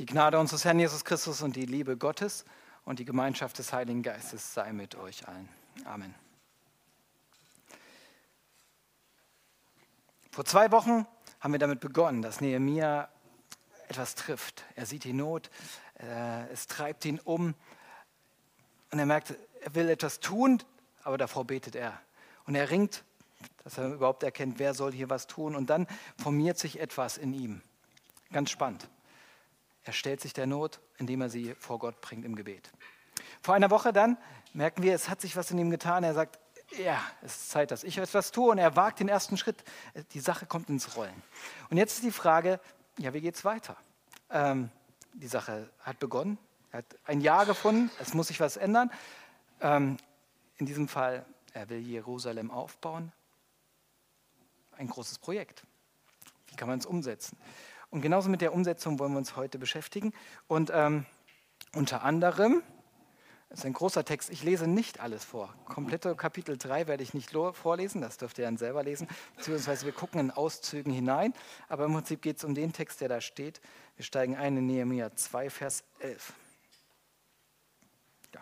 Die 0.00 0.06
Gnade 0.06 0.38
unseres 0.38 0.64
Herrn 0.64 0.78
Jesus 0.78 1.04
Christus 1.04 1.42
und 1.42 1.56
die 1.56 1.66
Liebe 1.66 1.98
Gottes 1.98 2.46
und 2.86 3.00
die 3.00 3.04
Gemeinschaft 3.04 3.58
des 3.58 3.70
Heiligen 3.74 4.02
Geistes 4.02 4.54
sei 4.54 4.72
mit 4.72 4.94
euch 4.94 5.28
allen. 5.28 5.46
Amen. 5.84 6.14
Vor 10.30 10.46
zwei 10.46 10.72
Wochen 10.72 11.06
haben 11.40 11.52
wir 11.52 11.58
damit 11.58 11.80
begonnen, 11.80 12.22
dass 12.22 12.40
Nehemiah 12.40 13.10
etwas 13.88 14.14
trifft. 14.14 14.64
Er 14.74 14.86
sieht 14.86 15.04
die 15.04 15.12
Not, 15.12 15.50
äh, 15.98 16.48
es 16.50 16.66
treibt 16.66 17.04
ihn 17.04 17.20
um 17.20 17.54
und 18.92 18.98
er 18.98 19.04
merkt, 19.04 19.34
er 19.60 19.74
will 19.74 19.90
etwas 19.90 20.18
tun, 20.18 20.62
aber 21.02 21.18
davor 21.18 21.44
betet 21.44 21.76
er. 21.76 22.00
Und 22.46 22.54
er 22.54 22.70
ringt, 22.70 23.04
dass 23.64 23.76
er 23.76 23.92
überhaupt 23.92 24.22
erkennt, 24.22 24.58
wer 24.58 24.72
soll 24.72 24.92
hier 24.92 25.10
was 25.10 25.26
tun. 25.26 25.54
Und 25.54 25.68
dann 25.68 25.86
formiert 26.16 26.56
sich 26.56 26.80
etwas 26.80 27.18
in 27.18 27.34
ihm. 27.34 27.60
Ganz 28.32 28.48
spannend. 28.48 28.88
Er 29.90 29.92
stellt 29.92 30.20
sich 30.20 30.32
der 30.32 30.46
Not, 30.46 30.78
indem 30.98 31.20
er 31.20 31.28
sie 31.28 31.52
vor 31.58 31.80
Gott 31.80 32.00
bringt 32.00 32.24
im 32.24 32.36
Gebet. 32.36 32.70
Vor 33.42 33.56
einer 33.56 33.72
Woche 33.72 33.92
dann 33.92 34.18
merken 34.52 34.84
wir, 34.84 34.94
es 34.94 35.08
hat 35.08 35.20
sich 35.20 35.34
was 35.34 35.50
in 35.50 35.58
ihm 35.58 35.68
getan. 35.68 36.04
Er 36.04 36.14
sagt, 36.14 36.38
ja, 36.78 37.02
es 37.22 37.34
ist 37.34 37.50
Zeit, 37.50 37.72
dass 37.72 37.82
ich 37.82 37.98
etwas 37.98 38.30
tue. 38.30 38.52
Und 38.52 38.58
er 38.58 38.76
wagt 38.76 39.00
den 39.00 39.08
ersten 39.08 39.36
Schritt. 39.36 39.64
Die 40.12 40.20
Sache 40.20 40.46
kommt 40.46 40.68
ins 40.68 40.94
Rollen. 40.94 41.20
Und 41.70 41.76
jetzt 41.76 41.94
ist 41.94 42.04
die 42.04 42.12
Frage, 42.12 42.60
ja, 42.98 43.12
wie 43.14 43.20
geht 43.20 43.34
es 43.34 43.44
weiter? 43.44 43.76
Ähm, 44.30 44.70
die 45.12 45.26
Sache 45.26 45.68
hat 45.80 45.98
begonnen. 45.98 46.38
Er 46.70 46.78
hat 46.78 46.96
ein 47.04 47.20
Jahr 47.20 47.44
gefunden. 47.44 47.90
Es 47.98 48.14
muss 48.14 48.28
sich 48.28 48.38
was 48.38 48.56
ändern. 48.56 48.92
Ähm, 49.60 49.96
in 50.58 50.66
diesem 50.66 50.86
Fall, 50.86 51.26
er 51.52 51.68
will 51.68 51.80
Jerusalem 51.80 52.52
aufbauen. 52.52 53.10
Ein 54.76 54.86
großes 54.86 55.18
Projekt. 55.18 55.64
Wie 56.46 56.54
kann 56.54 56.68
man 56.68 56.78
es 56.78 56.86
umsetzen? 56.86 57.36
Und 57.90 58.02
genauso 58.02 58.30
mit 58.30 58.40
der 58.40 58.54
Umsetzung 58.54 58.98
wollen 58.98 59.12
wir 59.12 59.18
uns 59.18 59.36
heute 59.36 59.58
beschäftigen. 59.58 60.12
Und 60.46 60.70
ähm, 60.72 61.06
unter 61.74 62.02
anderem, 62.02 62.62
das 63.48 63.60
ist 63.60 63.66
ein 63.66 63.72
großer 63.72 64.04
Text, 64.04 64.30
ich 64.30 64.44
lese 64.44 64.68
nicht 64.68 65.00
alles 65.00 65.24
vor. 65.24 65.52
Komplette 65.64 66.14
Kapitel 66.14 66.56
3 66.56 66.86
werde 66.86 67.02
ich 67.02 67.14
nicht 67.14 67.32
vorlesen, 67.32 68.00
das 68.00 68.16
dürft 68.16 68.38
ihr 68.38 68.44
dann 68.44 68.56
selber 68.56 68.84
lesen. 68.84 69.08
Beziehungsweise 69.36 69.86
wir 69.86 69.92
gucken 69.92 70.20
in 70.20 70.30
Auszügen 70.30 70.92
hinein. 70.92 71.34
Aber 71.68 71.84
im 71.84 71.92
Prinzip 71.92 72.22
geht 72.22 72.38
es 72.38 72.44
um 72.44 72.54
den 72.54 72.72
Text, 72.72 73.00
der 73.00 73.08
da 73.08 73.20
steht. 73.20 73.60
Wir 73.96 74.04
steigen 74.04 74.36
ein 74.36 74.56
in 74.56 74.66
Nehemiah 74.66 75.14
2, 75.14 75.50
Vers 75.50 75.82
11. 75.98 76.32
Ja. 78.34 78.40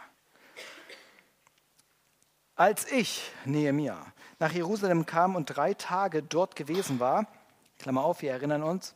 Als 2.54 2.90
ich, 2.92 3.32
Nehemiah, 3.46 4.04
nach 4.38 4.52
Jerusalem 4.52 5.06
kam 5.06 5.36
und 5.36 5.46
drei 5.46 5.72
Tage 5.72 6.22
dort 6.22 6.54
gewesen 6.54 7.00
war, 7.00 7.26
Klammer 7.78 8.04
auf, 8.04 8.20
wir 8.20 8.32
erinnern 8.32 8.62
uns, 8.62 8.94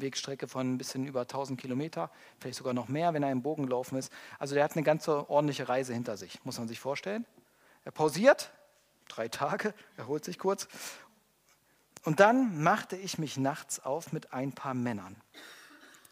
Wegstrecke 0.00 0.48
von 0.48 0.74
ein 0.74 0.78
bisschen 0.78 1.06
über 1.06 1.22
1000 1.22 1.60
Kilometer, 1.60 2.10
vielleicht 2.38 2.58
sogar 2.58 2.74
noch 2.74 2.88
mehr, 2.88 3.14
wenn 3.14 3.22
er 3.22 3.32
im 3.32 3.42
Bogen 3.42 3.64
gelaufen 3.64 3.96
ist. 3.96 4.12
Also 4.38 4.54
der 4.54 4.64
hat 4.64 4.72
eine 4.72 4.82
ganze 4.82 5.28
ordentliche 5.28 5.68
Reise 5.68 5.92
hinter 5.92 6.16
sich, 6.16 6.44
muss 6.44 6.58
man 6.58 6.68
sich 6.68 6.80
vorstellen. 6.80 7.26
Er 7.84 7.92
pausiert, 7.92 8.50
drei 9.08 9.28
Tage, 9.28 9.74
erholt 9.96 10.24
sich 10.24 10.38
kurz. 10.38 10.68
Und 12.04 12.20
dann 12.20 12.62
machte 12.62 12.96
ich 12.96 13.18
mich 13.18 13.36
nachts 13.36 13.80
auf 13.80 14.12
mit 14.12 14.32
ein 14.32 14.52
paar 14.52 14.74
Männern. 14.74 15.16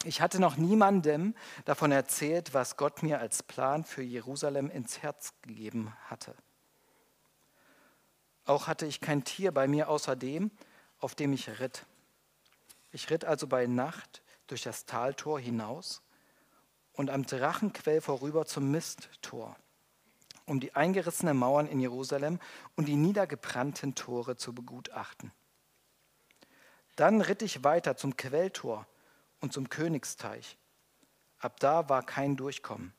Ich 0.05 0.21
hatte 0.21 0.39
noch 0.39 0.57
niemandem 0.57 1.35
davon 1.65 1.91
erzählt, 1.91 2.53
was 2.53 2.77
Gott 2.77 3.03
mir 3.03 3.21
als 3.21 3.43
Plan 3.43 3.85
für 3.85 4.03
Jerusalem 4.03 4.71
ins 4.71 5.03
Herz 5.03 5.33
gegeben 5.43 5.95
hatte. 6.11 6.35
Auch 8.45 8.67
hatte 8.67 8.85
ich 8.85 9.01
kein 9.01 9.25
Tier 9.25 9.53
bei 9.53 9.67
mir 9.67 9.89
außer 9.89 10.17
dem, 10.17 10.51
auf 10.99 11.15
dem 11.15 11.33
ich 11.33 11.49
ritt. 11.61 11.87
Ich 12.95 13.11
ritt 13.11 13.25
also 13.25 13.49
bei 13.49 13.67
Nacht 13.67 14.23
durch 14.47 14.63
das 14.63 14.87
Taltor 14.87 15.41
hinaus 15.41 16.01
und 16.93 17.11
am 17.11 17.27
Drachenquell 17.27 18.01
vorüber 18.01 18.47
zum 18.47 18.71
Misttor, 18.71 19.57
um 20.47 20.61
die 20.61 20.77
eingerissenen 20.77 21.37
Mauern 21.37 21.67
in 21.67 21.81
Jerusalem 21.81 22.39
und 22.77 22.87
die 22.87 22.95
niedergebrannten 22.95 23.97
Tore 23.97 24.37
zu 24.37 24.55
begutachten. 24.55 25.33
Dann 26.95 27.21
ritt 27.21 27.43
ich 27.43 27.65
weiter 27.65 27.97
zum 27.97 28.17
Quelltor 28.17 28.87
und 29.41 29.53
zum 29.53 29.69
Königsteich. 29.69 30.57
Ab 31.39 31.59
da 31.59 31.89
war 31.89 32.07
kein 32.07 32.37
Durchkommen. 32.37 32.95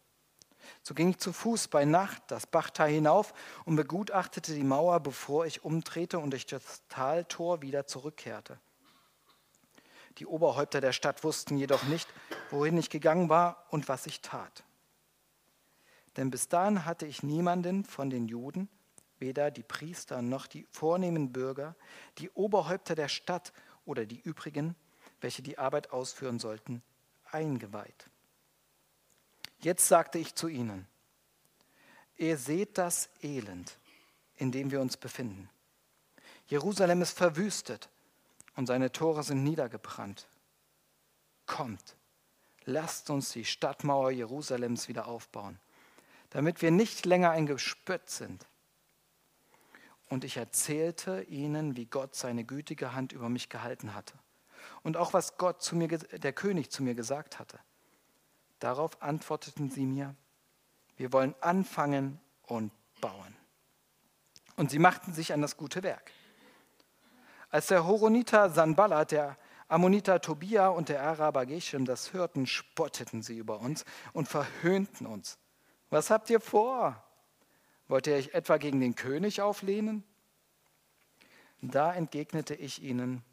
So 0.84 0.94
ging 0.94 1.12
ich 1.12 1.20
zu 1.20 1.32
Fuß 1.32 1.70
bei 1.70 1.86
Nacht 1.86 2.22
das 2.28 2.48
Bachtal 2.48 2.90
hinauf 2.90 3.34
und 3.64 3.78
begutachtete 3.78 4.56
die 4.56 4.64
Mauer, 4.66 5.00
bevor 5.00 5.46
ich 5.46 5.64
umdrehte 5.64 6.20
und 6.20 6.32
durch 6.32 6.46
das 6.48 6.86
Taltor 6.90 7.62
wieder 7.62 7.88
zurückkehrte. 7.88 8.60
Die 10.18 10.26
Oberhäupter 10.26 10.82
der 10.82 10.94
Stadt 10.94 11.24
wussten 11.24 11.58
jedoch 11.58 11.84
nicht, 11.84 12.08
wohin 12.50 12.78
ich 12.78 12.90
gegangen 12.90 13.30
war 13.30 13.66
und 13.70 13.90
was 13.90 14.06
ich 14.06 14.22
tat. 14.22 14.64
Denn 16.18 16.30
bis 16.30 16.48
dahin 16.48 16.86
hatte 16.86 17.06
ich 17.06 17.24
niemanden 17.24 17.84
von 17.84 18.10
den 18.10 18.28
Juden, 18.28 18.70
weder 19.20 19.52
die 19.52 19.64
Priester 19.64 20.22
noch 20.22 20.48
die 20.48 20.66
vornehmen 20.72 21.34
Bürger, 21.34 21.76
die 22.18 22.30
Oberhäupter 22.32 22.96
der 22.96 23.10
Stadt 23.10 23.52
oder 23.86 24.06
die 24.06 24.20
übrigen, 24.20 24.76
welche 25.20 25.42
die 25.42 25.58
Arbeit 25.58 25.92
ausführen 25.92 26.40
sollten, 26.40 26.82
eingeweiht. 27.32 28.10
Jetzt 29.60 29.88
sagte 29.88 30.20
ich 30.20 30.36
zu 30.36 30.48
ihnen, 30.48 30.88
ihr 32.18 32.38
seht 32.38 32.78
das 32.78 33.10
Elend, 33.22 33.78
in 34.36 34.52
dem 34.52 34.72
wir 34.72 34.80
uns 34.80 34.96
befinden. 34.96 35.50
Jerusalem 36.48 37.02
ist 37.02 37.18
verwüstet 37.18 37.90
und 38.56 38.68
seine 38.68 38.92
Tore 38.92 39.24
sind 39.24 39.44
niedergebrannt. 39.44 40.28
Kommt, 41.46 41.96
lasst 42.64 43.10
uns 43.10 43.32
die 43.32 43.46
Stadtmauer 43.46 44.12
Jerusalems 44.12 44.88
wieder 44.88 45.08
aufbauen, 45.08 45.60
damit 46.30 46.62
wir 46.62 46.72
nicht 46.72 47.06
länger 47.06 47.32
ein 47.32 47.46
Gespött 47.46 48.10
sind. 48.10 48.46
Und 50.08 50.24
ich 50.24 50.38
erzählte 50.38 51.24
ihnen, 51.24 51.76
wie 51.76 51.86
Gott 51.86 52.16
seine 52.16 52.44
gütige 52.44 52.94
Hand 52.94 53.12
über 53.12 53.30
mich 53.30 53.50
gehalten 53.50 53.94
hatte 53.94 54.14
und 54.84 54.98
auch 54.98 55.14
was 55.14 55.38
Gott 55.38 55.62
zu 55.62 55.76
mir, 55.76 55.88
der 55.88 56.34
König 56.34 56.72
zu 56.72 56.84
mir 56.84 56.96
gesagt 56.96 57.40
hatte. 57.40 57.60
Darauf 58.60 59.02
antworteten 59.02 59.70
sie 59.70 59.86
mir, 59.86 60.16
wir 60.98 61.12
wollen 61.12 61.36
anfangen 61.42 62.20
und 62.44 62.72
bauen. 63.02 63.36
Und 64.56 64.72
sie 64.72 64.80
machten 64.80 65.14
sich 65.14 65.34
an 65.34 65.42
das 65.42 65.58
gute 65.58 65.84
Werk. 65.84 66.12
Als 67.56 67.68
der 67.68 67.86
Horoniter 67.86 68.50
Sanballat, 68.50 69.12
der 69.12 69.38
Ammoniter 69.70 70.20
Tobia 70.20 70.68
und 70.68 70.90
der 70.90 71.02
Araber 71.02 71.46
Geshem 71.46 71.86
das 71.86 72.12
hörten, 72.12 72.48
spotteten 72.48 73.22
sie 73.22 73.38
über 73.38 73.62
uns 73.62 73.86
und 74.12 74.28
verhöhnten 74.28 75.08
uns. 75.08 75.38
Was 75.90 76.10
habt 76.10 76.30
ihr 76.30 76.42
vor? 76.42 77.02
Wollt 77.88 78.08
ihr 78.08 78.16
euch 78.16 78.34
etwa 78.34 78.58
gegen 78.58 78.82
den 78.82 78.96
König 78.96 79.40
auflehnen? 79.40 80.04
Da 81.62 81.94
entgegnete 81.94 82.56
ich 82.56 82.84
ihnen, 82.84 83.24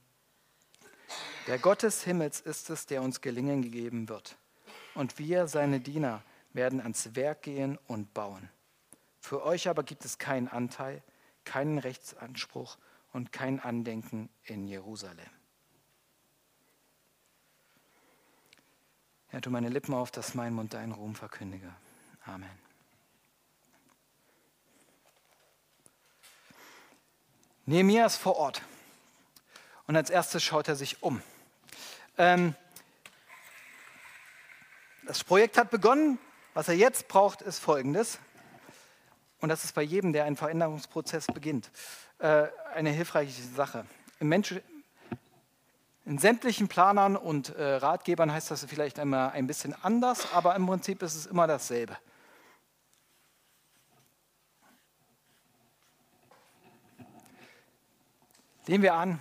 der 1.49 1.59
Gott 1.59 1.83
des 1.83 2.05
Himmels 2.05 2.41
ist 2.41 2.71
es, 2.71 2.87
der 2.87 3.03
uns 3.03 3.23
Gelingen 3.23 3.61
gegeben 3.61 4.09
wird. 4.09 4.37
Und 4.95 5.19
wir, 5.19 5.49
seine 5.49 5.81
Diener, 5.81 6.23
werden 6.53 6.81
ans 6.81 7.17
Werk 7.17 7.43
gehen 7.43 7.77
und 7.89 8.15
bauen. 8.15 8.49
Für 9.19 9.45
euch 9.45 9.69
aber 9.69 9.83
gibt 9.83 10.05
es 10.05 10.19
keinen 10.19 10.47
Anteil, 10.47 11.03
keinen 11.43 11.79
Rechtsanspruch 11.79 12.79
und 13.13 13.33
kein 13.33 13.61
Andenken 13.61 14.29
in 14.45 14.67
Jerusalem. 14.67 15.31
Herr, 19.29 19.41
tu 19.41 19.51
meine 19.51 19.69
Lippen 19.69 19.95
auf, 19.95 20.11
dass 20.11 20.35
mein 20.35 20.53
Mund 20.53 20.75
deinen 20.75 20.93
Ruhm 20.93 21.15
verkündige. 21.15 21.75
Amen. 22.27 22.51
Nehemiah 27.65 28.07
ist 28.07 28.17
vor 28.17 28.37
Ort. 28.37 28.63
Und 29.87 29.97
als 29.97 30.11
erstes 30.11 30.43
schaut 30.43 30.69
er 30.69 30.77
sich 30.77 31.03
um. 31.03 31.23
Ähm, 32.19 32.55
das 35.07 35.25
Projekt 35.25 35.59
hat 35.59 35.71
begonnen. 35.71 36.19
Was 36.55 36.69
er 36.69 36.75
jetzt 36.75 37.09
braucht, 37.09 37.41
ist 37.41 37.61
Folgendes. 37.61 38.19
Und 39.41 39.49
das 39.49 39.65
ist 39.65 39.75
bei 39.75 39.83
jedem, 39.83 40.13
der 40.13 40.25
einen 40.25 40.37
Veränderungsprozess 40.37 41.27
beginnt, 41.27 41.71
äh, 42.23 42.47
eine 42.75 42.91
hilfreiche 42.91 43.43
Sache. 43.43 43.85
Im 44.21 44.29
Mensch, 44.29 44.55
in 46.05 46.19
sämtlichen 46.19 46.69
Planern 46.69 47.17
und 47.17 47.49
äh, 47.57 47.75
Ratgebern 47.75 48.33
heißt 48.33 48.49
das 48.51 48.65
vielleicht 48.65 49.01
einmal 49.01 49.31
ein 49.31 49.49
bisschen 49.49 49.75
anders, 49.83 50.33
aber 50.33 50.55
im 50.55 50.65
Prinzip 50.67 51.03
ist 51.03 51.17
es 51.17 51.27
immer 51.27 51.49
dasselbe. 51.49 51.97
Nehmen 58.69 58.85
wir 58.85 58.95
an, 58.95 59.19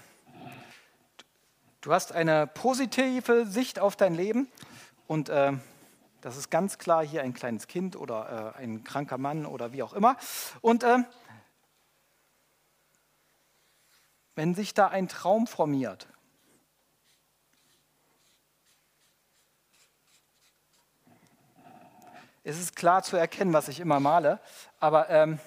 du 1.82 1.92
hast 1.92 2.12
eine 2.12 2.46
positive 2.46 3.48
Sicht 3.48 3.80
auf 3.80 3.96
dein 3.96 4.14
Leben 4.14 4.48
und 5.08 5.30
äh, 5.30 5.54
das 6.22 6.38
ist 6.38 6.52
ganz 6.52 6.78
klar 6.78 7.04
hier 7.04 7.24
ein 7.24 7.34
kleines 7.34 7.66
Kind 7.66 7.96
oder 7.96 8.54
äh, 8.56 8.62
ein 8.62 8.84
kranker 8.84 9.18
Mann 9.18 9.48
oder 9.48 9.74
wie 9.74 9.82
auch 9.82 9.94
immer. 9.94 10.18
Und 10.62 10.84
äh, 10.84 11.00
wenn 14.42 14.56
sich 14.56 14.74
da 14.74 14.88
ein 14.88 15.08
Traum 15.08 15.46
formiert, 15.46 16.08
Es 22.44 22.58
ist 22.58 22.76
klar 22.76 23.04
zu 23.04 23.18
erkennen, 23.18 23.54
was 23.54 23.68
ich 23.68 23.80
immer 23.80 24.00
male, 24.00 24.40
aber 24.80 25.12
ähm, 25.12 25.40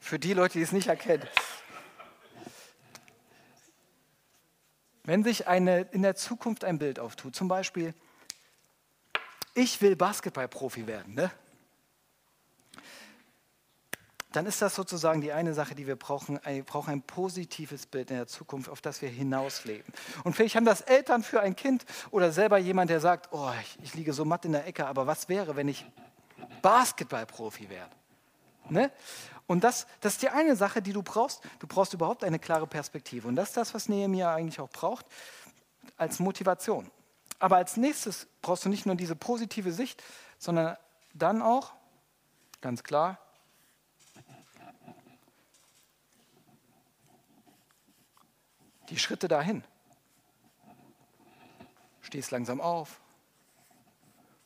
für 0.00 0.18
die 0.18 0.34
Leute, 0.34 0.54
die 0.54 0.62
es 0.62 0.72
nicht 0.72 0.88
erkennen. 0.88 1.22
Wenn 5.04 5.22
sich 5.22 5.46
eine, 5.46 5.82
in 5.92 6.02
der 6.02 6.16
Zukunft 6.16 6.64
ein 6.64 6.80
Bild 6.80 6.98
auftut, 6.98 7.36
zum 7.36 7.46
Beispiel, 7.46 7.94
ich 9.54 9.80
will 9.80 9.94
Basketballprofi 9.94 10.88
werden, 10.88 11.14
ne? 11.14 11.30
Dann 14.32 14.46
ist 14.46 14.62
das 14.62 14.74
sozusagen 14.74 15.20
die 15.20 15.32
eine 15.32 15.54
Sache, 15.54 15.74
die 15.74 15.86
wir 15.86 15.96
brauchen. 15.96 16.40
Wir 16.44 16.64
brauchen 16.64 16.90
ein 16.90 17.02
positives 17.02 17.86
Bild 17.86 18.10
in 18.10 18.16
der 18.16 18.26
Zukunft, 18.26 18.68
auf 18.68 18.80
das 18.80 19.02
wir 19.02 19.08
hinausleben. 19.08 19.92
Und 20.24 20.34
vielleicht 20.34 20.56
haben 20.56 20.64
das 20.64 20.80
Eltern 20.80 21.22
für 21.22 21.40
ein 21.40 21.56
Kind 21.56 21.84
oder 22.10 22.32
selber 22.32 22.58
jemand, 22.58 22.90
der 22.90 23.00
sagt, 23.00 23.32
oh, 23.32 23.50
ich, 23.60 23.78
ich 23.82 23.94
liege 23.94 24.12
so 24.12 24.24
matt 24.24 24.44
in 24.44 24.52
der 24.52 24.66
Ecke, 24.66 24.86
aber 24.86 25.06
was 25.06 25.28
wäre, 25.28 25.56
wenn 25.56 25.68
ich 25.68 25.86
Basketballprofi 26.62 27.68
wäre? 27.68 27.88
Ne? 28.68 28.90
Und 29.46 29.64
das, 29.64 29.86
das 30.00 30.14
ist 30.14 30.22
die 30.22 30.28
eine 30.28 30.56
Sache, 30.56 30.80
die 30.80 30.92
du 30.92 31.02
brauchst. 31.02 31.42
Du 31.58 31.66
brauchst 31.66 31.92
überhaupt 31.92 32.24
eine 32.24 32.38
klare 32.38 32.66
Perspektive. 32.66 33.28
Und 33.28 33.36
das 33.36 33.48
ist 33.48 33.56
das, 33.56 33.74
was 33.74 33.88
Nehemiah 33.88 34.34
eigentlich 34.34 34.60
auch 34.60 34.70
braucht, 34.70 35.06
als 35.96 36.20
Motivation. 36.20 36.90
Aber 37.38 37.56
als 37.56 37.76
nächstes 37.76 38.28
brauchst 38.40 38.64
du 38.64 38.68
nicht 38.68 38.86
nur 38.86 38.94
diese 38.94 39.16
positive 39.16 39.72
Sicht, 39.72 40.02
sondern 40.38 40.76
dann 41.12 41.42
auch, 41.42 41.72
ganz 42.60 42.84
klar, 42.84 43.18
die 48.92 48.98
Schritte 48.98 49.26
dahin. 49.26 49.64
Stehst 52.02 52.30
langsam 52.30 52.60
auf, 52.60 53.00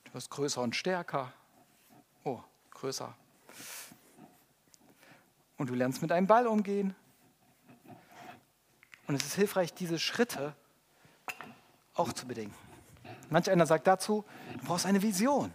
du 0.05 0.15
wirst 0.15 0.31
größer 0.31 0.63
und 0.63 0.77
stärker. 0.77 1.33
Oh, 2.23 2.41
größer. 2.71 3.13
Und 5.57 5.69
du 5.69 5.75
lernst 5.75 6.01
mit 6.01 6.13
einem 6.13 6.29
Ball 6.29 6.47
umgehen. 6.47 6.95
Und 9.09 9.17
es 9.17 9.25
ist 9.25 9.35
hilfreich, 9.35 9.75
diese 9.75 9.99
Schritte 9.99 10.55
auch 11.95 12.13
zu 12.13 12.29
bedenken. 12.29 12.55
Manch 13.31 13.51
einer 13.51 13.67
sagt 13.67 13.89
dazu, 13.89 14.25
du 14.61 14.67
brauchst 14.67 14.87
eine 14.87 15.03
Vision. 15.03 15.53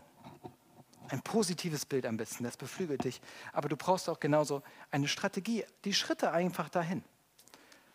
Ein 1.07 1.21
positives 1.21 1.85
Bild 1.85 2.05
am 2.05 2.17
besten, 2.17 2.43
das 2.43 2.57
beflügelt 2.57 3.05
dich. 3.05 3.21
Aber 3.53 3.69
du 3.69 3.77
brauchst 3.77 4.09
auch 4.09 4.19
genauso 4.19 4.63
eine 4.89 5.07
Strategie, 5.07 5.63
die 5.85 5.93
Schritte 5.93 6.33
einfach 6.33 6.67
dahin. 6.67 7.05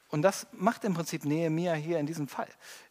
Und 0.08 0.22
das 0.22 0.46
macht 0.52 0.84
im 0.84 0.94
Prinzip 0.94 1.24
Nehemiah 1.24 1.74
hier 1.74 1.98
in 1.98 2.06
diesem 2.06 2.28
Fall. 2.28 2.48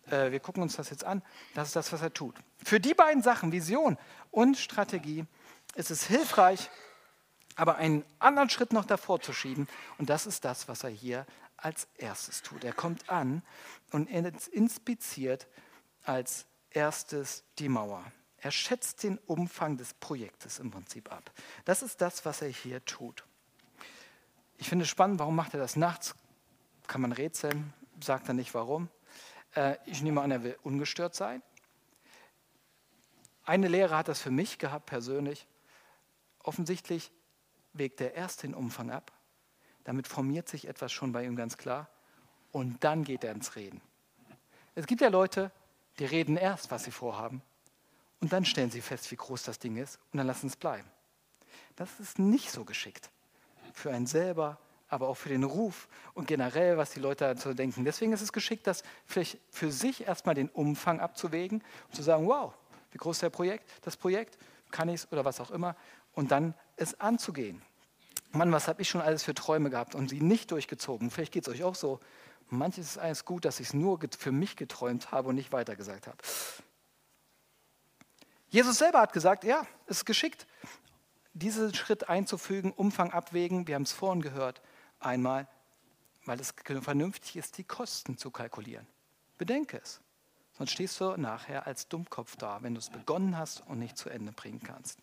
Äh, 0.09 0.31
wir 0.31 0.39
gucken 0.39 0.61
uns 0.61 0.75
das 0.75 0.89
jetzt 0.89 1.03
an. 1.03 1.21
Das 1.53 1.69
ist 1.69 1.75
das, 1.75 1.91
was 1.93 2.01
er 2.01 2.13
tut. 2.13 2.35
Für 2.63 2.79
die 2.79 2.93
beiden 2.93 3.23
Sachen, 3.23 3.51
Vision 3.51 3.97
und 4.31 4.57
Strategie, 4.57 5.25
ist 5.75 5.91
es 5.91 6.05
hilfreich, 6.05 6.69
aber 7.55 7.77
einen 7.77 8.03
anderen 8.19 8.49
Schritt 8.49 8.73
noch 8.73 8.85
davor 8.85 9.21
zu 9.21 9.33
schieben. 9.33 9.67
Und 9.97 10.09
das 10.09 10.25
ist 10.25 10.45
das, 10.45 10.67
was 10.67 10.83
er 10.83 10.89
hier 10.89 11.25
als 11.57 11.87
erstes 11.95 12.41
tut. 12.41 12.63
Er 12.63 12.73
kommt 12.73 13.09
an 13.09 13.41
und 13.91 14.09
er 14.09 14.31
inspiziert 14.51 15.47
als 16.03 16.45
erstes 16.69 17.43
die 17.59 17.69
Mauer. 17.69 18.03
Er 18.37 18.51
schätzt 18.51 19.03
den 19.03 19.17
Umfang 19.25 19.77
des 19.77 19.93
Projektes 19.93 20.59
im 20.59 20.69
Prinzip 20.69 21.11
ab. 21.11 21.31
Das 21.63 21.81
ist 21.81 22.01
das, 22.01 22.25
was 22.25 22.41
er 22.41 22.49
hier 22.49 22.83
tut. 22.85 23.23
Ich 24.57 24.69
finde 24.69 24.83
es 24.83 24.89
spannend, 24.89 25.19
warum 25.19 25.35
macht 25.35 25.53
er 25.53 25.59
das 25.59 25.75
nachts? 25.75 26.13
Kann 26.87 27.01
man 27.01 27.11
rätseln, 27.11 27.73
sagt 28.01 28.27
er 28.27 28.33
nicht 28.33 28.53
warum. 28.53 28.89
Äh, 29.55 29.77
ich 29.85 30.01
nehme 30.01 30.21
an, 30.21 30.31
er 30.31 30.43
will 30.43 30.57
ungestört 30.63 31.15
sein. 31.15 31.41
Eine 33.43 33.67
Lehre 33.67 33.97
hat 33.97 34.07
das 34.07 34.21
für 34.21 34.31
mich 34.31 34.57
gehabt 34.57 34.87
persönlich. 34.87 35.47
Offensichtlich 36.43 37.11
wägt 37.73 38.01
er 38.01 38.13
erst 38.15 38.43
den 38.43 38.53
Umfang 38.53 38.91
ab. 38.91 39.11
Damit 39.83 40.07
formiert 40.07 40.49
sich 40.49 40.67
etwas 40.67 40.91
schon 40.91 41.11
bei 41.11 41.25
ihm 41.25 41.35
ganz 41.35 41.57
klar. 41.57 41.89
Und 42.51 42.83
dann 42.83 43.03
geht 43.03 43.23
er 43.23 43.31
ins 43.31 43.55
Reden. 43.55 43.81
Es 44.73 44.87
gibt 44.87 45.01
ja 45.01 45.09
Leute, 45.09 45.51
die 45.99 46.05
reden 46.05 46.37
erst, 46.37 46.71
was 46.71 46.83
sie 46.83 46.91
vorhaben. 46.91 47.41
Und 48.19 48.33
dann 48.33 48.45
stellen 48.45 48.71
sie 48.71 48.81
fest, 48.81 49.11
wie 49.11 49.15
groß 49.15 49.43
das 49.43 49.59
Ding 49.59 49.77
ist. 49.77 49.99
Und 50.11 50.17
dann 50.17 50.27
lassen 50.27 50.47
es 50.47 50.55
bleiben. 50.55 50.89
Das 51.75 51.99
ist 51.99 52.17
nicht 52.17 52.51
so 52.51 52.65
geschickt. 52.65 53.11
Für 53.73 53.91
einen 53.91 54.07
selber, 54.07 54.57
aber 54.87 55.07
auch 55.07 55.15
für 55.15 55.29
den 55.29 55.43
Ruf 55.43 55.87
und 56.13 56.27
generell, 56.27 56.77
was 56.77 56.91
die 56.91 56.99
Leute 56.99 57.25
dazu 57.25 57.53
denken. 57.53 57.85
Deswegen 57.85 58.13
ist 58.13 58.21
es 58.21 58.31
geschickt, 58.31 58.67
das 58.67 58.83
vielleicht 59.05 59.39
für 59.49 59.71
sich 59.71 60.07
erstmal 60.07 60.35
den 60.35 60.49
Umfang 60.49 60.99
abzuwägen 60.99 61.63
und 61.87 61.95
zu 61.95 62.03
sagen, 62.03 62.27
wow, 62.27 62.53
wie 62.91 62.97
groß 62.97 63.17
ist 63.17 63.23
der 63.23 63.29
Projekt, 63.29 63.69
das 63.81 63.97
Projekt, 63.97 64.37
kann 64.71 64.89
ich 64.89 64.95
es 64.95 65.11
oder 65.11 65.25
was 65.25 65.39
auch 65.39 65.51
immer, 65.51 65.75
und 66.13 66.31
dann 66.31 66.53
es 66.75 66.99
anzugehen. 66.99 67.61
Mann, 68.31 68.51
was 68.51 68.67
habe 68.67 68.81
ich 68.81 68.89
schon 68.89 69.01
alles 69.01 69.23
für 69.23 69.33
Träume 69.33 69.69
gehabt 69.69 69.95
und 69.95 70.09
sie 70.09 70.21
nicht 70.21 70.51
durchgezogen? 70.51 71.09
Vielleicht 71.09 71.31
geht 71.31 71.47
es 71.47 71.53
euch 71.53 71.63
auch 71.63 71.75
so. 71.75 71.99
Manches 72.49 72.91
ist 72.91 72.97
alles 72.97 73.25
gut, 73.25 73.45
dass 73.45 73.59
ich 73.59 73.67
es 73.67 73.73
nur 73.73 73.99
für 74.17 74.31
mich 74.31 74.55
geträumt 74.55 75.11
habe 75.11 75.29
und 75.29 75.35
nicht 75.35 75.51
weitergesagt 75.51 76.07
habe. 76.07 76.17
Jesus 78.49 78.77
selber 78.77 79.01
hat 79.01 79.13
gesagt, 79.13 79.43
ja, 79.43 79.65
es 79.87 79.97
ist 79.97 80.05
geschickt, 80.05 80.45
diesen 81.33 81.73
Schritt 81.73 82.07
einzufügen, 82.07 82.71
Umfang 82.71 83.11
abwägen. 83.11 83.67
Wir 83.67 83.75
haben 83.75 83.83
es 83.83 83.91
vorhin 83.91 84.21
gehört, 84.21 84.61
einmal, 85.05 85.47
weil 86.25 86.39
es 86.39 86.53
vernünftig 86.81 87.37
ist, 87.37 87.57
die 87.57 87.63
Kosten 87.63 88.17
zu 88.17 88.31
kalkulieren. 88.31 88.87
Bedenke 89.37 89.79
es. 89.81 90.01
Sonst 90.57 90.71
stehst 90.71 90.99
du 90.99 91.17
nachher 91.17 91.67
als 91.67 91.87
Dummkopf 91.89 92.35
da, 92.37 92.63
wenn 92.63 92.73
du 92.73 92.79
es 92.79 92.89
begonnen 92.89 93.37
hast 93.37 93.61
und 93.67 93.79
nicht 93.79 93.97
zu 93.97 94.09
Ende 94.09 94.31
bringen 94.31 94.61
kannst. 94.63 94.99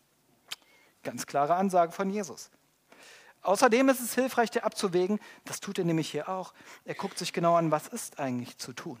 Ganz 1.03 1.25
klare 1.25 1.55
Ansage 1.55 1.91
von 1.91 2.09
Jesus. 2.09 2.49
Außerdem 3.43 3.89
ist 3.89 3.99
es 3.99 4.15
hilfreich, 4.15 4.49
dir 4.51 4.63
abzuwägen, 4.63 5.19
das 5.45 5.59
tut 5.59 5.77
er 5.77 5.85
nämlich 5.85 6.09
hier 6.09 6.29
auch. 6.29 6.53
Er 6.85 6.95
guckt 6.95 7.17
sich 7.19 7.33
genau 7.33 7.55
an, 7.55 7.71
was 7.71 7.87
ist 7.87 8.19
eigentlich 8.19 8.57
zu 8.57 8.73
tun. 8.73 8.99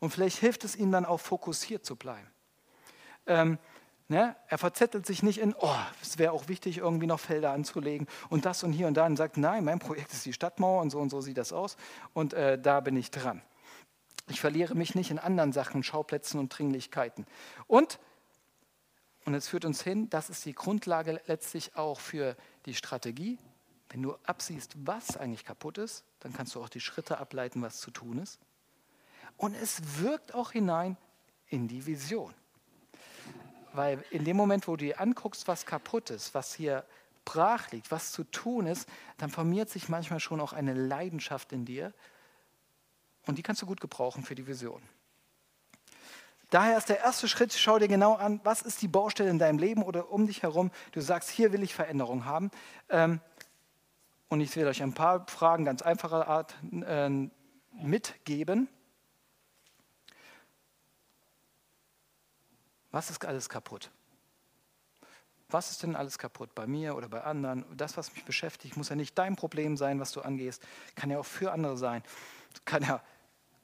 Und 0.00 0.10
vielleicht 0.10 0.38
hilft 0.38 0.64
es 0.64 0.74
ihm 0.74 0.90
dann 0.90 1.04
auch 1.04 1.20
fokussiert 1.20 1.84
zu 1.84 1.94
bleiben. 1.94 2.30
Ähm, 3.26 3.58
ne? 4.08 4.36
Er 4.48 4.58
verzettelt 4.58 5.06
sich 5.06 5.22
nicht 5.22 5.38
in, 5.38 5.54
oh, 5.58 5.76
es 6.02 6.18
wäre 6.18 6.32
auch 6.32 6.48
wichtig, 6.48 6.78
irgendwie 6.78 7.06
noch 7.06 7.20
Felder 7.20 7.52
anzulegen 7.52 8.06
und 8.28 8.44
das 8.44 8.62
und 8.62 8.72
hier 8.72 8.86
und 8.86 8.94
da 8.94 9.06
und 9.06 9.16
sagt, 9.16 9.36
nein, 9.36 9.64
mein 9.64 9.78
Projekt 9.78 10.12
ist 10.12 10.24
die 10.26 10.32
Stadtmauer 10.32 10.82
und 10.82 10.90
so 10.90 10.98
und 10.98 11.10
so 11.10 11.20
sieht 11.20 11.38
das 11.38 11.52
aus 11.52 11.76
und 12.12 12.32
äh, 12.32 12.58
da 12.58 12.80
bin 12.80 12.96
ich 12.96 13.10
dran. 13.10 13.42
Ich 14.28 14.40
verliere 14.40 14.74
mich 14.74 14.94
nicht 14.94 15.10
in 15.10 15.18
anderen 15.18 15.52
Sachen, 15.52 15.82
Schauplätzen 15.82 16.40
und 16.40 16.48
Dringlichkeiten. 16.48 17.26
Und 17.66 17.98
und 19.24 19.34
es 19.34 19.48
führt 19.48 19.64
uns 19.64 19.82
hin, 19.82 20.10
das 20.10 20.28
ist 20.28 20.44
die 20.44 20.54
Grundlage 20.54 21.20
letztlich 21.26 21.76
auch 21.76 21.98
für 21.98 22.36
die 22.66 22.74
Strategie. 22.74 23.38
Wenn 23.88 24.02
du 24.02 24.16
absiehst, 24.24 24.74
was 24.76 25.16
eigentlich 25.16 25.44
kaputt 25.44 25.78
ist, 25.78 26.04
dann 26.20 26.32
kannst 26.32 26.54
du 26.54 26.62
auch 26.62 26.68
die 26.68 26.80
Schritte 26.80 27.18
ableiten, 27.18 27.62
was 27.62 27.78
zu 27.78 27.90
tun 27.90 28.18
ist. 28.18 28.38
Und 29.36 29.54
es 29.54 30.00
wirkt 30.00 30.34
auch 30.34 30.52
hinein 30.52 30.96
in 31.46 31.68
die 31.68 31.86
Vision. 31.86 32.34
Weil 33.74 34.04
in 34.10 34.24
dem 34.24 34.36
Moment, 34.36 34.68
wo 34.68 34.76
du 34.76 34.84
dir 34.84 35.00
anguckst, 35.00 35.48
was 35.48 35.66
kaputt 35.66 36.10
ist, 36.10 36.32
was 36.32 36.54
hier 36.54 36.84
brach 37.24 37.70
liegt, 37.72 37.90
was 37.90 38.12
zu 38.12 38.22
tun 38.24 38.66
ist, 38.66 38.88
dann 39.18 39.30
formiert 39.30 39.68
sich 39.68 39.88
manchmal 39.88 40.20
schon 40.20 40.40
auch 40.40 40.52
eine 40.52 40.74
Leidenschaft 40.74 41.52
in 41.52 41.64
dir. 41.64 41.92
Und 43.26 43.36
die 43.36 43.42
kannst 43.42 43.62
du 43.62 43.66
gut 43.66 43.80
gebrauchen 43.80 44.22
für 44.22 44.36
die 44.36 44.46
Vision. 44.46 44.80
Daher 46.50 46.78
ist 46.78 46.88
der 46.88 47.00
erste 47.00 47.26
Schritt, 47.26 47.52
schau 47.52 47.80
dir 47.80 47.88
genau 47.88 48.14
an, 48.14 48.40
was 48.44 48.62
ist 48.62 48.80
die 48.80 48.86
Baustelle 48.86 49.30
in 49.30 49.40
deinem 49.40 49.58
Leben 49.58 49.82
oder 49.82 50.12
um 50.12 50.28
dich 50.28 50.44
herum. 50.44 50.70
Du 50.92 51.00
sagst, 51.00 51.30
hier 51.30 51.52
will 51.52 51.64
ich 51.64 51.74
Veränderung 51.74 52.26
haben. 52.26 52.52
Ähm, 52.90 53.20
und 54.28 54.40
ich 54.40 54.54
will 54.54 54.68
euch 54.68 54.82
ein 54.82 54.94
paar 54.94 55.26
Fragen 55.26 55.64
ganz 55.64 55.82
einfacher 55.82 56.28
Art 56.28 56.54
äh, 56.70 57.28
mitgeben. 57.72 58.68
Was 62.94 63.10
ist 63.10 63.24
alles 63.24 63.48
kaputt? 63.48 63.90
Was 65.50 65.70
ist 65.70 65.82
denn 65.82 65.96
alles 65.96 66.18
kaputt 66.18 66.54
bei 66.54 66.66
mir 66.66 66.96
oder 66.96 67.08
bei 67.08 67.22
anderen? 67.22 67.64
Das, 67.76 67.96
was 67.96 68.12
mich 68.14 68.24
beschäftigt, 68.24 68.76
muss 68.76 68.88
ja 68.88 68.96
nicht 68.96 69.18
dein 69.18 69.36
Problem 69.36 69.76
sein, 69.76 70.00
was 70.00 70.12
du 70.12 70.22
angehst. 70.22 70.62
Kann 70.94 71.10
ja 71.10 71.18
auch 71.18 71.26
für 71.26 71.52
andere 71.52 71.76
sein. 71.76 72.02
Kann 72.64 72.82
ja 72.82 73.02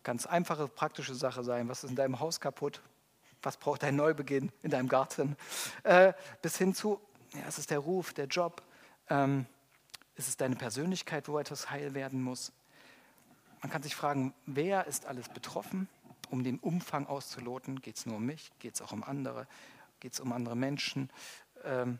Ganz 0.03 0.27
einfache, 0.27 0.67
praktische 0.67 1.15
Sache 1.15 1.45
sein. 1.45 1.69
Was 1.69 1.85
ist 1.85 1.91
in 1.91 1.97
deinem 1.97 2.21
Haus 2.21 2.41
kaputt? 2.41 2.81
Was 3.43 3.57
braucht 3.57 3.85
ein 3.85 3.97
Neubeginn 3.97 4.51
in 4.63 4.71
deinem 4.71 4.89
Garten? 4.89 5.37
Äh, 5.83 6.15
bis 6.43 6.57
hin 6.57 6.75
zu, 6.75 7.01
ja, 7.35 7.43
es 7.47 7.59
ist 7.59 7.71
der 7.71 7.81
Ruf, 7.81 8.13
der 8.15 8.27
Job. 8.27 8.63
Ähm, 9.09 9.47
ist 10.17 10.29
es 10.29 10.37
deine 10.37 10.57
Persönlichkeit, 10.57 11.29
wo 11.29 11.39
etwas 11.39 11.71
heil 11.71 11.95
werden 11.95 12.23
muss? 12.23 12.53
Man 13.63 13.71
kann 13.71 13.83
sich 13.83 13.95
fragen, 13.95 14.35
wer 14.47 14.87
ist 14.87 15.05
alles 15.05 15.29
betroffen, 15.29 15.87
um 16.31 16.45
den 16.45 16.59
Umfang 16.59 17.07
auszuloten? 17.07 17.81
Geht 17.81 17.97
es 17.97 18.07
nur 18.07 18.17
um 18.17 18.27
mich? 18.27 18.51
Geht 18.59 18.75
es 18.75 18.83
auch 18.83 18.93
um 18.93 19.03
andere? 19.03 19.47
Geht 20.01 20.15
es 20.15 20.21
um 20.21 20.33
andere 20.33 20.57
Menschen? 20.57 21.11
Ähm, 21.65 21.99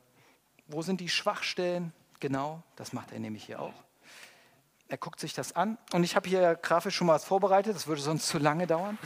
wo 0.67 0.83
sind 0.83 1.01
die 1.01 1.09
Schwachstellen? 1.09 1.93
Genau, 2.21 2.63
das 2.77 2.93
macht 2.93 3.13
er 3.13 3.19
nämlich 3.19 3.45
hier 3.45 3.61
auch. 3.61 3.85
Er 4.89 4.99
guckt 4.99 5.21
sich 5.21 5.35
das 5.35 5.55
an 5.55 5.79
und 5.93 6.05
ich 6.05 6.17
habe 6.17 6.29
hier 6.29 6.57
grafisch 6.57 6.97
schon 6.97 7.07
mal 7.07 7.15
was 7.15 7.25
vorbereitet, 7.25 7.75
das 7.75 7.87
würde 7.87 8.03
sonst 8.03 8.27
zu 8.27 8.39
lange 8.39 8.67
dauern. 8.67 8.99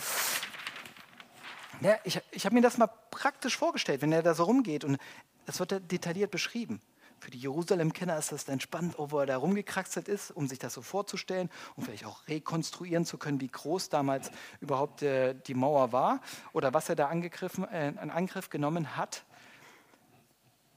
Ja, 1.81 1.99
ich 2.04 2.21
ich 2.31 2.47
habe 2.47 2.54
mir 2.54 2.62
das 2.62 2.78
mal 2.78 2.88
praktisch 3.11 3.57
vorgestellt, 3.57 4.00
wenn 4.00 4.12
er 4.12 4.23
da 4.23 4.35
so 4.35 4.45
rumgeht 4.45 4.85
und 4.85 4.99
es 5.47 5.61
wird 5.61 5.90
detailliert 5.90 6.31
beschrieben. 6.31 6.81
Für 7.25 7.31
die 7.31 7.38
Jerusalem-Kenner 7.38 8.19
ist 8.19 8.33
das 8.33 8.47
entspannt, 8.49 8.97
wo 8.99 9.19
er 9.19 9.25
da 9.25 9.38
rumgekraxelt 9.38 10.09
ist, 10.09 10.31
um 10.31 10.47
sich 10.47 10.59
das 10.59 10.75
so 10.75 10.83
vorzustellen 10.83 11.49
und 11.75 11.85
vielleicht 11.85 12.04
auch 12.04 12.28
rekonstruieren 12.28 13.07
zu 13.07 13.16
können, 13.16 13.40
wie 13.40 13.49
groß 13.49 13.88
damals 13.88 14.31
überhaupt 14.61 15.00
äh, 15.00 15.35
die 15.35 15.54
Mauer 15.54 15.90
war 15.90 16.21
oder 16.52 16.75
was 16.75 16.90
er 16.90 16.97
da 16.97 17.09
angegriffen, 17.09 17.66
äh, 17.69 17.88
in 17.88 18.11
Angriff 18.11 18.50
genommen 18.50 18.99
hat. 18.99 19.25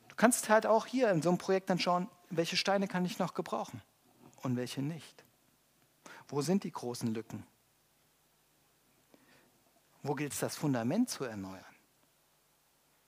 Du 0.07 0.15
kannst 0.15 0.47
halt 0.47 0.65
auch 0.65 0.85
hier 0.85 1.11
in 1.11 1.21
so 1.21 1.27
einem 1.27 1.37
Projekt 1.37 1.69
dann 1.69 1.79
schauen, 1.79 2.07
welche 2.29 2.55
Steine 2.55 2.87
kann 2.87 3.03
ich 3.03 3.19
noch 3.19 3.33
gebrauchen 3.33 3.81
und 4.37 4.55
welche 4.55 4.81
nicht. 4.81 5.25
Wo 6.29 6.41
sind 6.41 6.63
die 6.63 6.71
großen 6.71 7.13
Lücken? 7.13 7.45
Wo 10.01 10.15
gilt 10.15 10.31
es, 10.31 10.39
das 10.39 10.55
Fundament 10.55 11.09
zu 11.09 11.25
erneuern? 11.25 11.65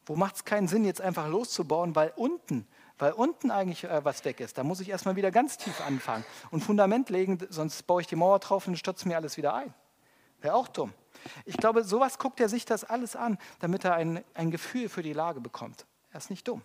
Wo 0.05 0.17
macht 0.17 0.36
es 0.36 0.43
keinen 0.43 0.67
Sinn, 0.67 0.84
jetzt 0.84 1.00
einfach 1.00 1.29
loszubauen, 1.29 1.96
weil 1.96 2.12
unten, 2.17 2.67
weil 2.99 3.13
unten 3.13 3.49
eigentlich 3.49 3.85
äh, 3.85 4.03
was 4.03 4.23
weg 4.25 4.39
ist. 4.39 4.57
Da 4.57 4.63
muss 4.63 4.79
ich 4.81 4.89
erstmal 4.89 5.15
wieder 5.15 5.31
ganz 5.31 5.57
tief 5.57 5.81
anfangen 5.81 6.25
und 6.51 6.61
Fundament 6.63 7.09
legen, 7.09 7.39
sonst 7.49 7.87
baue 7.87 8.01
ich 8.01 8.07
die 8.07 8.15
Mauer 8.15 8.39
drauf 8.39 8.67
und 8.67 8.77
stürze 8.77 9.07
mir 9.07 9.15
alles 9.15 9.37
wieder 9.37 9.55
ein. 9.55 9.73
Wäre 10.41 10.53
auch 10.53 10.67
dumm. 10.67 10.93
Ich 11.45 11.57
glaube, 11.57 11.83
sowas 11.83 12.17
guckt 12.17 12.39
er 12.39 12.49
sich 12.49 12.65
das 12.65 12.83
alles 12.83 13.15
an, 13.15 13.37
damit 13.59 13.83
er 13.83 13.95
ein, 13.95 14.23
ein 14.33 14.51
Gefühl 14.51 14.87
für 14.87 15.01
die 15.01 15.13
Lage 15.13 15.41
bekommt. 15.41 15.85
Er 16.11 16.17
ist 16.17 16.29
nicht 16.29 16.47
dumm. 16.47 16.61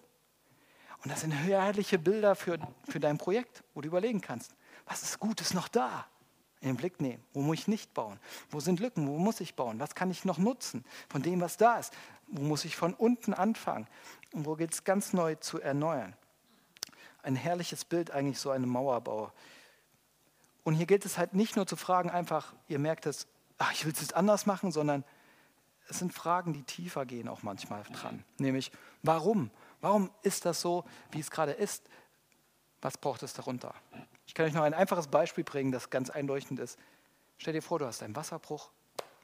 Und 1.03 1.11
das 1.11 1.21
sind 1.21 1.33
herrliche 1.33 1.99
Bilder 1.99 2.35
für, 2.35 2.59
für 2.89 3.01
dein 3.01 3.19
Projekt, 3.19 3.63
wo 3.75 3.81
du 3.81 3.89
überlegen 3.89 4.21
kannst, 4.21 4.55
was 4.87 5.03
ist 5.03 5.21
Gutes 5.21 5.55
noch 5.55 5.69
da? 5.69 6.07
In 6.61 6.69
den 6.69 6.77
Blick 6.77 6.99
nehmen. 6.99 7.23
Wo 7.35 7.43
muss 7.43 7.59
ich 7.59 7.69
nicht 7.69 7.93
bauen? 7.93 8.19
Wo 8.49 8.59
sind 8.59 8.81
Lücken? 8.81 9.07
Wo 9.07 9.19
muss 9.19 9.41
ich 9.41 9.55
bauen? 9.55 9.79
Was 9.81 9.95
kann 9.95 10.11
ich 10.11 10.25
noch 10.25 10.39
nutzen 10.39 10.83
von 11.11 11.21
dem, 11.21 11.43
was 11.43 11.59
da 11.59 11.79
ist? 11.79 11.93
Wo 12.27 12.41
muss 12.41 12.65
ich 12.65 12.75
von 12.75 12.95
unten 12.95 13.35
anfangen? 13.35 13.87
Und 14.33 14.47
wo 14.47 14.55
geht 14.57 14.73
es 14.73 14.85
ganz 14.85 15.13
neu 15.13 15.35
zu 15.35 15.61
erneuern? 15.61 16.17
Ein 17.25 17.37
herrliches 17.37 17.85
Bild, 17.85 18.11
eigentlich 18.11 18.39
so 18.39 18.51
eine 18.51 18.67
Mauerbau. 18.67 19.33
Und 20.63 20.75
hier 20.75 20.87
gilt 20.87 21.05
es 21.05 21.19
halt 21.19 21.35
nicht 21.35 21.57
nur 21.57 21.67
zu 21.67 21.77
fragen, 21.77 22.11
einfach, 22.11 22.55
ihr 22.69 22.79
merkt 22.79 23.07
es, 23.07 23.27
ach, 23.59 23.73
ich 23.73 23.85
will 23.85 23.93
es 23.93 24.01
jetzt 24.01 24.15
anders 24.15 24.47
machen, 24.47 24.73
sondern 24.73 25.05
es 25.89 25.99
sind 25.99 26.15
Fragen, 26.15 26.53
die 26.53 26.63
tiefer 26.63 27.05
gehen 27.05 27.29
auch 27.29 27.43
manchmal 27.43 27.83
dran. 27.85 28.25
Nämlich, 28.39 28.71
warum? 29.03 29.51
Warum 29.81 30.11
ist 30.23 30.47
das 30.47 30.61
so, 30.61 30.85
wie 31.11 31.21
es 31.21 31.31
gerade 31.31 31.53
ist? 31.53 31.89
Was 32.81 32.97
braucht 32.97 33.23
es 33.23 33.35
darunter? 33.35 33.75
Ich 34.27 34.35
kann 34.35 34.47
euch 34.47 34.55
noch 34.55 34.63
ein 34.63 34.75
einfaches 34.75 35.09
Beispiel 35.09 35.45
bringen, 35.45 35.73
das 35.73 35.91
ganz 35.91 36.11
einleuchtend 36.11 36.61
ist. 36.61 36.79
Stell 37.39 37.53
dir 37.53 37.63
vor, 37.63 37.79
du 37.79 37.87
hast 37.87 38.03
einen 38.03 38.17
Wasserbruch, 38.17 38.71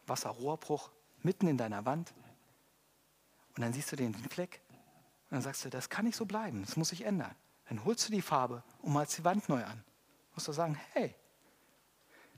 Wasserrohrbruch 0.07 0.90
mitten 1.23 1.49
in 1.49 1.57
deiner 1.57 1.85
Wand 1.87 2.12
und 3.57 3.62
dann 3.62 3.73
siehst 3.73 3.92
du 3.92 3.97
den 3.97 4.14
Fleck 4.14 4.61
und 5.30 5.37
dann 5.37 5.42
sagst 5.42 5.64
du, 5.64 5.71
das 5.71 5.88
kann 5.88 6.04
nicht 6.04 6.16
so 6.16 6.26
bleiben, 6.26 6.62
das 6.64 6.76
muss 6.76 6.88
sich 6.88 7.04
ändern. 7.04 7.35
Dann 7.70 7.84
holst 7.84 8.08
du 8.08 8.12
die 8.12 8.20
Farbe 8.20 8.64
und 8.82 8.92
malst 8.92 9.16
die 9.16 9.24
Wand 9.24 9.48
neu 9.48 9.64
an. 9.64 9.84
Musst 10.34 10.48
du 10.48 10.52
sagen, 10.52 10.78
hey, 10.92 11.14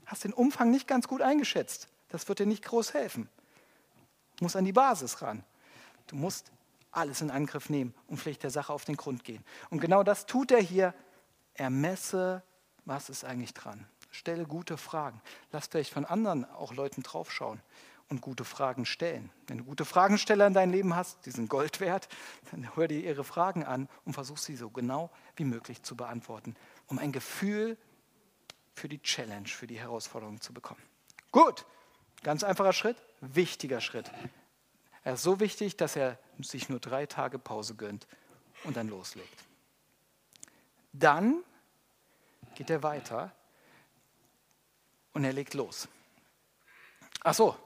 hast 0.05 0.23
den 0.25 0.31
Umfang 0.31 0.69
nicht 0.69 0.87
ganz 0.87 1.07
gut 1.07 1.23
eingeschätzt. 1.23 1.87
Das 2.09 2.29
wird 2.29 2.37
dir 2.37 2.45
nicht 2.45 2.63
groß 2.63 2.93
helfen. 2.93 3.27
Du 4.37 4.45
musst 4.45 4.55
an 4.55 4.63
die 4.63 4.71
Basis 4.71 5.23
ran. 5.23 5.43
Du 6.05 6.15
musst 6.17 6.51
alles 6.91 7.21
in 7.21 7.31
Angriff 7.31 7.71
nehmen 7.71 7.95
und 8.05 8.17
vielleicht 8.17 8.43
der 8.43 8.51
Sache 8.51 8.71
auf 8.71 8.85
den 8.85 8.95
Grund 8.95 9.23
gehen. 9.23 9.43
Und 9.71 9.79
genau 9.79 10.03
das 10.03 10.27
tut 10.27 10.51
er 10.51 10.61
hier. 10.61 10.93
Er 11.55 11.71
messe, 11.71 12.43
was 12.85 13.09
ist 13.09 13.25
eigentlich 13.25 13.55
dran. 13.55 13.87
Stelle 14.11 14.45
gute 14.45 14.77
Fragen. 14.77 15.19
Lass 15.51 15.65
vielleicht 15.65 15.91
von 15.91 16.05
anderen 16.05 16.45
auch 16.45 16.75
Leuten 16.75 17.01
draufschauen 17.01 17.59
und 18.13 18.21
gute 18.21 18.45
Fragen 18.45 18.85
stellen. 18.85 19.31
Wenn 19.47 19.57
du 19.57 19.63
gute 19.63 19.85
Fragensteller 19.85 20.45
in 20.45 20.53
deinem 20.53 20.71
Leben 20.71 20.95
hast, 20.95 21.25
die 21.25 21.31
sind 21.31 21.49
Gold 21.49 21.79
wert, 21.79 22.07
dann 22.51 22.75
hör 22.75 22.87
dir 22.87 23.03
ihre 23.03 23.23
Fragen 23.23 23.63
an 23.63 23.89
und 24.05 24.13
versuch 24.13 24.37
sie 24.37 24.55
so 24.55 24.69
genau 24.69 25.09
wie 25.35 25.45
möglich 25.45 25.81
zu 25.81 25.95
beantworten, 25.95 26.55
um 26.85 26.99
ein 26.99 27.11
Gefühl 27.11 27.75
für 28.75 28.87
die 28.87 29.01
Challenge, 29.01 29.47
für 29.47 29.65
die 29.65 29.79
Herausforderung 29.79 30.41
zu 30.41 30.53
bekommen. 30.53 30.81
Gut, 31.31 31.65
ganz 32.21 32.43
einfacher 32.43 32.73
Schritt, 32.73 32.97
wichtiger 33.19 33.81
Schritt. 33.81 34.11
Er 35.03 35.15
ist 35.15 35.23
so 35.23 35.39
wichtig, 35.39 35.75
dass 35.75 35.95
er 35.95 36.19
sich 36.39 36.69
nur 36.69 36.79
drei 36.79 37.07
Tage 37.07 37.39
Pause 37.39 37.73
gönnt 37.73 38.07
und 38.63 38.77
dann 38.77 38.89
loslegt. 38.89 39.43
Dann 40.93 41.43
geht 42.53 42.69
er 42.69 42.83
weiter 42.83 43.31
und 45.13 45.23
er 45.23 45.33
legt 45.33 45.55
los. 45.55 45.87
Ach 47.23 47.33
so, 47.33 47.57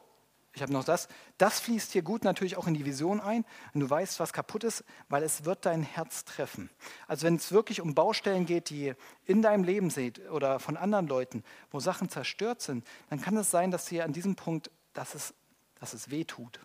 ich 0.57 0.63
habe 0.63 0.73
noch 0.73 0.83
das. 0.83 1.07
Das 1.37 1.59
fließt 1.59 1.91
hier 1.91 2.01
gut 2.01 2.23
natürlich 2.23 2.57
auch 2.57 2.65
in 2.65 2.73
die 2.73 2.83
Vision 2.83 3.21
ein. 3.21 3.45
Und 3.75 3.81
du 3.81 3.87
weißt, 3.87 4.19
was 4.19 4.33
kaputt 4.33 4.63
ist, 4.63 4.83
weil 5.07 5.21
es 5.21 5.45
wird 5.45 5.67
dein 5.67 5.83
Herz 5.83 6.25
treffen. 6.25 6.71
Also 7.07 7.27
wenn 7.27 7.35
es 7.35 7.51
wirklich 7.51 7.79
um 7.79 7.93
Baustellen 7.93 8.47
geht, 8.47 8.71
die 8.71 8.95
in 9.25 9.43
deinem 9.43 9.63
Leben 9.63 9.91
seht 9.91 10.19
oder 10.31 10.59
von 10.59 10.75
anderen 10.75 11.05
Leuten, 11.05 11.43
wo 11.69 11.79
Sachen 11.79 12.09
zerstört 12.09 12.63
sind, 12.63 12.87
dann 13.11 13.21
kann 13.21 13.37
es 13.37 13.51
sein, 13.51 13.69
dass 13.69 13.85
dir 13.85 14.03
an 14.03 14.13
diesem 14.13 14.35
Punkt, 14.35 14.71
dass 14.93 15.13
es, 15.13 15.35
dass 15.79 15.93
es 15.93 16.09
weh 16.09 16.23
tut. 16.23 16.59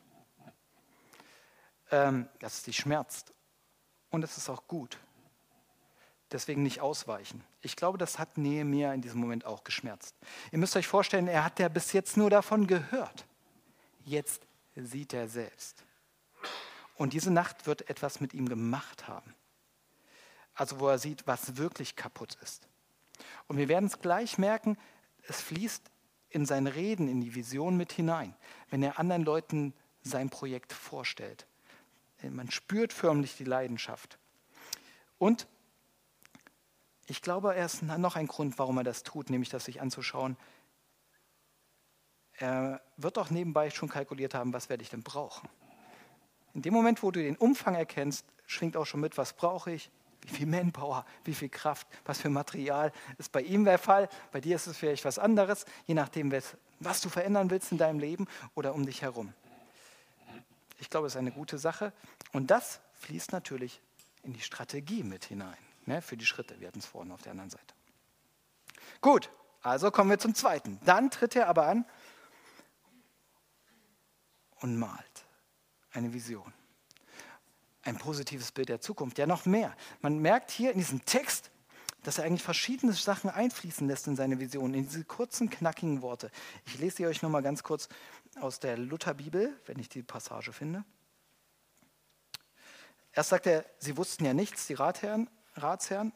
Ähm, 1.90 2.30
dass 2.38 2.54
es 2.54 2.62
dich 2.62 2.78
schmerzt. 2.78 3.34
Und 4.08 4.25
es 4.25 4.38
ist 4.38 4.49
auch 4.49 4.66
gut. 4.68 4.96
Deswegen 6.30 6.62
nicht 6.62 6.80
ausweichen. 6.80 7.44
Ich 7.61 7.76
glaube, 7.76 7.99
das 7.99 8.18
hat 8.18 8.38
Nehemiah 8.38 8.94
in 8.94 9.02
diesem 9.02 9.20
Moment 9.20 9.44
auch 9.44 9.64
geschmerzt. 9.64 10.16
Ihr 10.50 10.58
müsst 10.58 10.76
euch 10.76 10.87
vorstellen, 10.87 11.28
er 11.28 11.44
hat 11.44 11.58
ja 11.58 11.68
bis 11.68 11.92
jetzt 11.92 12.16
nur 12.16 12.30
davon 12.30 12.66
gehört. 12.66 13.26
Jetzt 14.04 14.47
sieht 14.75 15.12
er 15.12 15.28
selbst. 15.28 15.85
Und 16.94 17.12
diese 17.12 17.30
Nacht 17.30 17.66
wird 17.66 17.88
etwas 17.88 18.21
mit 18.21 18.35
ihm 18.35 18.49
gemacht 18.49 19.09
haben. 19.09 19.35
Also 20.54 20.80
wo 20.80 20.88
er 20.88 20.99
sieht, 20.99 21.26
was 21.26 21.56
wirklich 21.56 21.97
kaputt 21.97 22.37
ist. 22.42 22.68
Und 23.49 23.56
wir 23.56 23.68
werden 23.68 23.87
es 23.87 24.00
gleich 24.00 24.38
merken, 24.38 24.76
es 25.26 25.40
fließt 25.40 25.90
in 26.30 26.47
sein 26.47 26.66
Reden, 26.66 27.09
in 27.09 27.21
die 27.21 27.35
Vision 27.35 27.76
mit 27.76 27.92
hinein, 27.92 28.35
wenn 28.71 28.82
er 28.82 28.99
anderen 28.99 29.25
Leuten 29.25 29.75
sein 30.02 30.30
Projekt 30.30 30.73
vorstellt. 30.73 31.47
Man 32.23 32.50
spürt 32.50 32.92
förmlich 32.92 33.37
die 33.37 33.44
Leidenschaft. 33.44 34.18
Und 35.18 35.47
ich 37.06 37.21
glaube, 37.21 37.54
er 37.54 37.66
ist 37.66 37.82
noch 37.82 38.16
ein 38.16 38.26
Grund, 38.26 38.59
warum 38.59 38.78
er 38.78 38.85
das 38.85 39.02
tut, 39.02 39.30
nämlich 39.30 39.50
das 39.50 39.64
sich 39.64 39.80
anzuschauen, 39.80 40.37
er 42.39 42.81
wird 42.97 43.19
auch 43.19 43.31
nebenbei 43.31 43.71
schon 43.71 43.89
kalkuliert 43.89 44.35
haben, 44.35 44.53
was 44.53 44.69
werde 44.69 44.83
ich 44.83 44.91
denn 44.91 45.03
brauchen. 45.03 45.49
In 46.55 46.62
dem 46.62 46.75
Moment, 46.75 47.03
wo 47.03 47.11
du 47.11 47.23
den 47.23 47.37
Umfang 47.37 47.75
erkennst, 47.75 48.27
schwingt 48.47 48.77
auch 48.77 48.87
schon 48.87 49.01
mit, 49.01 49.17
was 49.17 49.33
brauche 49.33 49.71
ich, 49.73 49.91
wie 50.23 50.35
viel 50.35 50.47
Manpower, 50.47 51.05
wie 51.25 51.35
viel 51.35 51.49
Kraft, 51.49 51.87
was 52.05 52.21
für 52.21 52.31
Material 52.31 52.93
ist 53.19 53.33
bei 53.33 53.43
ihm 53.43 53.65
der 53.65 53.79
Fall. 53.79 54.09
Bei 54.31 54.41
dir 54.41 54.57
ist 54.57 54.67
es 54.67 54.77
vielleicht 54.77 55.05
was 55.05 55.19
anderes, 55.19 55.65
je 55.87 55.95
nachdem, 55.95 56.33
was 56.81 57.01
du 57.01 57.09
verändern 57.09 57.51
willst 57.51 57.73
in 57.73 57.79
deinem 57.79 57.99
Leben 57.99 58.27
oder 58.55 58.75
um 58.75 58.87
dich 58.87 59.03
herum. 59.03 59.33
Ich 60.79 60.91
glaube, 60.91 61.07
es 61.07 61.15
ist 61.15 61.19
eine 61.19 61.33
gute 61.33 61.59
Sache. 61.59 61.93
Und 62.33 62.51
das 62.51 62.81
fließt 62.95 63.33
natürlich 63.33 63.81
in 64.23 64.33
die 64.33 64.41
Strategie 64.41 65.03
mit 65.03 65.25
hinein, 65.25 65.57
ne, 65.87 66.03
für 66.03 66.17
die 66.17 66.27
Schritte. 66.27 66.61
Wir 66.61 66.69
hatten 66.69 66.79
es 66.79 66.87
vorhin 66.87 67.12
auf 67.12 67.23
der 67.23 67.33
anderen 67.33 67.51
Seite. 67.51 67.75
Gut, 69.01 69.31
also 69.62 69.91
kommen 69.91 70.11
wir 70.11 70.19
zum 70.19 70.35
zweiten. 70.35 70.79
Dann 70.85 71.11
tritt 71.11 71.35
er 71.35 71.49
aber 71.49 71.67
an 71.67 71.85
und 74.62 74.78
malt 74.78 75.25
eine 75.92 76.12
Vision. 76.12 76.52
Ein 77.83 77.99
positives 77.99 78.52
Bild 78.52 78.69
der 78.69 78.81
Zukunft. 78.81 79.19
Ja, 79.19 79.26
noch 79.26 79.45
mehr. 79.45 79.75
Man 80.00 80.19
merkt 80.19 80.50
hier 80.50 80.73
in 80.73 80.78
diesem 80.78 81.04
Text, 81.04 81.50
dass 82.04 82.19
er 82.19 82.25
eigentlich 82.25 82.42
verschiedene 82.42 82.92
Sachen 82.92 83.31
einfließen 83.31 83.87
lässt 83.87 84.07
in 84.07 84.16
seine 84.16 84.40
Vision, 84.40 84.75
in 84.75 84.85
diese 84.85 85.04
kurzen, 85.04 85.50
knackigen 85.50 86.02
Worte. 86.02 86.31
Ich 86.66 86.78
lese 86.78 86.97
sie 86.99 87.07
euch 87.07 87.23
nochmal 87.23 87.42
ganz 87.42 87.62
kurz 87.62 87.88
aus 88.40 88.61
der 88.61 88.76
Lutherbibel, 88.76 89.59
wenn 89.66 89.78
ich 89.78 89.88
die 89.88 90.02
Passage 90.02 90.52
finde. 90.52 90.85
Erst 93.12 93.31
sagt 93.31 93.47
er, 93.47 93.64
sie 93.78 93.97
wussten 93.97 94.25
ja 94.25 94.35
nichts, 94.35 94.66
die 94.66 94.75
Ratsherren, 94.75 95.28
Ratsherren. 95.54 96.12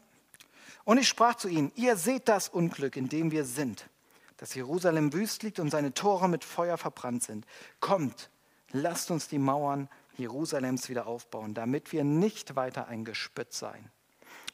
Und 0.85 0.99
ich 0.99 1.09
sprach 1.09 1.35
zu 1.35 1.49
ihnen, 1.49 1.73
ihr 1.75 1.97
seht 1.97 2.29
das 2.29 2.49
Unglück, 2.49 2.97
in 2.97 3.09
dem 3.09 3.31
wir 3.31 3.45
sind, 3.45 3.89
dass 4.39 4.55
Jerusalem 4.55 5.13
wüst 5.13 5.43
liegt 5.43 5.59
und 5.59 5.71
seine 5.71 5.95
Tore 5.95 6.29
mit 6.29 6.45
Feuer 6.45 6.79
verbrannt 6.79 7.23
sind. 7.23 7.47
Kommt, 7.81 8.31
lasst 8.73 9.11
uns 9.11 9.29
die 9.29 9.39
Mauern 9.39 9.89
Jerusalems 10.17 10.89
wieder 10.89 11.07
aufbauen, 11.07 11.55
damit 11.55 11.93
wir 11.93 12.05
nicht 12.05 12.57
weiter 12.57 12.89
ein 12.89 13.05
Gespött 13.05 13.53
seien. 13.53 13.91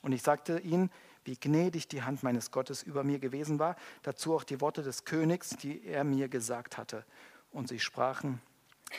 Und 0.03 0.13
ich 0.13 0.23
sagte 0.23 0.59
ihnen, 0.59 0.91
wie 1.25 1.37
gnädig 1.37 1.87
die 1.89 2.03
Hand 2.03 2.23
meines 2.23 2.51
Gottes 2.51 2.83
über 2.83 3.05
mir 3.05 3.21
gewesen 3.21 3.59
war, 3.59 3.77
dazu 4.03 4.35
auch 4.35 4.45
die 4.45 4.61
Worte 4.61 4.83
des 4.83 5.05
Königs, 5.05 5.51
die 5.51 5.87
er 5.87 6.03
mir 6.03 6.29
gesagt 6.29 6.77
hatte. 6.77 7.05
Und 7.53 7.69
sie 7.69 7.79
sprachen, 7.79 8.41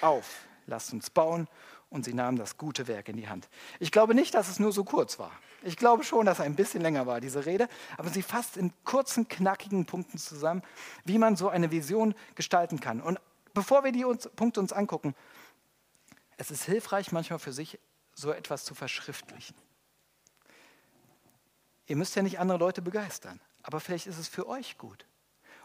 auf, 0.01 0.46
lasst 0.65 0.93
uns 0.93 1.10
bauen. 1.10 1.48
Und 1.89 2.05
sie 2.05 2.15
nahmen 2.15 2.39
das 2.39 2.58
gute 2.58 2.88
Werk 2.88 3.08
in 3.10 3.17
die 3.17 3.27
Hand. 3.27 3.48
Ich 3.79 3.91
glaube 3.91 4.15
nicht, 4.15 4.34
dass 4.34 4.50
es 4.50 4.60
nur 4.60 4.72
so 4.72 4.84
kurz 4.84 5.20
war. 5.20 5.32
Ich 5.62 5.77
glaube 5.77 6.03
schon, 6.03 6.25
dass 6.25 6.39
es 6.39 6.46
ein 6.46 6.55
bisschen 6.55 6.82
länger 6.82 7.05
war, 7.05 7.22
diese 7.22 7.46
Rede, 7.46 7.70
aber 7.98 8.10
sie 8.10 8.24
fasst 8.24 8.58
in 8.58 8.74
kurzen, 8.84 9.27
knackigen 9.27 9.86
Punkten 9.86 10.17
zusammen, 10.17 10.63
wie 11.05 11.20
man 11.20 11.36
so 11.36 11.50
eine 11.50 11.70
Vision 11.70 12.15
gestalten 12.34 12.79
kann. 12.79 13.00
Und 13.00 13.20
bevor 13.53 13.83
wir 13.83 13.91
die 13.91 14.05
uns, 14.05 14.29
Punkte 14.36 14.60
uns 14.60 14.74
angucken, 14.74 15.15
Es 16.38 16.51
ist 16.51 16.63
hilfreich, 16.63 17.12
manchmal 17.12 17.39
für 17.39 17.53
sich 17.53 17.79
so 18.15 18.31
etwas 18.31 18.65
zu 18.65 18.75
verschriftlichen. 18.75 19.55
Ihr 21.86 21.95
müsst 21.95 22.15
ja 22.15 22.24
nicht 22.24 22.39
andere 22.39 22.57
Leute 22.57 22.81
begeistern, 22.81 23.39
aber 23.62 23.79
vielleicht 23.79 24.07
ist 24.07 24.17
es 24.17 24.27
für 24.27 24.48
euch 24.48 24.77
gut. 24.77 25.05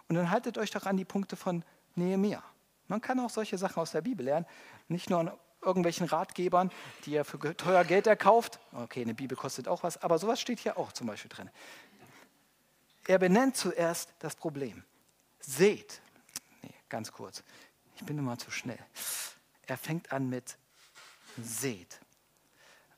Und 0.08 0.16
dann 0.16 0.30
haltet 0.30 0.58
euch 0.58 0.70
doch 0.70 0.86
an 0.86 0.96
die 0.96 1.04
Punkte 1.04 1.36
von 1.36 1.64
Nehemiah. 1.94 2.42
Man 2.86 3.00
kann 3.00 3.20
auch 3.20 3.30
solche 3.30 3.58
Sachen 3.58 3.80
aus 3.80 3.92
der 3.92 4.00
Bibel 4.00 4.24
lernen, 4.24 4.46
nicht 4.88 5.10
nur 5.10 5.20
an 5.20 5.32
irgendwelchen 5.60 6.06
Ratgebern, 6.06 6.70
die 7.04 7.12
ihr 7.12 7.24
für 7.24 7.38
teuer 7.56 7.84
Geld 7.84 8.06
erkauft. 8.06 8.58
Okay, 8.72 9.02
eine 9.02 9.14
Bibel 9.14 9.36
kostet 9.36 9.68
auch 9.68 9.82
was, 9.82 10.02
aber 10.02 10.18
sowas 10.18 10.40
steht 10.40 10.60
hier 10.60 10.78
auch 10.78 10.92
zum 10.92 11.06
Beispiel 11.06 11.28
drin. 11.28 11.50
Er 13.06 13.18
benennt 13.18 13.56
zuerst 13.56 14.12
das 14.18 14.36
Problem. 14.36 14.84
Seht, 15.40 16.00
nee, 16.62 16.74
ganz 16.88 17.12
kurz, 17.12 17.42
ich 17.98 18.06
bin 18.06 18.18
immer 18.18 18.38
zu 18.38 18.50
schnell. 18.50 18.78
Er 19.66 19.76
fängt 19.76 20.12
an 20.12 20.28
mit 20.28 20.56
Seht. 21.36 22.00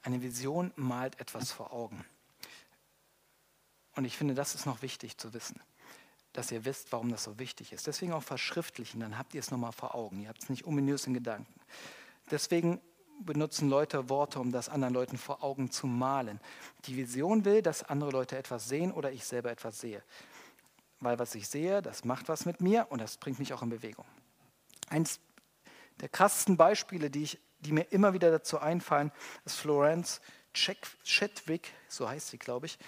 Eine 0.02 0.22
Vision 0.22 0.72
malt 0.76 1.20
etwas 1.20 1.52
vor 1.52 1.72
Augen. 1.72 2.04
Und 3.96 4.04
ich 4.04 4.16
finde, 4.16 4.34
das 4.34 4.54
ist 4.54 4.66
noch 4.66 4.82
wichtig 4.82 5.18
zu 5.18 5.34
wissen, 5.34 5.60
dass 6.32 6.50
ihr 6.52 6.64
wisst, 6.64 6.92
warum 6.92 7.10
das 7.10 7.24
so 7.24 7.38
wichtig 7.38 7.72
ist. 7.72 7.86
Deswegen 7.86 8.12
auch 8.12 8.22
verschriftlichen, 8.22 9.00
dann 9.00 9.18
habt 9.18 9.34
ihr 9.34 9.40
es 9.40 9.50
nochmal 9.50 9.72
vor 9.72 9.94
Augen. 9.94 10.20
Ihr 10.20 10.28
habt 10.28 10.42
es 10.42 10.48
nicht 10.48 10.66
ominös 10.66 11.06
in 11.06 11.14
Gedanken. 11.14 11.60
Deswegen 12.30 12.80
benutzen 13.18 13.68
Leute 13.68 14.08
Worte, 14.08 14.38
um 14.38 14.52
das 14.52 14.68
anderen 14.68 14.94
Leuten 14.94 15.18
vor 15.18 15.42
Augen 15.42 15.70
zu 15.70 15.86
malen. 15.86 16.40
Die 16.86 16.96
Vision 16.96 17.44
will, 17.44 17.62
dass 17.62 17.82
andere 17.82 18.10
Leute 18.10 18.38
etwas 18.38 18.68
sehen 18.68 18.92
oder 18.92 19.12
ich 19.12 19.24
selber 19.24 19.50
etwas 19.50 19.80
sehe. 19.80 20.02
Weil 21.00 21.18
was 21.18 21.34
ich 21.34 21.48
sehe, 21.48 21.82
das 21.82 22.04
macht 22.04 22.28
was 22.28 22.46
mit 22.46 22.60
mir 22.60 22.86
und 22.90 23.00
das 23.00 23.16
bringt 23.16 23.38
mich 23.38 23.52
auch 23.52 23.62
in 23.62 23.70
Bewegung. 23.70 24.06
Eins 24.90 25.20
der 26.00 26.08
krassesten 26.08 26.56
Beispiele, 26.56 27.10
die, 27.10 27.22
ich, 27.22 27.38
die 27.60 27.72
mir 27.72 27.84
immer 27.92 28.12
wieder 28.12 28.30
dazu 28.30 28.58
einfallen, 28.58 29.12
ist 29.44 29.56
Florence 29.56 30.20
Chadwick, 30.52 31.72
so 31.88 32.08
heißt 32.08 32.28
sie, 32.28 32.38
glaube 32.38 32.66
ich. 32.66 32.78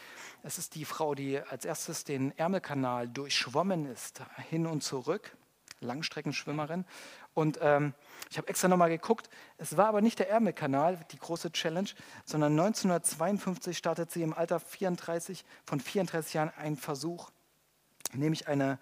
Es 0.43 0.59
ist 0.59 0.75
die 0.75 0.85
Frau, 0.85 1.15
die 1.15 1.39
als 1.39 1.65
erstes 1.65 2.05
den 2.05 2.37
Ärmelkanal 2.37 3.09
durchschwommen 3.09 3.87
ist, 3.87 4.21
hin 4.51 4.67
und 4.67 4.83
zurück, 4.83 5.37
Langstreckenschwimmerin. 5.81 6.85
Und 7.35 7.59
ähm, 7.63 7.95
ich 8.31 8.39
habe 8.39 8.49
extra 8.49 8.69
nochmal 8.69 8.91
geguckt, 8.91 9.31
es 9.59 9.77
war 9.77 9.87
aber 9.87 10.01
nicht 10.01 10.19
der 10.19 10.29
Ärmelkanal, 10.29 10.99
die 11.13 11.19
große 11.19 11.53
Challenge, 11.53 11.89
sondern 12.25 12.53
1952 12.53 13.79
startet 13.79 14.11
sie 14.11 14.23
im 14.23 14.35
Alter 14.35 14.59
34, 14.59 15.45
von 15.65 15.81
34 15.81 16.35
Jahren 16.35 16.51
einen 16.57 16.77
Versuch, 16.77 17.31
nämlich 18.13 18.49
eine 18.49 18.79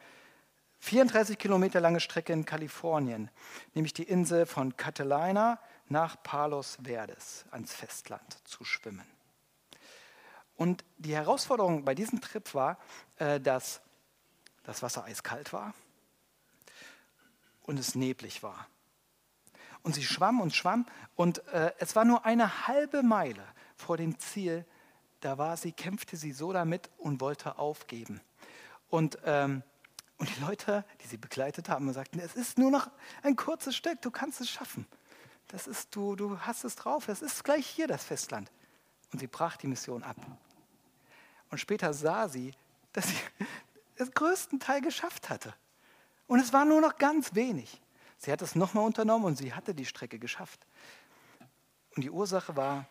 34 0.81 1.39
Kilometer 1.39 1.81
lange 1.81 2.01
Strecke 2.01 2.33
in 2.33 2.45
Kalifornien, 2.45 3.31
nämlich 3.75 3.93
die 3.93 4.05
Insel 4.05 4.47
von 4.47 4.77
Catalina 4.77 5.61
nach 5.89 6.23
Palos 6.23 6.79
Verdes 6.83 7.45
ans 7.51 7.73
Festland 7.73 8.39
zu 8.45 8.65
schwimmen. 8.65 9.07
Und 10.57 10.85
die 10.99 11.15
Herausforderung 11.15 11.85
bei 11.85 11.95
diesem 11.95 12.21
Trip 12.21 12.55
war, 12.55 12.79
äh, 13.17 13.41
dass 13.41 13.81
das 14.63 14.83
Wasser 14.83 15.05
eiskalt 15.05 15.53
war 15.53 15.75
und 17.63 17.79
es 17.79 17.95
neblig 17.95 18.43
war. 18.43 18.67
Und 19.83 19.95
sie 19.95 20.05
schwamm 20.05 20.41
und 20.41 20.55
schwamm 20.55 20.87
und 21.15 21.47
äh, 21.49 21.73
es 21.79 21.97
war 21.97 22.05
nur 22.05 22.25
eine 22.25 22.69
halbe 22.69 23.03
Meile 23.03 23.45
vor 23.77 23.97
dem 23.97 24.19
Ziel. 24.19 24.67
Da 25.21 25.39
war 25.39 25.57
sie, 25.57 25.73
kämpfte 25.73 26.17
sie 26.17 26.33
so 26.33 26.53
damit 26.53 26.91
und 26.99 27.21
wollte 27.21 27.59
aufgeben. 27.59 28.21
Und, 28.89 29.19
ähm, 29.25 29.63
und 30.21 30.37
die 30.37 30.41
Leute, 30.43 30.85
die 31.03 31.07
sie 31.07 31.17
begleitet 31.17 31.71
haben, 31.71 31.91
sagten, 31.95 32.21
es 32.21 32.37
ist 32.37 32.59
nur 32.59 32.71
noch 32.71 32.91
ein 33.23 33.37
kurzes 33.37 33.75
Stück, 33.75 34.03
du 34.03 34.11
kannst 34.11 34.43
es 34.43 34.51
schaffen. 34.51 34.87
Das 35.49 35.67
ist, 35.67 35.97
du, 35.97 36.15
du 36.15 36.39
hast 36.41 36.63
es 36.65 36.77
drauf, 36.77 37.07
das 37.07 37.23
ist 37.23 37.43
gleich 37.43 37.67
hier 37.67 37.89
das 37.89 38.05
Festland. 38.05 38.53
Und 39.13 39.19
sie 39.19 39.27
brach 39.27 39.57
die 39.57 39.67
Mission 39.67 40.03
ab. 40.03 40.17
Und 41.51 41.57
später 41.57 41.95
sah 41.95 42.29
sie, 42.29 42.53
dass 42.93 43.09
sie 43.09 43.17
den 43.99 44.11
größten 44.11 44.61
Teil 44.61 44.83
geschafft 44.83 45.31
hatte. 45.31 45.55
Und 46.27 46.39
es 46.39 46.53
war 46.53 46.67
nur 46.67 46.83
noch 46.83 46.99
ganz 46.99 47.35
wenig. 47.35 47.81
Sie 48.19 48.31
hat 48.31 48.43
es 48.43 48.55
nochmal 48.55 48.85
unternommen 48.85 49.25
und 49.25 49.37
sie 49.37 49.55
hatte 49.55 49.75
die 49.75 49.87
Strecke 49.87 50.19
geschafft. 50.19 50.67
Und 51.97 52.03
die 52.03 52.11
Ursache 52.11 52.55
war, 52.57 52.87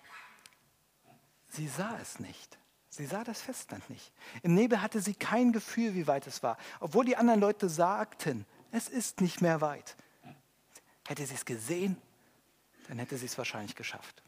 sie 1.49 1.67
sah 1.67 1.95
es 2.01 2.19
nicht. 2.19 2.57
Sie 2.89 3.05
sah 3.05 3.23
das 3.23 3.41
Festland 3.41 3.87
nicht. 3.89 4.11
Im 4.41 4.55
Nebel 4.55 4.81
hatte 4.81 4.99
sie 4.99 5.13
kein 5.13 5.51
Gefühl, 5.51 5.93
wie 5.93 6.07
weit 6.07 6.25
es 6.27 6.41
war. 6.41 6.57
Obwohl 6.79 7.05
die 7.05 7.17
anderen 7.17 7.39
Leute 7.39 7.69
sagten, 7.69 8.45
es 8.71 8.89
ist 8.89 9.21
nicht 9.21 9.41
mehr 9.41 9.61
weit. 9.61 9.95
Hätte 11.07 11.25
sie 11.25 11.35
es 11.35 11.45
gesehen, 11.45 11.97
dann 12.87 12.97
hätte 12.99 13.17
sie 13.17 13.27
es 13.27 13.37
wahrscheinlich 13.37 13.75
geschafft. 13.75 14.23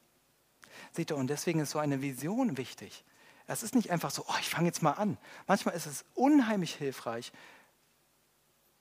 Seht 0.92 1.12
ihr, 1.12 1.18
und 1.18 1.28
deswegen 1.28 1.60
ist 1.60 1.72
so 1.72 1.80
eine 1.80 2.02
Vision 2.02 2.58
wichtig. 2.58 3.04
Es 3.48 3.64
ist 3.64 3.76
nicht 3.76 3.90
einfach 3.90 4.12
so, 4.12 4.26
oh, 4.28 4.36
ich 4.40 4.50
fange 4.50 4.68
jetzt 4.68 4.82
mal 4.82 4.94
an. 4.94 5.18
Manchmal 5.48 5.76
ist 5.76 5.86
es 5.88 6.06
unheimlich 6.14 6.76
hilfreich, 6.76 7.32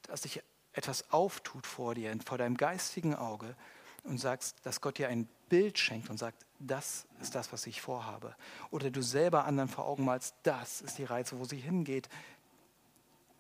dass 0.03 0.23
sich 0.23 0.43
etwas 0.73 1.11
auftut 1.11 1.67
vor 1.67 1.95
dir, 1.95 2.17
vor 2.25 2.39
deinem 2.39 2.57
geistigen 2.57 3.15
Auge 3.15 3.57
und 4.05 4.19
sagst, 4.19 4.57
dass 4.63 4.81
Gott 4.81 4.99
dir 4.99 5.09
ein 5.09 5.29
Bild 5.49 5.79
schenkt 5.79 6.11
und 6.11 6.19
sagt, 6.19 6.47
das 6.61 7.07
ist 7.21 7.35
das, 7.35 7.53
was 7.53 7.67
ich 7.67 7.81
vorhabe. 7.81 8.37
Oder 8.71 8.91
du 8.91 9.03
selber 9.03 9.45
anderen 9.45 9.69
vor 9.69 9.87
Augen 9.87 10.05
malst, 10.05 10.35
das 10.43 10.83
ist 10.83 10.99
die 10.99 11.05
Reise, 11.05 11.39
wo 11.39 11.45
sie 11.45 11.57
hingeht. 11.57 12.09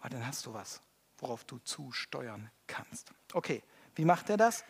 Weil 0.00 0.11
dann 0.11 0.26
hast 0.26 0.46
du 0.46 0.54
was, 0.54 0.80
worauf 1.18 1.44
du 1.44 1.59
zusteuern 1.59 2.50
kannst. 2.66 3.12
Okay, 3.35 3.62
wie 3.94 4.04
macht 4.04 4.30
er 4.30 4.37
das? 4.37 4.64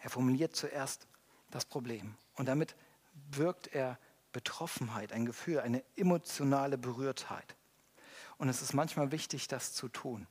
Er 0.00 0.10
formuliert 0.10 0.56
zuerst 0.56 1.06
das 1.50 1.64
Problem 1.64 2.14
und 2.34 2.46
damit 2.46 2.74
wirkt 3.30 3.68
er 3.68 3.98
Betroffenheit, 4.32 5.12
ein 5.12 5.26
Gefühl, 5.26 5.60
eine 5.60 5.82
emotionale 5.96 6.78
Berührtheit. 6.78 7.56
Und 8.36 8.48
es 8.48 8.62
ist 8.62 8.72
manchmal 8.72 9.10
wichtig, 9.10 9.48
das 9.48 9.72
zu 9.72 9.88
tun. 9.88 10.26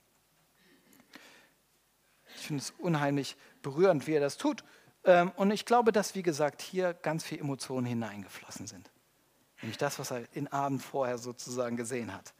Ich 2.36 2.46
finde 2.46 2.62
es 2.62 2.72
unheimlich 2.78 3.36
berührend, 3.62 4.06
wie 4.06 4.14
er 4.14 4.20
das 4.20 4.38
tut. 4.38 4.64
Ähm, 5.08 5.32
und 5.36 5.50
ich 5.50 5.64
glaube, 5.64 5.90
dass, 5.90 6.14
wie 6.14 6.22
gesagt, 6.22 6.60
hier 6.60 6.92
ganz 6.92 7.24
viele 7.24 7.40
Emotionen 7.40 7.86
hineingeflossen 7.86 8.66
sind. 8.66 8.90
Nämlich 9.62 9.78
das, 9.78 9.98
was 9.98 10.10
er 10.10 10.20
den 10.20 10.52
Abend 10.52 10.82
vorher 10.82 11.16
sozusagen 11.16 11.78
gesehen 11.78 12.12
hat. 12.12 12.34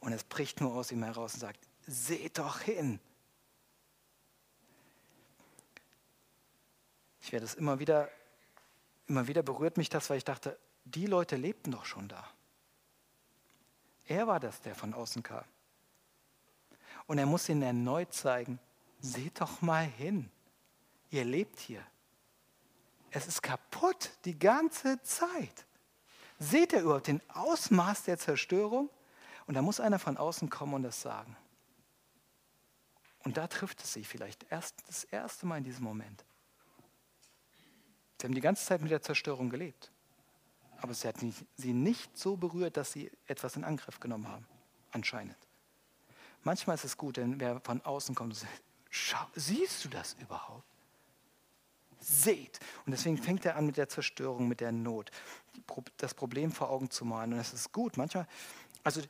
Und 0.00 0.14
es 0.14 0.24
bricht 0.24 0.62
nur 0.62 0.72
aus 0.72 0.90
ihm 0.90 1.02
heraus 1.02 1.34
und 1.34 1.40
sagt, 1.40 1.60
seht 1.86 2.38
doch 2.38 2.60
hin. 2.60 2.98
Ich 7.20 7.32
werde 7.32 7.44
es 7.44 7.54
immer 7.54 7.78
wieder, 7.78 8.08
immer 9.06 9.28
wieder 9.28 9.42
berührt 9.42 9.76
mich 9.76 9.90
das, 9.90 10.08
weil 10.08 10.16
ich 10.16 10.24
dachte, 10.24 10.58
die 10.86 11.04
Leute 11.04 11.36
lebten 11.36 11.70
doch 11.70 11.84
schon 11.84 12.08
da. 12.08 12.26
Er 14.06 14.26
war 14.26 14.40
das, 14.40 14.62
der 14.62 14.74
von 14.74 14.94
außen 14.94 15.22
kam. 15.22 15.44
Und 17.06 17.18
er 17.18 17.26
muss 17.26 17.46
ihnen 17.50 17.60
erneut 17.60 18.14
zeigen, 18.14 18.58
seht 19.00 19.42
doch 19.42 19.60
mal 19.60 19.84
hin. 19.84 20.30
Ihr 21.10 21.26
lebt 21.26 21.60
hier. 21.60 21.84
Es 23.10 23.26
ist 23.26 23.42
kaputt 23.42 24.10
die 24.24 24.38
ganze 24.38 25.02
Zeit. 25.02 25.66
Seht 26.38 26.72
ihr 26.72 26.80
überhaupt 26.82 27.08
den 27.08 27.20
Ausmaß 27.28 28.04
der 28.04 28.18
Zerstörung? 28.18 28.88
Und 29.46 29.54
da 29.54 29.62
muss 29.62 29.80
einer 29.80 29.98
von 29.98 30.16
außen 30.16 30.48
kommen 30.48 30.74
und 30.74 30.82
das 30.84 31.02
sagen. 31.02 31.36
Und 33.24 33.36
da 33.36 33.46
trifft 33.46 33.82
es 33.82 33.92
sie 33.92 34.04
vielleicht 34.04 34.50
erst 34.50 34.76
das 34.86 35.04
erste 35.04 35.46
Mal 35.46 35.58
in 35.58 35.64
diesem 35.64 35.84
Moment. 35.84 36.24
Sie 38.20 38.26
haben 38.26 38.34
die 38.34 38.40
ganze 38.40 38.64
Zeit 38.64 38.80
mit 38.80 38.90
der 38.90 39.02
Zerstörung 39.02 39.50
gelebt. 39.50 39.90
Aber 40.78 40.92
es 40.92 41.04
hat 41.04 41.16
sie 41.56 41.72
nicht 41.72 42.16
so 42.16 42.36
berührt, 42.36 42.76
dass 42.76 42.92
sie 42.92 43.10
etwas 43.26 43.56
in 43.56 43.64
Angriff 43.64 44.00
genommen 44.00 44.28
haben. 44.28 44.46
Anscheinend. 44.92 45.36
Manchmal 46.42 46.74
ist 46.74 46.84
es 46.84 46.96
gut, 46.96 47.18
wenn 47.18 47.38
wer 47.38 47.60
von 47.60 47.82
außen 47.82 48.14
kommt 48.14 48.32
und 48.32 48.38
sagt, 48.38 48.62
siehst 49.34 49.84
du 49.84 49.88
das 49.88 50.14
überhaupt? 50.14 50.69
Seht. 52.00 52.60
Und 52.86 52.92
deswegen 52.92 53.18
fängt 53.18 53.44
er 53.44 53.56
an 53.56 53.66
mit 53.66 53.76
der 53.76 53.88
Zerstörung, 53.88 54.48
mit 54.48 54.60
der 54.60 54.72
Not, 54.72 55.10
das 55.98 56.14
Problem 56.14 56.52
vor 56.52 56.70
Augen 56.70 56.90
zu 56.90 57.04
malen. 57.04 57.34
Und 57.34 57.38
es 57.38 57.52
ist 57.52 57.72
gut. 57.72 57.96
Manchmal, 57.96 58.26
also 58.82 59.02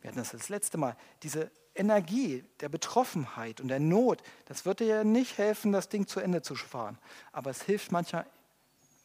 wir 0.00 0.08
hatten 0.08 0.18
das 0.18 0.32
das 0.32 0.48
letzte 0.48 0.78
Mal, 0.78 0.96
diese 1.22 1.50
Energie 1.74 2.44
der 2.60 2.68
Betroffenheit 2.68 3.60
und 3.60 3.68
der 3.68 3.80
Not, 3.80 4.22
das 4.46 4.64
wird 4.64 4.80
dir 4.80 4.86
ja 4.86 5.04
nicht 5.04 5.38
helfen, 5.38 5.72
das 5.72 5.88
Ding 5.88 6.06
zu 6.06 6.20
Ende 6.20 6.42
zu 6.42 6.54
fahren. 6.54 6.98
Aber 7.32 7.50
es 7.50 7.62
hilft 7.62 7.92
manchmal 7.92 8.26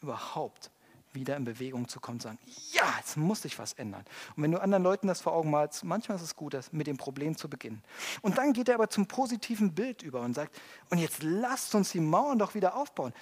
überhaupt 0.00 0.70
wieder 1.14 1.36
in 1.36 1.44
Bewegung 1.44 1.88
zu 1.88 2.00
kommen 2.00 2.16
und 2.16 2.22
sagen, 2.22 2.38
ja, 2.72 2.84
jetzt 2.98 3.16
muss 3.16 3.42
sich 3.42 3.58
was 3.58 3.72
ändern. 3.74 4.04
Und 4.36 4.42
wenn 4.42 4.52
du 4.52 4.60
anderen 4.60 4.82
Leuten 4.82 5.06
das 5.06 5.20
vor 5.20 5.32
Augen 5.32 5.50
malst, 5.50 5.84
manchmal 5.84 6.16
ist 6.16 6.22
es 6.22 6.36
gut, 6.36 6.54
das 6.54 6.72
mit 6.72 6.86
dem 6.86 6.96
Problem 6.96 7.36
zu 7.36 7.48
beginnen. 7.48 7.82
Und 8.22 8.38
dann 8.38 8.52
geht 8.52 8.68
er 8.68 8.76
aber 8.76 8.88
zum 8.88 9.06
positiven 9.06 9.74
Bild 9.74 10.02
über 10.02 10.20
und 10.20 10.34
sagt, 10.34 10.58
und 10.90 10.98
jetzt 10.98 11.22
lasst 11.22 11.74
uns 11.74 11.92
die 11.92 12.00
Mauern 12.00 12.38
doch 12.38 12.54
wieder 12.54 12.76
aufbauen. 12.76 13.12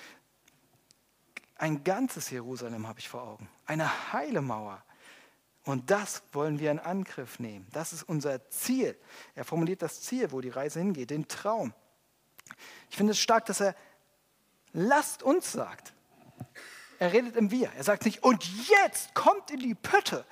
Ein 1.57 1.85
ganzes 1.85 2.31
Jerusalem 2.31 2.87
habe 2.87 3.01
ich 3.01 3.09
vor 3.09 3.23
Augen, 3.23 3.49
eine 3.67 4.13
heile 4.13 4.41
Mauer. 4.41 4.83
Und 5.65 5.91
das 5.91 6.23
wollen 6.33 6.59
wir 6.59 6.71
in 6.71 6.79
Angriff 6.79 7.39
nehmen. 7.39 7.67
Das 7.73 7.93
ist 7.93 8.03
unser 8.03 8.49
Ziel. 8.49 8.99
Er 9.35 9.45
formuliert 9.45 9.83
das 9.83 10.01
Ziel, 10.01 10.33
wo 10.33 10.41
die 10.41 10.49
Reise 10.49 10.81
hingeht, 10.81 11.11
den 11.11 11.29
Traum. 11.29 11.75
Ich 12.89 12.97
finde 12.97 13.13
es 13.13 13.21
stark, 13.21 13.45
dass 13.45 13.61
er 13.61 13.77
Lasst 14.73 15.23
uns, 15.23 15.53
sagt. 15.53 15.93
Er 17.01 17.15
redet 17.15 17.35
im 17.35 17.51
Wir. 17.51 17.73
Er 17.73 17.83
sagt 17.83 18.05
nicht, 18.05 18.23
und 18.23 18.45
jetzt 18.69 19.15
kommt 19.15 19.51
in 19.51 19.59
die 19.59 19.75
Pötte. 19.75 20.25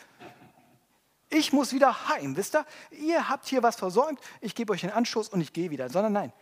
Ich 1.30 1.52
muss 1.52 1.72
wieder 1.72 2.08
heim, 2.08 2.36
wisst 2.36 2.54
ihr? 2.54 2.66
Ihr 2.90 3.28
habt 3.28 3.46
hier 3.46 3.62
was 3.62 3.76
versäumt, 3.76 4.20
ich 4.42 4.54
gebe 4.54 4.72
euch 4.72 4.82
den 4.82 4.90
Anstoß 4.90 5.30
und 5.30 5.40
ich 5.40 5.54
gehe 5.54 5.70
wieder. 5.70 5.88
Sondern 5.88 6.12
nein, 6.12 6.32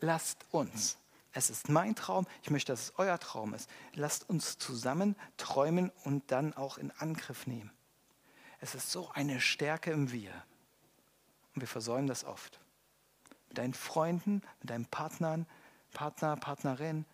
lasst 0.00 0.44
uns. 0.50 0.98
Es 1.32 1.48
ist 1.48 1.68
mein 1.68 1.94
Traum, 1.94 2.26
ich 2.42 2.50
möchte, 2.50 2.72
dass 2.72 2.82
es 2.82 2.92
euer 2.96 3.20
Traum 3.20 3.54
ist. 3.54 3.70
Lasst 3.94 4.28
uns 4.28 4.58
zusammen 4.58 5.14
träumen 5.36 5.92
und 6.02 6.32
dann 6.32 6.54
auch 6.54 6.76
in 6.78 6.90
Angriff 6.98 7.46
nehmen. 7.46 7.70
Es 8.58 8.74
ist 8.74 8.90
so 8.90 9.08
eine 9.14 9.40
Stärke 9.40 9.92
im 9.92 10.10
Wir. 10.10 10.32
Und 11.54 11.60
wir 11.60 11.68
versäumen 11.68 12.08
das 12.08 12.24
oft. 12.24 12.58
Mit 13.48 13.58
deinen 13.58 13.74
Freunden, 13.74 14.42
mit 14.60 14.70
deinen 14.70 14.86
Partnern, 14.86 15.46
Partner, 15.92 16.36
Partnerin, 16.36 17.04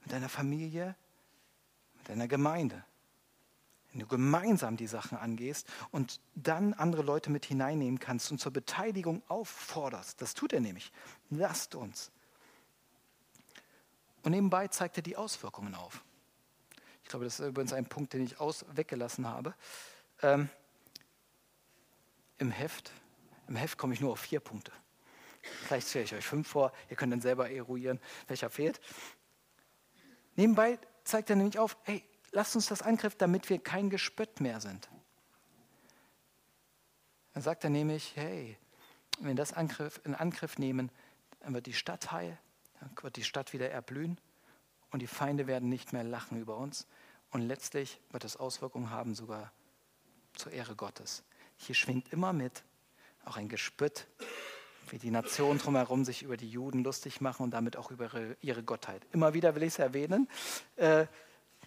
mit 0.00 0.12
deiner 0.12 0.30
Familie, 0.30 0.96
deiner 2.08 2.28
Gemeinde. 2.28 2.84
Wenn 3.92 4.00
du 4.00 4.06
gemeinsam 4.06 4.76
die 4.76 4.86
Sachen 4.86 5.16
angehst 5.16 5.66
und 5.90 6.20
dann 6.34 6.74
andere 6.74 7.02
Leute 7.02 7.30
mit 7.30 7.46
hineinnehmen 7.46 7.98
kannst 7.98 8.30
und 8.30 8.38
zur 8.38 8.52
Beteiligung 8.52 9.22
aufforderst, 9.28 10.20
das 10.20 10.34
tut 10.34 10.52
er 10.52 10.60
nämlich. 10.60 10.92
Lasst 11.30 11.74
uns. 11.74 12.10
Und 14.22 14.32
nebenbei 14.32 14.68
zeigt 14.68 14.96
er 14.98 15.02
die 15.02 15.16
Auswirkungen 15.16 15.74
auf. 15.74 16.04
Ich 17.02 17.08
glaube, 17.08 17.24
das 17.24 17.40
ist 17.40 17.46
übrigens 17.46 17.72
ein 17.72 17.86
Punkt, 17.86 18.12
den 18.12 18.24
ich 18.24 18.38
aus 18.40 18.66
weggelassen 18.72 19.26
habe. 19.26 19.54
Ähm, 20.20 20.50
Im 22.36 22.50
Heft, 22.50 22.92
im 23.46 23.56
Heft 23.56 23.78
komme 23.78 23.94
ich 23.94 24.00
nur 24.00 24.12
auf 24.12 24.20
vier 24.20 24.40
Punkte. 24.40 24.72
Vielleicht 25.40 25.88
stelle 25.88 26.04
ich 26.04 26.14
euch 26.14 26.26
fünf 26.26 26.46
vor, 26.46 26.72
ihr 26.90 26.96
könnt 26.96 27.12
dann 27.12 27.22
selber 27.22 27.50
eruieren, 27.50 28.00
welcher 28.26 28.50
fehlt. 28.50 28.80
Nebenbei 30.36 30.78
zeigt 31.08 31.30
er 31.30 31.36
nämlich 31.36 31.58
auf, 31.58 31.76
hey, 31.84 32.04
lasst 32.32 32.54
uns 32.54 32.66
das 32.66 32.82
angreifen, 32.82 33.16
damit 33.18 33.48
wir 33.50 33.58
kein 33.58 33.90
Gespött 33.90 34.40
mehr 34.40 34.60
sind. 34.60 34.88
Dann 37.34 37.42
sagt 37.42 37.64
er 37.64 37.70
nämlich, 37.70 38.12
hey, 38.16 38.58
wenn 39.18 39.28
wir 39.28 39.34
das 39.34 39.52
Angriff, 39.52 40.00
in 40.04 40.14
Angriff 40.14 40.58
nehmen, 40.58 40.90
dann 41.40 41.54
wird 41.54 41.66
die 41.66 41.72
Stadt 41.72 42.12
heil, 42.12 42.38
dann 42.80 42.90
wird 43.00 43.16
die 43.16 43.24
Stadt 43.24 43.52
wieder 43.52 43.70
erblühen 43.70 44.20
und 44.90 45.00
die 45.00 45.06
Feinde 45.06 45.46
werden 45.46 45.68
nicht 45.68 45.92
mehr 45.92 46.04
lachen 46.04 46.40
über 46.40 46.56
uns. 46.56 46.86
Und 47.30 47.42
letztlich 47.42 48.00
wird 48.10 48.24
es 48.24 48.36
Auswirkungen 48.36 48.90
haben 48.90 49.14
sogar 49.14 49.52
zur 50.34 50.52
Ehre 50.52 50.76
Gottes. 50.76 51.24
Hier 51.56 51.74
schwingt 51.74 52.12
immer 52.12 52.32
mit 52.32 52.64
auch 53.24 53.36
ein 53.36 53.48
Gespött, 53.48 54.06
wie 54.92 54.98
die 54.98 55.10
Nationen 55.10 55.58
drumherum 55.58 56.04
sich 56.04 56.22
über 56.22 56.36
die 56.36 56.48
Juden 56.48 56.84
lustig 56.84 57.20
machen 57.20 57.44
und 57.44 57.50
damit 57.50 57.76
auch 57.76 57.90
über 57.90 58.10
ihre, 58.40 58.62
Gottheit. 58.62 59.06
Immer 59.12 59.34
wieder 59.34 59.54
will 59.54 59.62
ich 59.62 59.74
es 59.74 59.78
erwähnen. 59.78 60.28
Äh, 60.76 61.06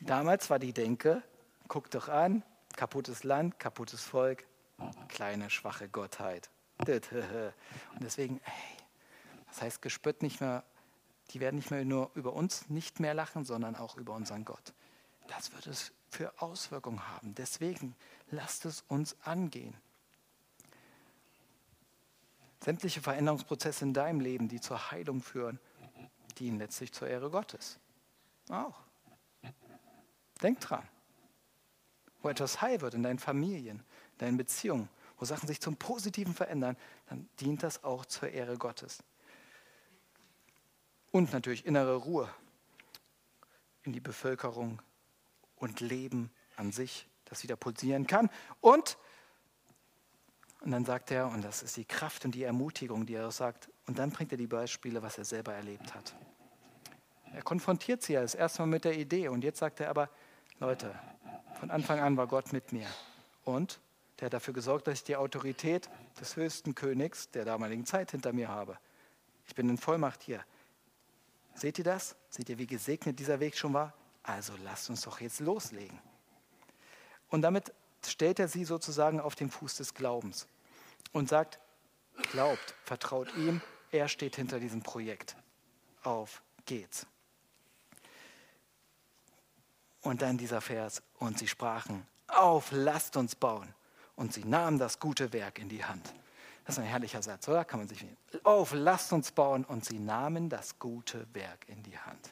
damals 0.01 0.49
war 0.49 0.59
die 0.59 0.73
Denke, 0.73 1.23
guck 1.67 1.89
doch 1.91 2.09
an, 2.09 2.43
kaputtes 2.75 3.23
Land, 3.23 3.59
kaputtes 3.59 4.01
Volk, 4.03 4.45
kleine, 5.07 5.49
schwache 5.49 5.87
Gottheit. 5.89 6.49
Und 6.79 7.01
deswegen, 7.99 8.39
hey, 8.43 8.77
das 9.47 9.61
heißt 9.61 9.81
Gespött 9.81 10.23
nicht 10.23 10.41
mehr 10.41 10.63
die 11.33 11.39
werden 11.39 11.55
nicht 11.57 11.71
mehr 11.71 11.85
nur 11.85 12.11
über 12.15 12.33
uns 12.33 12.69
nicht 12.69 12.99
mehr 12.99 13.13
lachen, 13.13 13.45
sondern 13.45 13.75
auch 13.75 13.97
über 13.97 14.13
unseren 14.13 14.45
Gott. 14.45 14.73
Das 15.27 15.53
wird 15.53 15.67
es 15.67 15.91
für 16.09 16.41
Auswirkungen 16.41 17.07
haben. 17.07 17.35
Deswegen 17.35 17.95
lasst 18.29 18.65
es 18.65 18.83
uns 18.87 19.15
angehen. 19.21 19.75
Sämtliche 22.63 23.01
Veränderungsprozesse 23.01 23.85
in 23.85 23.93
deinem 23.93 24.19
Leben, 24.19 24.47
die 24.47 24.61
zur 24.61 24.91
Heilung 24.91 25.21
führen, 25.21 25.59
dienen 26.37 26.59
letztlich 26.59 26.91
zur 26.93 27.07
Ehre 27.07 27.29
Gottes. 27.29 27.79
Auch. 28.49 28.79
Denk 30.41 30.59
dran. 30.59 30.87
Wo 32.21 32.29
etwas 32.29 32.61
heil 32.61 32.81
wird 32.81 32.93
in 32.93 33.03
deinen 33.03 33.19
Familien, 33.19 33.79
in 34.13 34.17
deinen 34.19 34.37
Beziehungen, 34.37 34.89
wo 35.17 35.25
Sachen 35.25 35.47
sich 35.47 35.59
zum 35.59 35.75
Positiven 35.75 36.33
verändern, 36.33 36.77
dann 37.07 37.29
dient 37.39 37.63
das 37.63 37.83
auch 37.83 38.05
zur 38.05 38.29
Ehre 38.29 38.57
Gottes. 38.57 39.03
Und 41.11 41.33
natürlich 41.33 41.65
innere 41.65 41.95
Ruhe 41.95 42.29
in 43.83 43.93
die 43.93 43.99
Bevölkerung 43.99 44.81
und 45.55 45.79
Leben 45.79 46.31
an 46.55 46.71
sich, 46.71 47.07
das 47.25 47.43
wieder 47.43 47.55
pulsieren 47.55 48.07
kann. 48.07 48.29
Und, 48.61 48.97
und 50.61 50.71
dann 50.71 50.85
sagt 50.85 51.09
er, 51.09 51.27
und 51.27 51.43
das 51.43 51.63
ist 51.63 51.75
die 51.75 51.85
Kraft 51.85 52.23
und 52.23 52.35
die 52.35 52.43
Ermutigung, 52.43 53.05
die 53.05 53.15
er 53.15 53.27
auch 53.27 53.31
sagt, 53.31 53.69
und 53.87 53.97
dann 53.97 54.11
bringt 54.11 54.31
er 54.31 54.37
die 54.37 54.47
Beispiele, 54.47 55.01
was 55.01 55.17
er 55.17 55.25
selber 55.25 55.53
erlebt 55.53 55.95
hat. 55.95 56.15
Er 57.33 57.41
konfrontiert 57.41 58.03
sie 58.03 58.13
ja 58.13 58.21
das 58.21 58.35
erste 58.35 58.61
Mal 58.61 58.67
mit 58.67 58.85
der 58.85 58.97
Idee 58.97 59.27
und 59.29 59.43
jetzt 59.43 59.59
sagt 59.59 59.79
er 59.79 59.89
aber, 59.89 60.09
Leute, 60.59 60.93
von 61.59 61.71
Anfang 61.71 61.99
an 61.99 62.15
war 62.15 62.27
Gott 62.27 62.53
mit 62.53 62.73
mir. 62.73 62.87
Und 63.43 63.79
der 64.19 64.27
hat 64.27 64.33
dafür 64.33 64.53
gesorgt, 64.53 64.85
dass 64.85 64.95
ich 64.95 65.03
die 65.03 65.15
Autorität 65.15 65.89
des 66.19 66.35
höchsten 66.35 66.75
Königs 66.75 67.31
der 67.31 67.43
damaligen 67.43 67.85
Zeit 67.85 68.11
hinter 68.11 68.31
mir 68.31 68.49
habe. 68.49 68.77
Ich 69.47 69.55
bin 69.55 69.67
in 69.67 69.79
Vollmacht 69.79 70.21
hier. 70.21 70.43
Seht 71.55 71.79
ihr 71.79 71.83
das? 71.83 72.15
Seht 72.29 72.49
ihr, 72.49 72.59
wie 72.59 72.67
gesegnet 72.67 73.17
dieser 73.17 73.39
Weg 73.39 73.57
schon 73.57 73.73
war? 73.73 73.93
Also 74.21 74.53
lasst 74.63 74.91
uns 74.91 75.01
doch 75.01 75.19
jetzt 75.21 75.39
loslegen. 75.39 75.99
Und 77.29 77.41
damit 77.41 77.73
stellt 78.05 78.39
er 78.39 78.47
sie 78.47 78.63
sozusagen 78.63 79.19
auf 79.19 79.33
den 79.35 79.49
Fuß 79.49 79.77
des 79.77 79.93
Glaubens 79.95 80.47
und 81.11 81.29
sagt, 81.29 81.59
glaubt, 82.31 82.75
vertraut 82.83 83.35
ihm, 83.35 83.61
er 83.91 84.07
steht 84.07 84.35
hinter 84.35 84.59
diesem 84.59 84.81
Projekt. 84.81 85.35
Auf 86.03 86.41
geht's. 86.65 87.05
Und 90.01 90.21
dann 90.21 90.37
dieser 90.37 90.61
Vers, 90.61 91.03
und 91.19 91.37
sie 91.37 91.47
sprachen, 91.47 92.07
auf, 92.27 92.69
lasst 92.71 93.17
uns 93.17 93.35
bauen. 93.35 93.73
Und 94.15 94.33
sie 94.33 94.43
nahmen 94.43 94.79
das 94.79 94.99
gute 94.99 95.31
Werk 95.33 95.59
in 95.59 95.69
die 95.69 95.83
Hand. 95.83 96.13
Das 96.65 96.75
ist 96.75 96.83
ein 96.83 96.89
herrlicher 96.89 97.21
Satz, 97.21 97.47
oder? 97.47 97.65
Kann 97.65 97.79
man 97.79 97.87
sich 97.87 98.05
auf, 98.43 98.73
lasst 98.73 99.13
uns 99.13 99.31
bauen. 99.31 99.65
Und 99.65 99.85
sie 99.85 99.99
nahmen 99.99 100.49
das 100.49 100.79
gute 100.79 101.27
Werk 101.33 101.67
in 101.67 101.83
die 101.83 101.97
Hand. 101.97 102.31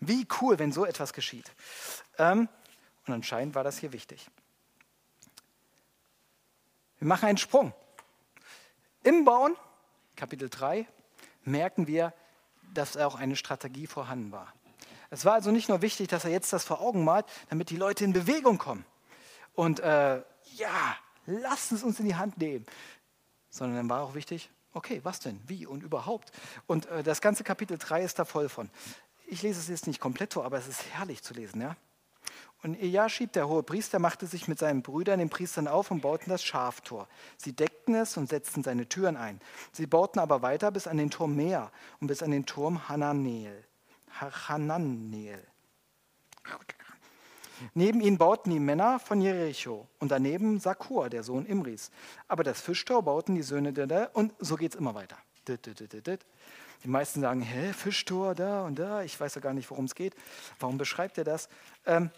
Wie 0.00 0.26
cool, 0.40 0.58
wenn 0.58 0.72
so 0.72 0.84
etwas 0.84 1.12
geschieht. 1.12 1.52
Ähm, 2.18 2.48
und 3.06 3.14
anscheinend 3.14 3.54
war 3.54 3.64
das 3.64 3.78
hier 3.78 3.92
wichtig. 3.92 4.28
Wir 7.04 7.08
machen 7.08 7.28
einen 7.28 7.36
Sprung. 7.38 7.74
Im 9.02 9.26
Bauen, 9.26 9.54
Kapitel 10.16 10.48
3, 10.48 10.86
merken 11.42 11.86
wir, 11.86 12.14
dass 12.72 12.96
auch 12.96 13.16
eine 13.16 13.36
Strategie 13.36 13.86
vorhanden 13.86 14.32
war. 14.32 14.54
Es 15.10 15.26
war 15.26 15.34
also 15.34 15.50
nicht 15.50 15.68
nur 15.68 15.82
wichtig, 15.82 16.08
dass 16.08 16.24
er 16.24 16.30
jetzt 16.30 16.50
das 16.54 16.64
vor 16.64 16.80
Augen 16.80 17.04
malt, 17.04 17.26
damit 17.50 17.68
die 17.68 17.76
Leute 17.76 18.04
in 18.04 18.14
Bewegung 18.14 18.56
kommen. 18.56 18.86
Und 19.54 19.80
äh, 19.80 20.22
ja, 20.56 20.96
lasst 21.26 21.72
es 21.72 21.82
uns 21.82 22.00
in 22.00 22.06
die 22.06 22.16
Hand 22.16 22.38
nehmen 22.38 22.64
sondern 23.54 23.76
dann 23.76 23.88
war 23.88 24.02
auch 24.02 24.14
wichtig, 24.14 24.50
okay, 24.72 25.00
was 25.04 25.20
denn, 25.20 25.40
wie 25.46 25.64
und 25.64 25.84
überhaupt. 25.84 26.32
Und 26.66 26.86
äh, 26.86 27.04
das 27.04 27.20
ganze 27.20 27.44
Kapitel 27.44 27.78
3 27.78 28.02
ist 28.02 28.18
da 28.18 28.24
voll 28.24 28.48
von. 28.48 28.68
Ich 29.26 29.42
lese 29.42 29.60
es 29.60 29.68
jetzt 29.68 29.86
nicht 29.86 30.00
komplett 30.00 30.34
vor, 30.34 30.44
aber 30.44 30.58
es 30.58 30.66
ist 30.66 30.82
herrlich 30.92 31.22
zu 31.22 31.34
lesen. 31.34 31.60
Ja? 31.60 31.76
Und 32.64 32.76
Eliaschib, 32.76 33.30
der 33.32 33.46
hohe 33.46 33.62
Priester, 33.62 33.98
machte 33.98 34.26
sich 34.26 34.48
mit 34.48 34.58
seinen 34.58 34.80
Brüdern, 34.80 35.18
den 35.18 35.28
Priestern, 35.28 35.68
auf 35.68 35.90
und 35.90 36.00
bauten 36.00 36.30
das 36.30 36.42
Schaftor. 36.42 37.08
Sie 37.36 37.52
deckten 37.52 37.94
es 37.94 38.16
und 38.16 38.30
setzten 38.30 38.62
seine 38.62 38.88
Türen 38.88 39.18
ein. 39.18 39.38
Sie 39.72 39.86
bauten 39.86 40.18
aber 40.18 40.40
weiter 40.40 40.70
bis 40.70 40.86
an 40.86 40.96
den 40.96 41.10
Turm 41.10 41.36
Meer 41.36 41.70
und 42.00 42.06
bis 42.06 42.22
an 42.22 42.30
den 42.30 42.46
Turm 42.46 42.88
Hananeel. 42.88 43.64
Hananeel. 44.18 45.46
Neben 47.74 48.00
ihnen 48.00 48.16
bauten 48.16 48.50
die 48.50 48.60
Männer 48.60 48.98
von 48.98 49.20
Jericho 49.20 49.86
und 49.98 50.10
daneben 50.10 50.58
Sakur, 50.58 51.10
der 51.10 51.22
Sohn 51.22 51.44
Imris. 51.44 51.90
Aber 52.28 52.44
das 52.44 52.62
Fischtor 52.62 53.02
bauten 53.02 53.34
die 53.34 53.42
Söhne 53.42 53.74
der 53.74 54.16
und 54.16 54.32
so 54.38 54.56
geht 54.56 54.72
es 54.72 54.80
immer 54.80 54.94
weiter. 54.94 55.18
Die 55.46 56.88
meisten 56.88 57.20
sagen, 57.20 57.42
hä, 57.42 57.74
Fischtor 57.74 58.34
da 58.34 58.64
und 58.64 58.78
da, 58.78 59.02
ich 59.02 59.20
weiß 59.20 59.34
ja 59.34 59.42
gar 59.42 59.52
nicht, 59.52 59.70
worum 59.70 59.84
es 59.84 59.94
geht. 59.94 60.14
Warum 60.58 60.78
beschreibt 60.78 61.18
er 61.18 61.24
das? 61.24 61.50
Ähm, 61.84 62.10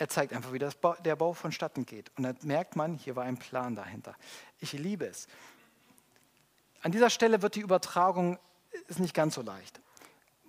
er 0.00 0.08
zeigt 0.08 0.32
einfach, 0.32 0.52
wie 0.52 0.58
ba 0.80 0.96
der 1.04 1.14
Bau 1.14 1.32
vonstatten 1.32 1.86
geht. 1.86 2.10
Und 2.16 2.24
dann 2.24 2.36
merkt 2.42 2.74
man, 2.74 2.94
hier 2.94 3.16
war 3.16 3.24
ein 3.24 3.36
Plan 3.36 3.74
dahinter. 3.74 4.16
Ich 4.58 4.72
liebe 4.72 5.06
es. 5.06 5.28
An 6.82 6.92
dieser 6.92 7.10
Stelle 7.10 7.42
wird 7.42 7.54
die 7.54 7.60
Übertragung 7.60 8.38
ist 8.88 9.00
nicht 9.00 9.14
ganz 9.14 9.34
so 9.34 9.42
leicht 9.42 9.80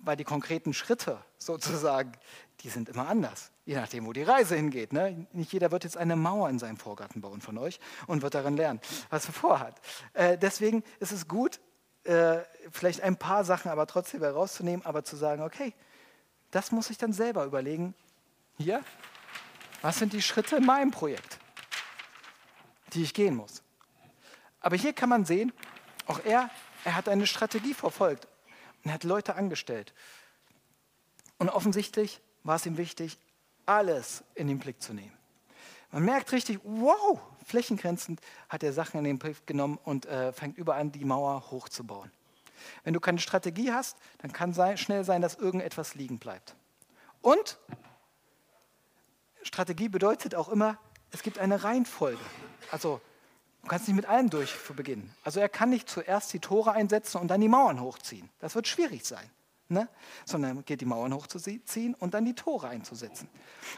weil 0.02 0.16
die 0.16 0.24
konkreten 0.24 0.74
Schritte 0.74 1.18
sozusagen, 1.38 2.12
die 2.60 2.68
sind 2.68 2.88
immer 2.88 3.08
anders, 3.08 3.50
je 3.64 3.74
nachdem, 3.74 4.06
wo 4.06 4.12
die 4.12 4.22
Reise 4.22 4.56
hingeht. 4.56 4.92
Ne? 4.92 5.26
Nicht 5.32 5.52
jeder 5.52 5.70
wird 5.70 5.84
jetzt 5.84 5.96
eine 5.96 6.16
Mauer 6.16 6.50
in 6.50 6.58
seinem 6.58 6.76
Vorgarten 6.76 7.20
bauen 7.20 7.40
von 7.40 7.56
euch 7.58 7.80
und 8.06 8.22
wird 8.22 8.34
darin 8.34 8.56
lernen, 8.56 8.80
was 9.10 9.26
er 9.26 9.32
vorhat. 9.32 9.80
Äh, 10.12 10.36
deswegen 10.36 10.84
ist 11.00 11.12
es 11.12 11.26
gut, 11.26 11.60
äh, 12.04 12.38
vielleicht 12.70 13.00
ein 13.00 13.16
paar 13.16 13.44
Sachen 13.44 13.70
aber 13.70 13.86
trotzdem 13.86 14.20
herauszunehmen, 14.20 14.84
aber 14.84 15.04
zu 15.04 15.16
sagen, 15.16 15.42
okay, 15.42 15.72
das 16.50 16.72
muss 16.72 16.90
ich 16.90 16.98
dann 16.98 17.12
selber 17.12 17.44
überlegen. 17.44 17.94
Hier, 18.58 18.82
was 19.82 19.98
sind 19.98 20.12
die 20.12 20.22
Schritte 20.22 20.56
in 20.56 20.64
meinem 20.64 20.90
Projekt, 20.90 21.38
die 22.94 23.02
ich 23.02 23.12
gehen 23.12 23.36
muss? 23.36 23.62
Aber 24.60 24.76
hier 24.76 24.92
kann 24.92 25.08
man 25.08 25.24
sehen, 25.24 25.52
auch 26.06 26.20
er, 26.24 26.50
er 26.84 26.96
hat 26.96 27.08
eine 27.08 27.26
Strategie 27.26 27.74
verfolgt. 27.74 28.28
Und 28.84 28.92
hat 28.92 29.04
Leute 29.04 29.36
angestellt. 29.36 29.94
Und 31.38 31.48
offensichtlich 31.48 32.20
war 32.42 32.56
es 32.56 32.66
ihm 32.66 32.76
wichtig, 32.78 33.18
alles 33.64 34.24
in 34.34 34.48
den 34.48 34.58
Blick 34.58 34.82
zu 34.82 34.92
nehmen. 34.92 35.16
Man 35.92 36.04
merkt 36.04 36.32
richtig, 36.32 36.58
wow, 36.64 37.20
flächengrenzend 37.44 38.20
hat 38.48 38.62
er 38.62 38.72
Sachen 38.72 38.98
in 38.98 39.04
den 39.04 39.18
Blick 39.18 39.46
genommen 39.46 39.78
und 39.84 40.06
äh, 40.06 40.32
fängt 40.32 40.58
überall 40.58 40.80
an, 40.80 40.90
die 40.90 41.04
Mauer 41.04 41.50
hochzubauen. 41.50 42.10
Wenn 42.82 42.94
du 42.94 43.00
keine 43.00 43.18
Strategie 43.18 43.72
hast, 43.72 43.96
dann 44.18 44.32
kann 44.32 44.52
sein, 44.52 44.78
schnell 44.78 45.04
sein, 45.04 45.22
dass 45.22 45.34
irgendetwas 45.34 45.94
liegen 45.94 46.18
bleibt. 46.18 46.56
Und 47.20 47.58
Strategie 49.42 49.88
bedeutet 49.88 50.34
auch 50.34 50.48
immer, 50.48 50.78
es 51.10 51.22
gibt 51.22 51.38
eine 51.38 51.62
Reihenfolge. 51.64 52.20
Also 52.70 53.00
du 53.62 53.68
kannst 53.68 53.86
nicht 53.86 53.96
mit 53.96 54.06
allem 54.06 54.30
durch 54.30 54.54
beginnen. 54.74 55.14
Also 55.24 55.40
er 55.40 55.48
kann 55.48 55.70
nicht 55.70 55.88
zuerst 55.88 56.32
die 56.32 56.40
Tore 56.40 56.72
einsetzen 56.72 57.20
und 57.20 57.28
dann 57.28 57.40
die 57.40 57.48
Mauern 57.48 57.80
hochziehen. 57.80 58.28
Das 58.38 58.54
wird 58.54 58.66
schwierig 58.66 59.04
sein. 59.04 59.30
Ne? 59.68 59.88
Sondern 60.24 60.64
geht 60.64 60.80
die 60.80 60.86
Mauern 60.86 61.14
hochzuziehen 61.14 61.94
und 61.94 62.14
dann 62.14 62.24
die 62.24 62.34
Tore 62.34 62.68
einzusetzen. 62.68 63.28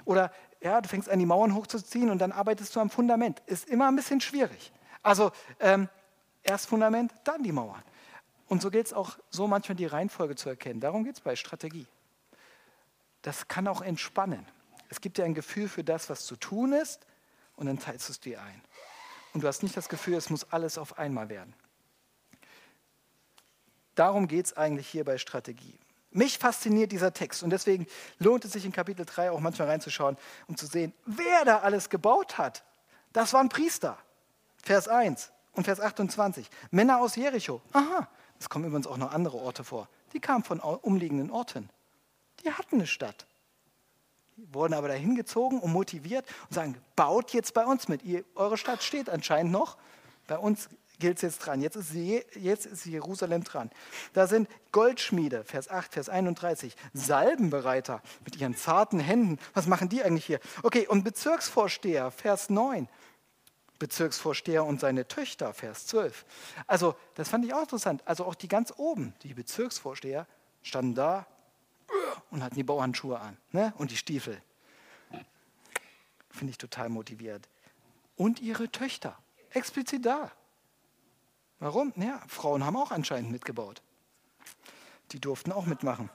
Oder 0.04 0.32
ja, 0.60 0.80
du 0.80 0.88
fängst 0.88 1.08
an, 1.08 1.18
die 1.18 1.26
Mauern 1.26 1.54
hochzuziehen 1.54 2.10
und 2.10 2.18
dann 2.18 2.32
arbeitest 2.32 2.74
du 2.74 2.80
am 2.80 2.90
Fundament. 2.90 3.42
Ist 3.46 3.68
immer 3.68 3.88
ein 3.88 3.96
bisschen 3.96 4.20
schwierig. 4.20 4.72
Also 5.02 5.30
ähm, 5.60 5.88
erst 6.42 6.66
Fundament, 6.66 7.12
dann 7.24 7.42
die 7.42 7.52
Mauern. 7.52 7.82
Und 8.48 8.62
so 8.62 8.70
geht 8.70 8.86
es 8.86 8.92
auch 8.92 9.18
so 9.30 9.46
manchmal 9.46 9.76
die 9.76 9.86
Reihenfolge 9.86 10.36
zu 10.36 10.48
erkennen. 10.48 10.80
Darum 10.80 11.04
geht 11.04 11.14
es 11.14 11.20
bei 11.20 11.36
Strategie. 11.36 11.86
Das 13.22 13.48
kann 13.48 13.66
auch 13.68 13.80
entspannen. 13.80 14.46
Es 14.88 15.00
gibt 15.00 15.18
dir 15.18 15.24
ein 15.24 15.34
Gefühl 15.34 15.68
für 15.68 15.84
das, 15.84 16.10
was 16.10 16.24
zu 16.26 16.36
tun 16.36 16.72
ist, 16.72 17.06
und 17.56 17.66
dann 17.66 17.78
teilst 17.78 18.08
du 18.08 18.12
es 18.12 18.20
dir 18.20 18.42
ein. 18.42 18.62
Und 19.32 19.42
du 19.42 19.48
hast 19.48 19.62
nicht 19.62 19.76
das 19.76 19.88
Gefühl, 19.88 20.14
es 20.14 20.30
muss 20.30 20.44
alles 20.52 20.78
auf 20.78 20.98
einmal 20.98 21.28
werden. 21.28 21.54
Darum 23.94 24.26
geht 24.26 24.46
es 24.46 24.56
eigentlich 24.56 24.88
hier 24.88 25.04
bei 25.04 25.18
Strategie. 25.18 25.78
Mich 26.10 26.38
fasziniert 26.38 26.92
dieser 26.92 27.12
Text 27.12 27.42
und 27.42 27.50
deswegen 27.50 27.86
lohnt 28.18 28.44
es 28.44 28.52
sich 28.52 28.64
in 28.64 28.72
Kapitel 28.72 29.04
3 29.04 29.32
auch 29.32 29.40
manchmal 29.40 29.68
reinzuschauen, 29.68 30.16
um 30.46 30.56
zu 30.56 30.66
sehen, 30.66 30.92
wer 31.06 31.44
da 31.44 31.58
alles 31.58 31.90
gebaut 31.90 32.38
hat. 32.38 32.64
Das 33.12 33.32
waren 33.32 33.48
Priester. 33.48 33.98
Vers 34.62 34.88
1 34.88 35.30
und 35.52 35.64
Vers 35.64 35.80
28. 35.80 36.48
Männer 36.70 37.00
aus 37.00 37.16
Jericho. 37.16 37.60
Aha, 37.72 38.08
es 38.38 38.48
kommen 38.48 38.64
übrigens 38.64 38.86
auch 38.86 38.96
noch 38.96 39.12
andere 39.12 39.38
Orte 39.38 39.64
vor. 39.64 39.88
Die 40.12 40.20
kamen 40.20 40.44
von 40.44 40.60
umliegenden 40.60 41.30
Orten. 41.30 41.68
Die 42.44 42.52
hatten 42.52 42.76
eine 42.76 42.86
Stadt. 42.86 43.26
Wurden 44.36 44.74
aber 44.74 44.88
dahin 44.88 45.14
gezogen 45.14 45.60
und 45.60 45.72
motiviert 45.72 46.26
und 46.48 46.54
sagen, 46.54 46.76
baut 46.96 47.32
jetzt 47.32 47.54
bei 47.54 47.64
uns 47.64 47.88
mit. 47.88 48.02
Ihr, 48.02 48.24
eure 48.34 48.56
Stadt 48.56 48.82
steht 48.82 49.08
anscheinend 49.08 49.52
noch. 49.52 49.76
Bei 50.26 50.38
uns 50.38 50.68
gilt 50.98 51.16
es 51.16 51.22
jetzt 51.22 51.38
dran. 51.38 51.60
Jetzt 51.60 51.76
ist, 51.76 51.92
jetzt 51.92 52.66
ist 52.66 52.86
Jerusalem 52.86 53.44
dran. 53.44 53.70
Da 54.12 54.26
sind 54.26 54.48
Goldschmiede, 54.72 55.44
Vers 55.44 55.68
8, 55.68 55.92
Vers 55.92 56.08
31, 56.08 56.76
Salbenbereiter 56.92 58.02
mit 58.24 58.36
ihren 58.36 58.56
zarten 58.56 59.00
Händen. 59.00 59.38
Was 59.52 59.66
machen 59.66 59.88
die 59.88 60.02
eigentlich 60.02 60.26
hier? 60.26 60.40
Okay, 60.62 60.86
und 60.86 61.04
Bezirksvorsteher, 61.04 62.10
Vers 62.10 62.50
9. 62.50 62.88
Bezirksvorsteher 63.78 64.64
und 64.64 64.80
seine 64.80 65.06
Töchter, 65.08 65.52
Vers 65.52 65.86
12. 65.86 66.24
Also, 66.66 66.94
das 67.14 67.28
fand 67.28 67.44
ich 67.44 67.52
auch 67.52 67.62
interessant. 67.62 68.02
Also, 68.06 68.24
auch 68.24 68.34
die 68.34 68.48
ganz 68.48 68.72
oben, 68.76 69.14
die 69.22 69.34
Bezirksvorsteher, 69.34 70.26
standen 70.62 70.94
da 70.94 71.26
und 72.30 72.42
hatten 72.42 72.54
die 72.54 72.62
Bauhandschuhe 72.62 73.18
an 73.18 73.36
ne? 73.52 73.72
und 73.78 73.90
die 73.90 73.96
Stiefel. 73.96 74.40
Finde 76.30 76.50
ich 76.50 76.58
total 76.58 76.88
motiviert. 76.88 77.48
Und 78.16 78.40
ihre 78.40 78.70
Töchter, 78.70 79.16
explizit 79.50 80.04
da. 80.04 80.32
Warum? 81.60 81.92
Ja, 81.96 82.20
Frauen 82.26 82.64
haben 82.64 82.76
auch 82.76 82.90
anscheinend 82.90 83.30
mitgebaut. 83.30 83.82
Die 85.12 85.20
durften 85.20 85.52
auch 85.52 85.66
mitmachen. 85.66 86.10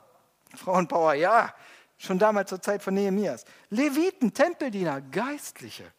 Frauenpower, 0.56 1.14
ja, 1.14 1.54
schon 1.98 2.20
damals 2.20 2.50
zur 2.50 2.62
Zeit 2.62 2.84
von 2.84 2.94
Nehemias. 2.94 3.46
Leviten, 3.70 4.34
Tempeldiener, 4.34 5.02
Geistliche 5.02 5.92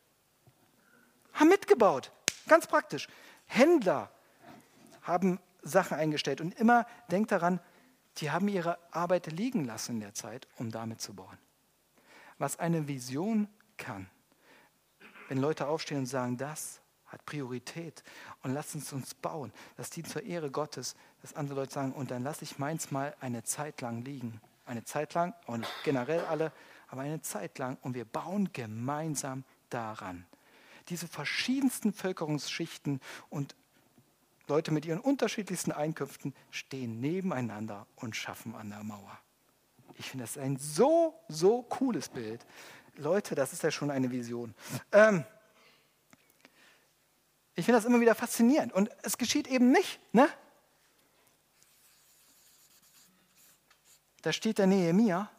haben 1.34 1.48
mitgebaut. 1.48 2.12
Ganz 2.48 2.66
praktisch. 2.66 3.08
Händler 3.46 4.10
haben 5.02 5.40
Sachen 5.62 5.96
eingestellt. 5.96 6.40
Und 6.40 6.54
immer 6.58 6.86
denkt 7.10 7.32
daran, 7.32 7.60
die 8.18 8.31
haben 8.31 8.49
ihre 8.49 8.79
Arbeit 8.92 9.27
liegen 9.33 9.64
lassen 9.64 9.96
in 9.96 10.01
der 10.01 10.14
Zeit, 10.14 10.49
um 10.57 10.70
damit 10.70 11.01
zu 11.01 11.14
bauen. 11.14 11.38
Was 12.38 12.59
eine 12.59 12.88
Vision 12.88 13.49
kann, 13.77 14.09
wenn 15.29 15.38
Leute 15.38 15.68
aufstehen 15.68 15.99
und 15.99 16.07
sagen, 16.07 16.37
das 16.37 16.81
hat 17.07 17.25
Priorität 17.27 18.03
und 18.42 18.53
lass 18.53 18.75
uns 18.75 18.92
uns 18.92 19.14
bauen, 19.14 19.53
das 19.77 19.90
dient 19.90 20.09
zur 20.09 20.23
Ehre 20.23 20.51
Gottes, 20.51 20.96
dass 21.23 21.35
andere 21.35 21.61
Leute 21.61 21.75
sagen, 21.75 21.92
und 21.92 22.11
dann 22.11 22.23
lasse 22.23 22.44
ich 22.44 22.59
meins 22.59 22.90
mal 22.90 23.14
eine 23.20 23.42
Zeit 23.42 23.81
lang 23.81 24.03
liegen. 24.03 24.40
Eine 24.64 24.85
Zeit 24.85 25.14
lang, 25.14 25.35
und 25.46 25.66
generell 25.85 26.25
alle, 26.27 26.53
aber 26.88 27.03
eine 27.03 27.23
Zeit 27.23 27.59
lang 27.59 27.79
und 27.83 27.94
wir 27.94 28.05
bauen 28.05 28.53
gemeinsam 28.53 29.44
daran 29.68 30.27
diese 30.90 31.09
verschiedensten 31.09 31.92
Völkerungsschichten 31.92 33.01
und 33.29 33.55
Leute 34.50 34.72
mit 34.72 34.84
ihren 34.84 35.00
unterschiedlichsten 35.00 35.70
Einkünften 35.70 36.34
stehen 36.50 37.00
nebeneinander 37.00 37.86
und 37.96 38.16
schaffen 38.16 38.54
an 38.56 38.68
der 38.68 38.82
Mauer. 38.82 39.18
Ich 39.94 40.10
finde 40.10 40.24
das 40.24 40.36
ein 40.36 40.56
so, 40.58 41.14
so 41.28 41.62
cooles 41.62 42.08
Bild. 42.08 42.44
Leute, 42.96 43.34
das 43.34 43.52
ist 43.52 43.62
ja 43.62 43.70
schon 43.70 43.90
eine 43.90 44.10
Vision. 44.10 44.54
Ähm, 44.92 45.24
ich 47.54 47.64
finde 47.64 47.78
das 47.78 47.84
immer 47.84 48.00
wieder 48.00 48.14
faszinierend. 48.14 48.72
Und 48.72 48.90
es 49.02 49.18
geschieht 49.18 49.46
eben 49.46 49.70
nicht. 49.70 50.00
Ne? 50.12 50.28
Da 54.22 54.32
steht 54.32 54.58
der 54.58 54.66
Nehemia. 54.66 55.30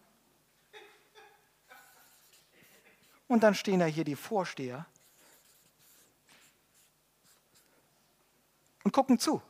Und 3.28 3.44
dann 3.44 3.56
stehen 3.56 3.80
da 3.80 3.86
hier 3.86 4.06
die 4.06 4.16
Vorsteher. 4.16 4.86
Und 8.84 8.92
gucken 8.92 9.20
zu. 9.20 9.42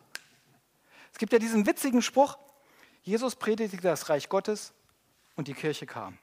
Es 1.11 1.17
gibt 1.17 1.33
ja 1.33 1.39
diesen 1.39 1.65
witzigen 1.65 2.01
Spruch, 2.01 2.37
Jesus 3.03 3.35
predigte 3.35 3.77
das 3.77 4.09
Reich 4.09 4.29
Gottes 4.29 4.73
und 5.35 5.47
die 5.47 5.53
Kirche 5.53 5.85
kam. 5.85 6.17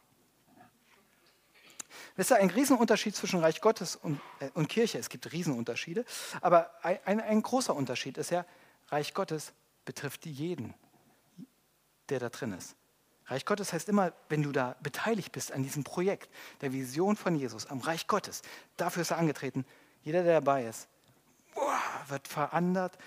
Das 2.17 2.27
ist 2.27 2.31
ja 2.31 2.37
ein 2.37 2.51
Riesenunterschied 2.51 3.15
zwischen 3.15 3.41
Reich 3.41 3.61
Gottes 3.61 3.97
und, 3.97 4.21
äh, 4.41 4.51
und 4.55 4.69
Kirche. 4.69 4.99
Es 4.99 5.09
gibt 5.09 5.31
Riesenunterschiede, 5.33 6.05
aber 6.41 6.73
ein, 6.85 6.99
ein, 7.05 7.21
ein 7.21 7.43
großer 7.43 7.75
Unterschied 7.75 8.19
ist 8.19 8.31
ja, 8.31 8.45
Reich 8.89 9.15
Gottes 9.15 9.53
betrifft 9.85 10.27
jeden, 10.27 10.75
der 12.09 12.21
da 12.21 12.29
drin 12.29 12.53
ist. 12.53 12.75
Reich 13.27 13.45
Gottes 13.45 13.73
heißt 13.73 13.89
immer, 13.89 14.13
wenn 14.29 14.43
du 14.43 14.53
da 14.53 14.77
beteiligt 14.83 15.33
bist 15.33 15.53
an 15.53 15.63
diesem 15.63 15.85
Projekt, 15.85 16.31
der 16.61 16.73
Vision 16.73 17.15
von 17.15 17.37
Jesus, 17.37 17.67
am 17.67 17.81
Reich 17.81 18.07
Gottes, 18.07 18.43
dafür 18.77 19.03
ist 19.03 19.11
er 19.11 19.19
angetreten. 19.19 19.67
Jeder, 20.03 20.23
der 20.23 20.41
dabei 20.41 20.65
ist, 20.65 20.89
wird 22.09 22.29
verändert, 22.29 22.99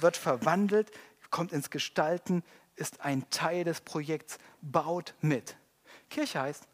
wird 0.00 0.16
verwandelt, 0.16 0.90
kommt 1.30 1.52
ins 1.52 1.70
Gestalten, 1.70 2.42
ist 2.76 3.00
ein 3.00 3.28
Teil 3.30 3.64
des 3.64 3.80
Projekts, 3.80 4.38
baut 4.60 5.14
mit. 5.20 5.56
Kirche 6.10 6.40
heißt, 6.40 6.66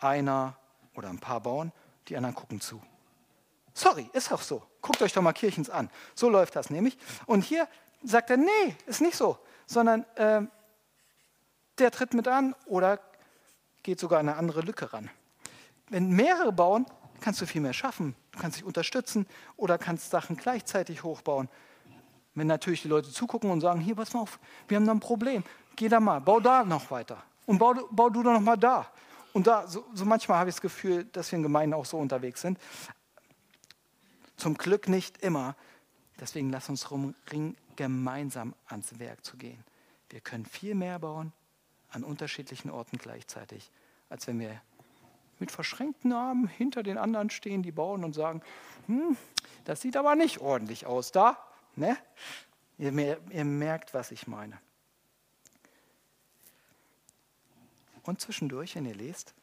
einer 0.00 0.56
oder 0.94 1.08
ein 1.08 1.18
paar 1.18 1.40
bauen, 1.40 1.72
die 2.08 2.16
anderen 2.16 2.34
gucken 2.34 2.60
zu. 2.60 2.80
Sorry, 3.74 4.08
ist 4.12 4.32
auch 4.32 4.42
so. 4.42 4.62
Guckt 4.80 5.02
euch 5.02 5.12
doch 5.12 5.22
mal 5.22 5.32
Kirchens 5.32 5.70
an. 5.70 5.90
So 6.14 6.28
läuft 6.28 6.56
das 6.56 6.70
nämlich. 6.70 6.98
Und 7.26 7.42
hier 7.42 7.68
sagt 8.02 8.30
er, 8.30 8.36
nee, 8.36 8.76
ist 8.86 9.00
nicht 9.00 9.16
so, 9.16 9.38
sondern 9.66 10.04
äh, 10.16 10.42
der 11.78 11.90
tritt 11.90 12.14
mit 12.14 12.26
an 12.26 12.54
oder 12.66 13.00
geht 13.82 14.00
sogar 14.00 14.18
eine 14.18 14.36
andere 14.36 14.62
Lücke 14.62 14.92
ran. 14.92 15.10
Wenn 15.88 16.10
mehrere 16.10 16.52
bauen, 16.52 16.86
kannst 17.20 17.40
du 17.40 17.46
viel 17.46 17.60
mehr 17.60 17.72
schaffen. 17.72 18.14
Du 18.32 18.38
kannst 18.38 18.58
dich 18.58 18.64
unterstützen 18.64 19.26
oder 19.56 19.78
kannst 19.78 20.10
Sachen 20.10 20.36
gleichzeitig 20.36 21.02
hochbauen. 21.02 21.48
Wenn 22.34 22.46
natürlich 22.46 22.82
die 22.82 22.88
Leute 22.88 23.10
zugucken 23.10 23.50
und 23.50 23.60
sagen, 23.60 23.80
hier, 23.80 23.96
pass 23.96 24.14
mal 24.14 24.20
auf, 24.20 24.38
wir 24.68 24.76
haben 24.76 24.86
da 24.86 24.92
ein 24.92 25.00
Problem, 25.00 25.42
geh 25.76 25.88
da 25.88 25.98
mal, 25.98 26.20
bau 26.20 26.40
da 26.40 26.64
noch 26.64 26.90
weiter 26.90 27.22
und 27.46 27.58
bau, 27.58 27.74
bau 27.90 28.10
du 28.10 28.22
doch 28.22 28.32
noch 28.32 28.40
mal 28.40 28.56
da. 28.56 28.86
Und 29.32 29.46
da, 29.46 29.66
so, 29.66 29.84
so 29.94 30.04
manchmal 30.04 30.38
habe 30.38 30.50
ich 30.50 30.56
das 30.56 30.62
Gefühl, 30.62 31.04
dass 31.04 31.32
wir 31.32 31.36
in 31.36 31.42
Gemeinden 31.42 31.74
auch 31.74 31.84
so 31.84 31.98
unterwegs 31.98 32.40
sind. 32.40 32.58
Zum 34.36 34.54
Glück 34.54 34.88
nicht 34.88 35.18
immer. 35.18 35.56
Deswegen 36.20 36.50
lass 36.50 36.68
uns 36.68 36.90
rumringen, 36.90 37.56
gemeinsam 37.76 38.54
ans 38.66 38.98
Werk 38.98 39.24
zu 39.24 39.36
gehen. 39.36 39.64
Wir 40.10 40.20
können 40.20 40.46
viel 40.46 40.74
mehr 40.74 40.98
bauen 40.98 41.32
an 41.90 42.04
unterschiedlichen 42.04 42.70
Orten 42.70 42.98
gleichzeitig, 42.98 43.70
als 44.08 44.26
wenn 44.26 44.40
wir 44.40 44.60
mit 45.40 45.50
verschränkten 45.50 46.12
Armen 46.12 46.48
hinter 46.48 46.82
den 46.82 46.98
anderen 46.98 47.30
stehen, 47.30 47.62
die 47.62 47.72
bauen 47.72 48.04
und 48.04 48.14
sagen, 48.14 48.42
hm, 48.86 49.16
das 49.64 49.80
sieht 49.80 49.96
aber 49.96 50.14
nicht 50.14 50.38
ordentlich 50.38 50.86
aus 50.86 51.12
da. 51.12 51.38
Ne? 51.76 51.96
Ihr, 52.78 52.92
ihr 53.30 53.44
merkt, 53.44 53.94
was 53.94 54.10
ich 54.10 54.26
meine. 54.26 54.58
Und 58.02 58.20
zwischendurch, 58.20 58.74
wenn 58.76 58.86
ihr 58.86 58.94
lest, 58.94 59.34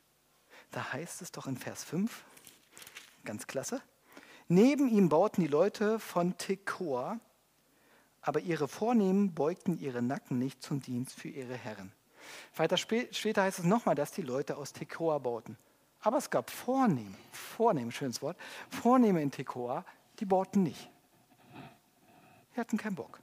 da 0.71 0.93
heißt 0.93 1.21
es 1.21 1.31
doch 1.31 1.47
in 1.47 1.57
Vers 1.57 1.83
5, 1.83 2.23
ganz 3.23 3.47
klasse, 3.47 3.81
neben 4.47 4.89
ihm 4.89 5.09
bauten 5.09 5.41
die 5.41 5.47
Leute 5.47 5.99
von 5.99 6.37
Tekoa 6.37 7.19
aber 8.25 8.39
ihre 8.39 8.67
Vornehmen 8.67 9.35
beugten 9.35 9.77
ihre 9.79 10.01
Nacken 10.01 10.39
nicht 10.39 10.63
zum 10.63 10.81
Dienst 10.81 11.13
für 11.13 11.27
ihre 11.27 11.53
Herren. 11.53 11.91
Weiter 12.55 12.75
später 12.75 13.43
heißt 13.43 13.59
es 13.59 13.65
nochmal, 13.65 13.93
dass 13.93 14.11
die 14.11 14.23
Leute 14.23 14.57
aus 14.57 14.73
Tekoa 14.73 15.19
bauten. 15.19 15.57
Aber 16.05 16.17
es 16.17 16.29
gab 16.29 16.51
Vornehmen, 16.51 17.17
Vornehmen, 17.31 17.91
schönes 17.91 18.21
Wort, 18.21 18.37
Vornehme 18.69 19.23
in 19.23 19.31
Tekoa, 19.31 19.83
die 20.19 20.25
bauten 20.25 20.61
nicht. 20.61 20.87
Die 22.55 22.59
hatten 22.59 22.77
keinen 22.77 22.93
Bock 22.93 23.19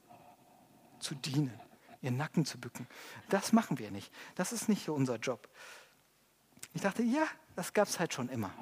zu 0.98 1.14
dienen, 1.14 1.58
ihren 2.00 2.16
Nacken 2.16 2.44
zu 2.44 2.58
bücken. 2.58 2.88
Das 3.28 3.52
machen 3.52 3.78
wir 3.78 3.92
nicht. 3.92 4.12
Das 4.34 4.52
ist 4.52 4.68
nicht 4.68 4.88
unser 4.88 5.18
Job. 5.18 5.48
Ich 6.74 6.82
dachte, 6.82 7.04
ja, 7.04 7.24
das 7.54 7.72
gab 7.72 7.86
es 7.86 8.00
halt 8.00 8.14
schon 8.14 8.28
immer. 8.28 8.52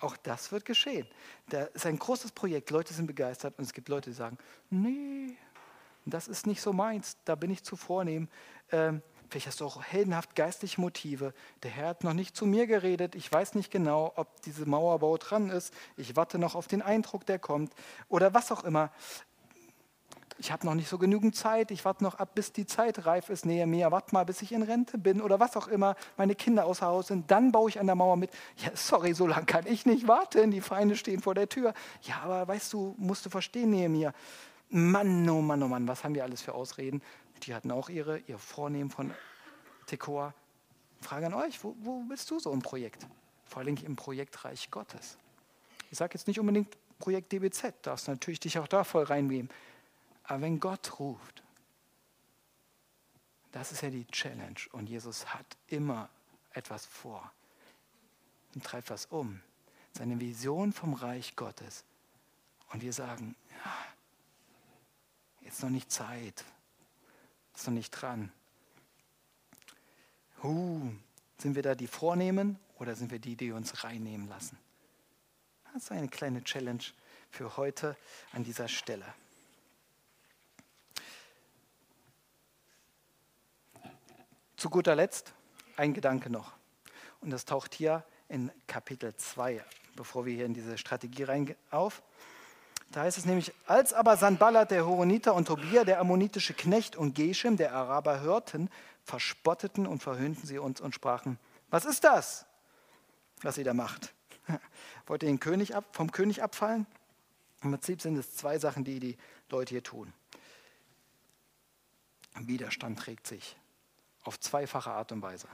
Auch 0.00 0.16
das 0.16 0.50
wird 0.50 0.64
geschehen. 0.64 1.06
Da 1.50 1.62
ist 1.62 1.86
ein 1.86 1.96
großes 1.96 2.32
Projekt, 2.32 2.70
Leute 2.70 2.92
sind 2.92 3.06
begeistert 3.06 3.56
und 3.56 3.66
es 3.66 3.72
gibt 3.72 3.88
Leute, 3.88 4.10
die 4.10 4.16
sagen, 4.16 4.36
nee, 4.70 5.36
das 6.06 6.26
ist 6.26 6.44
nicht 6.44 6.60
so 6.60 6.72
meins, 6.72 7.18
da 7.24 7.36
bin 7.36 7.52
ich 7.52 7.62
zu 7.62 7.76
vornehm. 7.76 8.26
Ähm, 8.72 9.00
vielleicht 9.30 9.46
hast 9.46 9.60
du 9.60 9.64
auch 9.64 9.82
heldenhaft 9.82 10.34
geistliche 10.34 10.80
Motive. 10.80 11.32
Der 11.62 11.70
Herr 11.70 11.88
hat 11.88 12.04
noch 12.04 12.12
nicht 12.12 12.36
zu 12.36 12.46
mir 12.46 12.66
geredet. 12.66 13.14
Ich 13.14 13.32
weiß 13.32 13.54
nicht 13.54 13.70
genau, 13.70 14.12
ob 14.16 14.42
diese 14.42 14.66
Mauerbau 14.66 15.16
dran 15.16 15.50
ist. 15.50 15.72
Ich 15.96 16.16
warte 16.16 16.38
noch 16.38 16.54
auf 16.54 16.66
den 16.66 16.82
Eindruck, 16.82 17.24
der 17.26 17.38
kommt. 17.38 17.72
Oder 18.08 18.34
was 18.34 18.52
auch 18.52 18.64
immer 18.64 18.90
ich 20.40 20.50
habe 20.50 20.66
noch 20.66 20.74
nicht 20.74 20.88
so 20.88 20.96
genügend 20.96 21.36
Zeit, 21.36 21.70
ich 21.70 21.84
warte 21.84 22.02
noch 22.02 22.14
ab, 22.14 22.30
bis 22.34 22.52
die 22.52 22.64
Zeit 22.64 23.04
reif 23.04 23.28
ist, 23.28 23.44
nähe 23.44 23.66
mir, 23.66 23.90
warte 23.90 24.14
mal, 24.14 24.24
bis 24.24 24.40
ich 24.40 24.52
in 24.52 24.62
Rente 24.62 24.96
bin 24.96 25.20
oder 25.20 25.38
was 25.38 25.54
auch 25.56 25.68
immer, 25.68 25.96
meine 26.16 26.34
Kinder 26.34 26.64
außer 26.64 26.86
Haus 26.86 27.08
sind, 27.08 27.30
dann 27.30 27.52
baue 27.52 27.68
ich 27.68 27.78
an 27.78 27.86
der 27.86 27.94
Mauer 27.94 28.16
mit. 28.16 28.30
Ja, 28.56 28.70
sorry, 28.74 29.12
so 29.12 29.26
lange 29.26 29.44
kann 29.44 29.66
ich 29.66 29.84
nicht 29.84 30.08
warten, 30.08 30.50
die 30.50 30.62
Feinde 30.62 30.96
stehen 30.96 31.20
vor 31.20 31.34
der 31.34 31.48
Tür. 31.48 31.74
Ja, 32.02 32.22
aber 32.24 32.48
weißt 32.48 32.72
du, 32.72 32.94
musst 32.96 33.26
du 33.26 33.30
verstehen, 33.30 33.70
nähe 33.70 33.90
mir. 33.90 34.14
Mann, 34.70 35.28
oh 35.28 35.42
Mann, 35.42 35.62
oh 35.62 35.68
Mann, 35.68 35.86
was 35.86 36.04
haben 36.04 36.14
wir 36.14 36.24
alles 36.24 36.40
für 36.40 36.54
Ausreden? 36.54 37.02
Die 37.42 37.54
hatten 37.54 37.70
auch 37.70 37.88
ihre, 37.88 38.18
ihr 38.18 38.38
Vornehmen 38.38 38.90
von 38.90 39.12
Tekoa. 39.86 40.34
Frage 41.00 41.26
an 41.26 41.34
euch, 41.34 41.62
wo, 41.64 41.74
wo 41.80 42.02
bist 42.04 42.30
du 42.30 42.38
so 42.38 42.52
im 42.52 42.60
Projekt? 42.60 43.06
Vor 43.44 43.62
allem 43.62 43.76
im 43.76 43.96
Projekt 43.96 44.44
Reich 44.44 44.70
Gottes. 44.70 45.16
Ich 45.90 45.98
sage 45.98 46.14
jetzt 46.14 46.28
nicht 46.28 46.38
unbedingt 46.38 46.76
Projekt 46.98 47.32
DBZ, 47.32 47.74
darfst 47.82 48.06
natürlich 48.06 48.40
dich 48.40 48.58
auch 48.58 48.68
da 48.68 48.84
voll 48.84 49.04
reinnehmen. 49.04 49.50
Aber 50.24 50.42
wenn 50.42 50.60
Gott 50.60 51.00
ruft, 51.00 51.42
das 53.52 53.72
ist 53.72 53.82
ja 53.82 53.90
die 53.90 54.06
Challenge. 54.06 54.60
Und 54.72 54.88
Jesus 54.88 55.34
hat 55.34 55.46
immer 55.66 56.08
etwas 56.52 56.86
vor 56.86 57.32
und 58.54 58.64
treibt 58.64 58.90
was 58.90 59.06
um. 59.06 59.40
Seine 59.92 60.20
Vision 60.20 60.72
vom 60.72 60.94
Reich 60.94 61.34
Gottes. 61.34 61.84
Und 62.72 62.82
wir 62.82 62.92
sagen, 62.92 63.34
ja, 63.50 63.74
jetzt 65.40 65.62
noch 65.62 65.70
nicht 65.70 65.90
Zeit, 65.90 66.44
noch 67.66 67.74
nicht 67.74 67.90
dran. 67.90 68.32
Huh, 70.42 70.80
sind 71.38 71.54
wir 71.54 71.62
da 71.62 71.74
die 71.74 71.86
Vornehmen 71.86 72.58
oder 72.78 72.94
sind 72.94 73.10
wir 73.10 73.18
die, 73.18 73.36
die 73.36 73.52
uns 73.52 73.84
reinnehmen 73.84 74.28
lassen? 74.28 74.58
Das 75.72 75.84
ist 75.84 75.92
eine 75.92 76.08
kleine 76.08 76.42
Challenge 76.42 76.82
für 77.30 77.56
heute 77.56 77.96
an 78.32 78.42
dieser 78.42 78.68
Stelle. 78.68 79.04
Zu 84.56 84.68
guter 84.68 84.94
Letzt 84.94 85.32
ein 85.76 85.94
Gedanke 85.94 86.28
noch. 86.28 86.52
Und 87.20 87.30
das 87.30 87.44
taucht 87.44 87.74
hier 87.74 88.04
in 88.28 88.50
Kapitel 88.66 89.14
2, 89.14 89.64
bevor 89.96 90.26
wir 90.26 90.34
hier 90.34 90.46
in 90.46 90.54
diese 90.54 90.76
Strategie 90.76 91.22
reingehen, 91.22 91.58
auf. 91.70 92.02
Da 92.90 93.02
heißt 93.02 93.18
es 93.18 93.24
nämlich, 93.24 93.52
als 93.66 93.92
aber 93.92 94.16
Sanballat, 94.16 94.72
der 94.72 94.84
Horoniter 94.84 95.34
und 95.34 95.46
Tobia, 95.46 95.84
der 95.84 96.00
ammonitische 96.00 96.54
Knecht 96.54 96.96
und 96.96 97.14
Geshem, 97.14 97.56
der 97.56 97.72
Araber, 97.72 98.20
hörten, 98.20 98.68
verspotteten 99.04 99.86
und 99.86 100.02
verhöhnten 100.02 100.46
sie 100.46 100.58
uns 100.58 100.80
und 100.80 100.94
sprachen, 100.94 101.38
was 101.70 101.84
ist 101.84 102.02
das, 102.02 102.46
was 103.42 103.58
ihr 103.58 103.64
da 103.64 103.74
macht? 103.74 104.12
Wollt 105.06 105.22
ihr 105.22 105.28
den 105.28 105.38
König 105.38 105.76
ab, 105.76 105.84
vom 105.92 106.10
König 106.10 106.42
abfallen? 106.42 106.86
Im 107.62 107.70
Prinzip 107.70 108.00
sind 108.00 108.16
es 108.16 108.34
zwei 108.36 108.58
Sachen, 108.58 108.82
die 108.82 108.98
die 108.98 109.18
Leute 109.50 109.70
hier 109.70 109.84
tun. 109.84 110.12
Widerstand 112.34 112.98
trägt 112.98 113.26
sich 113.26 113.56
auf 114.22 114.40
zweifache 114.40 114.90
Art 114.90 115.12
und 115.12 115.22
Weise. 115.22 115.48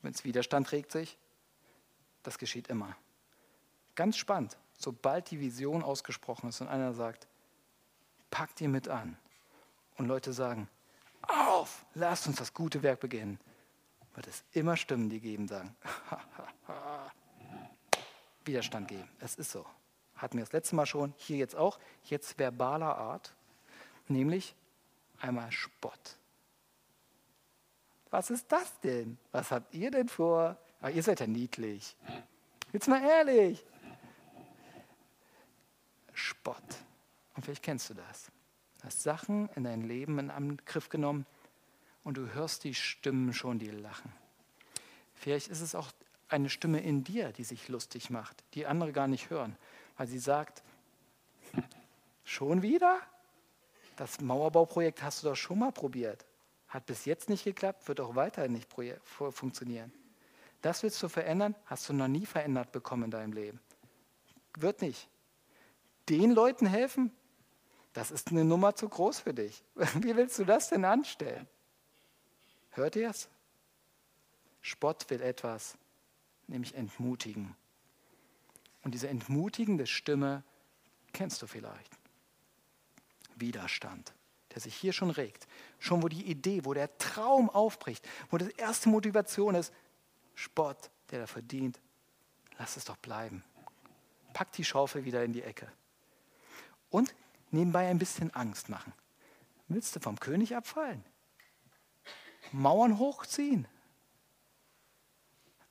Wenn 0.00 0.12
es 0.12 0.24
Widerstand 0.24 0.72
regt 0.72 0.90
sich, 0.90 1.16
das 2.22 2.38
geschieht 2.38 2.68
immer. 2.68 2.96
Ganz 3.94 4.16
spannend, 4.16 4.56
sobald 4.82 5.30
die 5.30 5.40
Vision 5.40 5.82
ausgesprochen 5.82 6.48
ist 6.48 6.60
und 6.60 6.68
einer 6.68 6.92
sagt, 6.92 7.26
packt 8.30 8.60
ihr 8.60 8.68
mit 8.68 8.88
an 8.88 9.16
und 9.96 10.06
Leute 10.06 10.32
sagen, 10.32 10.68
auf, 11.28 11.84
lasst 11.94 12.26
uns 12.26 12.36
das 12.36 12.52
gute 12.52 12.82
Werk 12.82 13.00
beginnen, 13.00 13.38
wird 14.14 14.26
es 14.26 14.42
immer 14.52 14.76
Stimmen, 14.76 15.08
die 15.08 15.20
geben, 15.20 15.48
sagen, 15.48 15.74
Widerstand 18.44 18.88
geben. 18.88 19.08
Es 19.20 19.36
ist 19.36 19.52
so. 19.52 19.64
Hatten 20.16 20.36
wir 20.36 20.44
das 20.44 20.52
letzte 20.52 20.74
Mal 20.74 20.86
schon, 20.86 21.14
hier 21.16 21.36
jetzt 21.36 21.54
auch, 21.54 21.78
jetzt 22.04 22.38
verbaler 22.38 22.96
Art, 22.96 23.32
nämlich 24.08 24.54
einmal 25.20 25.50
Spott. 25.52 26.16
Was 28.10 28.30
ist 28.30 28.50
das 28.50 28.78
denn? 28.80 29.16
Was 29.30 29.50
habt 29.50 29.72
ihr 29.74 29.90
denn 29.90 30.08
vor? 30.08 30.56
Aber 30.80 30.90
ihr 30.90 31.02
seid 31.02 31.20
ja 31.20 31.26
niedlich. 31.26 31.96
Jetzt 32.72 32.88
mal 32.88 33.02
ehrlich. 33.02 33.64
Spott. 36.12 36.62
Und 37.42 37.46
vielleicht 37.46 37.64
kennst 37.64 37.90
du 37.90 37.94
das. 37.94 38.30
Du 38.78 38.84
hast 38.84 39.02
Sachen 39.02 39.48
in 39.56 39.64
dein 39.64 39.82
Leben 39.82 40.20
in 40.20 40.30
Angriff 40.30 40.88
genommen 40.88 41.26
und 42.04 42.16
du 42.16 42.32
hörst 42.34 42.62
die 42.62 42.72
Stimmen 42.72 43.32
schon, 43.32 43.58
die 43.58 43.68
lachen. 43.68 44.12
Vielleicht 45.16 45.48
ist 45.48 45.60
es 45.60 45.74
auch 45.74 45.90
eine 46.28 46.48
Stimme 46.48 46.80
in 46.80 47.02
dir, 47.02 47.32
die 47.32 47.42
sich 47.42 47.68
lustig 47.68 48.10
macht, 48.10 48.44
die 48.54 48.64
andere 48.64 48.92
gar 48.92 49.08
nicht 49.08 49.28
hören, 49.28 49.56
weil 49.96 50.06
sie 50.06 50.20
sagt, 50.20 50.62
schon 52.22 52.62
wieder? 52.62 53.00
Das 53.96 54.20
Mauerbauprojekt 54.20 55.02
hast 55.02 55.24
du 55.24 55.30
doch 55.30 55.34
schon 55.34 55.58
mal 55.58 55.72
probiert. 55.72 56.24
Hat 56.68 56.86
bis 56.86 57.06
jetzt 57.06 57.28
nicht 57.28 57.42
geklappt, 57.42 57.88
wird 57.88 57.98
auch 57.98 58.14
weiterhin 58.14 58.52
nicht 58.52 58.68
funktionieren. 59.02 59.92
Das 60.60 60.84
willst 60.84 61.02
du 61.02 61.08
verändern, 61.08 61.56
hast 61.66 61.88
du 61.88 61.92
noch 61.92 62.06
nie 62.06 62.24
verändert 62.24 62.70
bekommen 62.70 63.02
in 63.02 63.10
deinem 63.10 63.32
Leben. 63.32 63.58
Wird 64.56 64.80
nicht. 64.80 65.08
Den 66.08 66.30
Leuten 66.30 66.66
helfen, 66.66 67.10
das 67.92 68.10
ist 68.10 68.30
eine 68.30 68.44
Nummer 68.44 68.74
zu 68.74 68.88
groß 68.88 69.20
für 69.20 69.34
dich. 69.34 69.62
Wie 69.74 70.16
willst 70.16 70.38
du 70.38 70.44
das 70.44 70.68
denn 70.68 70.84
anstellen? 70.84 71.48
Hört 72.70 72.96
ihr 72.96 73.10
es? 73.10 73.28
Spott 74.60 75.10
will 75.10 75.20
etwas, 75.20 75.76
nämlich 76.46 76.74
entmutigen. 76.74 77.56
Und 78.82 78.94
diese 78.94 79.08
entmutigende 79.08 79.86
Stimme 79.86 80.42
kennst 81.12 81.42
du 81.42 81.46
vielleicht. 81.46 81.90
Widerstand 83.36 84.12
der 84.54 84.60
sich 84.60 84.74
hier 84.74 84.92
schon 84.92 85.10
regt, 85.10 85.46
schon 85.78 86.02
wo 86.02 86.08
die 86.08 86.26
Idee, 86.26 86.64
wo 86.64 86.74
der 86.74 86.96
Traum 86.98 87.48
aufbricht, 87.50 88.06
wo 88.30 88.38
das 88.38 88.48
erste 88.48 88.88
Motivation 88.88 89.54
ist, 89.54 89.72
Spott, 90.34 90.90
der 91.10 91.20
da 91.20 91.26
verdient, 91.26 91.80
lass 92.58 92.76
es 92.76 92.84
doch 92.84 92.96
bleiben. 92.96 93.44
Pack 94.32 94.52
die 94.52 94.64
Schaufel 94.64 95.04
wieder 95.04 95.24
in 95.24 95.32
die 95.32 95.42
Ecke. 95.42 95.70
Und 96.90 97.14
nebenbei 97.52 97.88
ein 97.88 97.98
bisschen 97.98 98.34
Angst 98.34 98.68
machen. 98.68 98.92
Willst 99.68 99.94
du 99.96 100.00
vom 100.00 100.18
König 100.18 100.56
abfallen? 100.56 101.04
Mauern 102.50 102.98
hochziehen? 102.98 103.66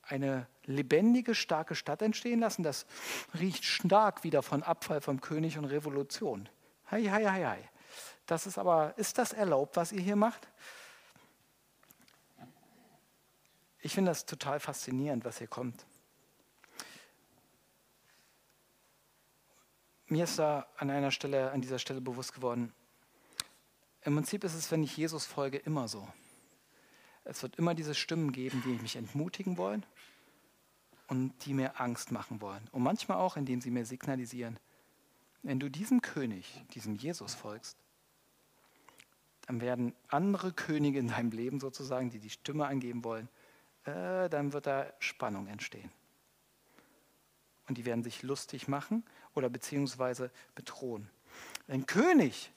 Eine 0.01 0.47
lebendige, 0.65 1.35
starke 1.35 1.75
Stadt 1.75 2.01
entstehen 2.01 2.39
lassen? 2.39 2.63
Das 2.63 2.85
riecht 3.39 3.63
stark 3.63 4.23
wieder 4.23 4.41
von 4.41 4.63
Abfall 4.63 5.01
vom 5.01 5.21
König 5.21 5.57
und 5.57 5.65
Revolution. 5.65 6.49
Hei, 6.89 7.03
hei, 7.03 7.25
hei, 7.25 7.45
hei. 7.45 7.69
Das 8.25 8.45
ist 8.45 8.57
aber, 8.57 8.97
ist 8.97 9.17
das 9.17 9.33
erlaubt, 9.33 9.75
was 9.75 9.91
ihr 9.91 10.01
hier 10.01 10.15
macht? 10.15 10.47
Ich 13.79 13.93
finde 13.93 14.11
das 14.11 14.25
total 14.25 14.59
faszinierend, 14.59 15.25
was 15.25 15.39
hier 15.39 15.47
kommt. 15.47 15.85
Mir 20.11 20.25
ist 20.25 20.39
da 20.39 20.67
an 20.75 20.89
einer 20.89 21.09
Stelle, 21.09 21.53
an 21.53 21.61
dieser 21.61 21.79
Stelle 21.79 22.01
bewusst 22.01 22.33
geworden, 22.33 22.73
im 24.01 24.13
Prinzip 24.13 24.43
ist 24.43 24.55
es, 24.55 24.69
wenn 24.69 24.83
ich 24.83 24.97
Jesus 24.97 25.25
folge, 25.25 25.57
immer 25.57 25.87
so. 25.87 26.05
Es 27.23 27.41
wird 27.43 27.55
immer 27.55 27.75
diese 27.75 27.95
Stimmen 27.95 28.33
geben, 28.33 28.61
die 28.65 28.73
mich 28.81 28.97
entmutigen 28.97 29.55
wollen 29.55 29.85
und 31.07 31.31
die 31.45 31.53
mir 31.53 31.79
Angst 31.79 32.11
machen 32.11 32.41
wollen. 32.41 32.67
Und 32.73 32.83
manchmal 32.83 33.19
auch, 33.19 33.37
indem 33.37 33.61
sie 33.61 33.71
mir 33.71 33.85
signalisieren, 33.85 34.59
wenn 35.43 35.61
du 35.61 35.69
diesem 35.69 36.01
König, 36.01 36.61
diesem 36.73 36.95
Jesus 36.95 37.33
folgst, 37.33 37.77
dann 39.47 39.61
werden 39.61 39.95
andere 40.09 40.51
Könige 40.51 40.99
in 40.99 41.07
deinem 41.07 41.31
Leben 41.31 41.61
sozusagen, 41.61 42.09
die 42.09 42.19
die 42.19 42.29
Stimme 42.29 42.65
angeben 42.65 43.05
wollen, 43.05 43.29
äh, 43.85 44.27
dann 44.27 44.51
wird 44.51 44.67
da 44.67 44.91
Spannung 44.99 45.47
entstehen. 45.47 45.89
Und 47.67 47.77
die 47.77 47.85
werden 47.85 48.03
sich 48.03 48.23
lustig 48.23 48.67
machen 48.67 49.03
oder 49.33 49.49
beziehungsweise 49.49 50.31
bedrohen. 50.55 51.09
Ein 51.67 51.85
König, 51.85 52.51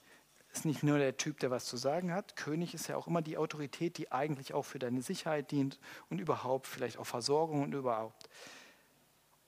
ist 0.55 0.65
nicht 0.65 0.83
nur 0.83 0.97
der 0.97 1.17
Typ, 1.17 1.39
der 1.39 1.51
was 1.51 1.65
zu 1.65 1.77
sagen 1.77 2.13
hat. 2.13 2.35
König 2.35 2.73
ist 2.73 2.87
ja 2.87 2.95
auch 2.95 3.07
immer 3.07 3.21
die 3.21 3.37
Autorität, 3.37 3.97
die 3.97 4.11
eigentlich 4.11 4.53
auch 4.53 4.63
für 4.63 4.79
deine 4.79 5.01
Sicherheit 5.01 5.51
dient 5.51 5.79
und 6.09 6.19
überhaupt 6.19 6.67
vielleicht 6.67 6.97
auch 6.97 7.05
Versorgung 7.05 7.63
und 7.63 7.73
überhaupt. 7.73 8.29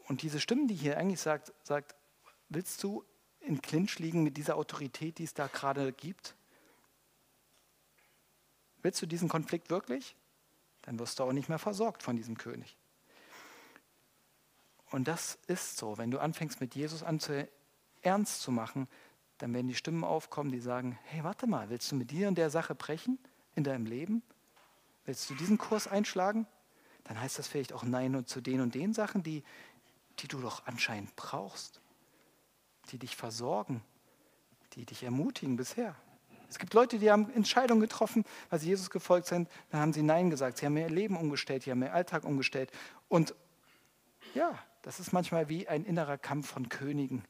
Und 0.08 0.22
diese 0.22 0.39
Stimme, 0.39 0.68
die 0.68 0.76
hier 0.76 0.97
eigentlich 0.97 1.22
sagt, 1.22 1.53
sagt, 1.64 1.95
willst 2.49 2.84
du 2.84 3.05
in 3.39 3.62
Clinch 3.62 3.99
liegen 3.99 4.24
mit 4.24 4.38
dieser 4.38 4.58
Autorität, 4.58 5.18
die 5.18 5.24
es 5.24 5.34
da 5.34 5.47
gerade 5.47 5.93
gibt? 5.93 6.36
Willst 8.82 9.01
du 9.01 9.05
diesen 9.05 9.30
Konflikt 9.30 9.70
wirklich? 9.70 10.16
Dann 10.82 10.99
wirst 10.99 11.20
du 11.20 11.24
auch 11.24 11.34
nicht 11.34 11.49
mehr 11.49 11.60
versorgt 11.60 12.03
von 12.03 12.16
diesem 12.16 12.38
König. 12.38 12.78
Und 14.91 15.07
das 15.07 15.38
ist 15.47 15.77
so, 15.77 15.97
wenn 15.97 16.11
du 16.11 16.19
anfängst 16.19 16.61
mit 16.61 16.75
Jesus 16.75 17.03
an 17.03 17.19
zu, 17.19 17.47
ernst 18.01 18.41
zu 18.41 18.51
machen, 18.51 18.88
dann 19.38 19.53
werden 19.53 19.67
die 19.67 19.75
Stimmen 19.75 20.03
aufkommen, 20.03 20.51
die 20.51 20.59
sagen, 20.59 20.97
hey, 21.05 21.23
warte 21.23 21.47
mal, 21.47 21.69
willst 21.69 21.91
du 21.91 21.95
mit 21.95 22.11
dir 22.11 22.27
und 22.27 22.38
der 22.38 22.49
Sache 22.49 22.73
brechen 22.73 23.19
in 23.55 23.63
deinem 23.63 23.85
Leben? 23.85 24.23
Willst 25.05 25.29
du 25.29 25.35
diesen 25.35 25.57
Kurs 25.57 25.88
einschlagen? 25.88 26.47
Dann 27.03 27.19
heißt 27.19 27.38
das 27.38 27.47
vielleicht 27.47 27.73
auch 27.73 27.83
Nein 27.83 28.25
zu 28.25 28.41
den 28.41 28.61
und 28.61 28.75
den 28.75 28.93
Sachen, 28.93 29.23
die, 29.23 29.43
die 30.19 30.27
du 30.27 30.39
doch 30.39 30.65
anscheinend 30.65 31.15
brauchst, 31.15 31.81
die 32.91 32.97
dich 32.97 33.15
versorgen, 33.15 33.83
die 34.73 34.85
dich 34.85 35.03
ermutigen 35.03 35.55
bisher. 35.55 35.95
Es 36.49 36.59
gibt 36.59 36.73
Leute, 36.73 36.97
die 36.97 37.11
haben 37.11 37.29
Entscheidungen 37.33 37.81
getroffen, 37.81 38.23
weil 38.49 38.59
sie 38.59 38.69
Jesus 38.69 38.89
gefolgt 38.89 39.27
sind, 39.27 39.49
dann 39.69 39.81
haben 39.81 39.93
sie 39.93 40.01
Nein 40.01 40.29
gesagt. 40.29 40.57
Sie 40.57 40.65
haben 40.65 40.77
ihr 40.77 40.89
Leben 40.89 41.17
umgestellt, 41.17 41.63
sie 41.63 41.71
haben 41.71 41.81
ihr 41.83 41.93
Alltag 41.93 42.23
umgestellt. 42.23 42.71
Und 43.09 43.35
ja, 44.33 44.57
das 44.82 44.99
ist 44.99 45.13
manchmal 45.13 45.49
wie 45.49 45.67
ein 45.67 45.86
innerer 45.86 46.17
Kampf 46.17 46.49
von 46.49 46.69
Königen 46.69 47.23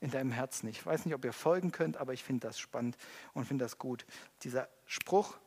in 0.00 0.10
deinem 0.10 0.30
Herzen. 0.30 0.68
Ich 0.68 0.84
weiß 0.84 1.04
nicht, 1.04 1.14
ob 1.14 1.24
ihr 1.24 1.32
folgen 1.32 1.72
könnt, 1.72 1.96
aber 1.96 2.12
ich 2.12 2.22
finde 2.22 2.46
das 2.46 2.58
spannend 2.58 2.96
und 3.32 3.46
finde 3.46 3.64
das 3.64 3.78
gut. 3.78 4.06
Dieser 4.42 4.68
Spruch, 4.86 5.38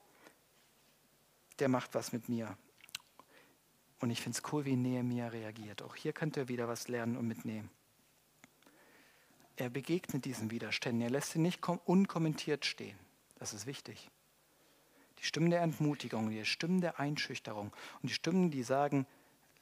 der 1.60 1.70
macht 1.70 1.94
was 1.94 2.12
mit 2.12 2.30
mir. 2.30 2.58
Und 4.00 4.10
ich 4.10 4.22
finde 4.22 4.38
es 4.38 4.54
cool, 4.54 4.66
wie 4.66 4.76
Nehemiah 4.76 5.28
reagiert. 5.28 5.82
Auch 5.82 5.96
hier 5.96 6.14
könnt 6.14 6.38
ihr 6.38 6.48
wieder 6.48 6.68
was 6.68 6.88
lernen 6.88 7.18
und 7.18 7.28
mitnehmen. 7.28 7.70
Er 9.58 9.70
begegnet 9.70 10.24
diesen 10.24 10.52
Widerständen. 10.52 11.02
Er 11.02 11.10
lässt 11.10 11.32
sie 11.32 11.40
nicht 11.40 11.68
unkommentiert 11.68 12.66
stehen. 12.66 12.98
Das 13.40 13.54
ist 13.54 13.66
wichtig. 13.66 14.10
Die 15.20 15.26
Stimmen 15.26 15.50
der 15.50 15.62
Entmutigung, 15.62 16.30
die 16.30 16.46
Stimmen 16.46 16.80
der 16.80 16.98
Einschüchterung 16.98 17.74
und 18.02 18.10
die 18.10 18.14
Stimmen, 18.14 18.52
die 18.52 18.64
sagen, 18.64 19.06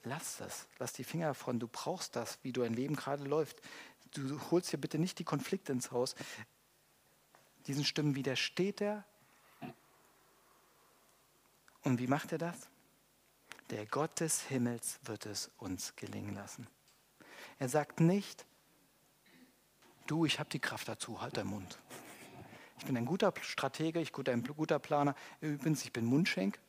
lass 0.04 0.38
das, 0.38 0.68
lass 0.80 0.94
die 0.94 1.04
Finger 1.04 1.28
davon, 1.28 1.60
du 1.60 1.68
brauchst 1.68 2.16
das, 2.16 2.40
wie 2.44 2.52
du 2.52 2.62
dein 2.62 2.74
Leben 2.74 2.96
gerade 2.96 3.24
läuft. 3.24 3.62
Du 4.14 4.40
holst 4.52 4.72
dir 4.72 4.78
bitte 4.78 5.00
nicht 5.00 5.20
die 5.20 5.24
Konflikte 5.24 5.72
ins 5.72 5.92
Haus. 5.92 6.16
Diesen 7.68 7.84
Stimmen 7.84 8.16
widersteht 8.16 8.82
er. 8.82 9.04
Und 11.84 12.00
wie 12.00 12.08
macht 12.08 12.32
er 12.32 12.38
das? 12.38 12.70
Der 13.70 13.86
Gott 13.86 14.20
des 14.22 14.42
Himmels 14.44 15.00
wird 15.04 15.26
es 15.26 15.52
uns 15.58 15.96
gelingen 15.96 16.34
lassen. 16.34 16.68
Er 17.60 17.68
sagt 17.68 18.00
nicht, 18.00 18.46
du, 20.06 20.26
ich 20.26 20.40
habe 20.40 20.50
die 20.50 20.60
Kraft 20.60 20.88
dazu, 20.88 21.22
halt 21.22 21.38
deinen 21.38 21.50
Mund. 21.50 21.78
Ich 22.80 22.86
bin 22.86 22.96
ein 22.96 23.06
guter 23.06 23.34
Stratege, 23.42 24.00
ich 24.00 24.12
bin 24.12 24.28
ein 24.30 24.44
guter 24.44 24.80
Planer. 24.80 25.16
Übrigens, 25.42 25.84
ich 25.84 25.92
bin 25.92 26.06
Mundschenk. 26.06 26.60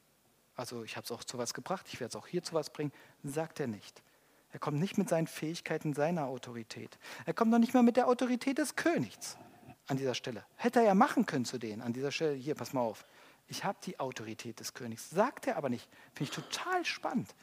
Also 0.58 0.82
ich 0.82 0.96
habe 0.96 1.04
es 1.04 1.12
auch 1.12 1.22
zu 1.22 1.38
was 1.38 1.54
gebracht, 1.54 1.86
ich 1.88 2.00
werde 2.00 2.10
es 2.10 2.16
auch 2.16 2.26
hier 2.26 2.42
zu 2.42 2.52
was 2.52 2.70
bringen. 2.70 2.92
Sagt 3.22 3.60
er 3.60 3.68
nicht. 3.68 4.02
Er 4.50 4.58
kommt 4.58 4.80
nicht 4.80 4.98
mit 4.98 5.08
seinen 5.08 5.28
Fähigkeiten, 5.28 5.94
seiner 5.94 6.26
Autorität. 6.26 6.98
Er 7.26 7.32
kommt 7.32 7.52
noch 7.52 7.60
nicht 7.60 7.74
mal 7.74 7.84
mit 7.84 7.96
der 7.96 8.08
Autorität 8.08 8.58
des 8.58 8.74
Königs 8.74 9.38
an 9.86 9.98
dieser 9.98 10.14
Stelle. 10.14 10.44
Hätte 10.56 10.80
er 10.80 10.86
ja 10.86 10.94
machen 10.94 11.26
können 11.26 11.44
zu 11.44 11.58
denen 11.58 11.80
an 11.80 11.92
dieser 11.92 12.10
Stelle. 12.10 12.34
Hier, 12.34 12.56
pass 12.56 12.72
mal 12.72 12.80
auf. 12.80 13.04
Ich 13.46 13.62
habe 13.62 13.78
die 13.84 14.00
Autorität 14.00 14.58
des 14.58 14.74
Königs. 14.74 15.08
Sagt 15.10 15.46
er 15.46 15.56
aber 15.56 15.68
nicht. 15.68 15.88
Finde 16.12 16.24
ich 16.24 16.30
total 16.30 16.84
spannend. 16.84 17.36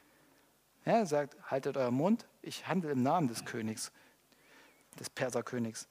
Ja, 0.84 0.98
er 0.98 1.06
sagt, 1.06 1.38
haltet 1.50 1.78
euren 1.78 1.96
Mund, 1.96 2.28
ich 2.42 2.68
handle 2.68 2.92
im 2.92 3.02
Namen 3.02 3.30
des 3.30 3.46
Königs, 3.46 3.94
des 5.00 5.10
Perserkönigs. 5.10 5.88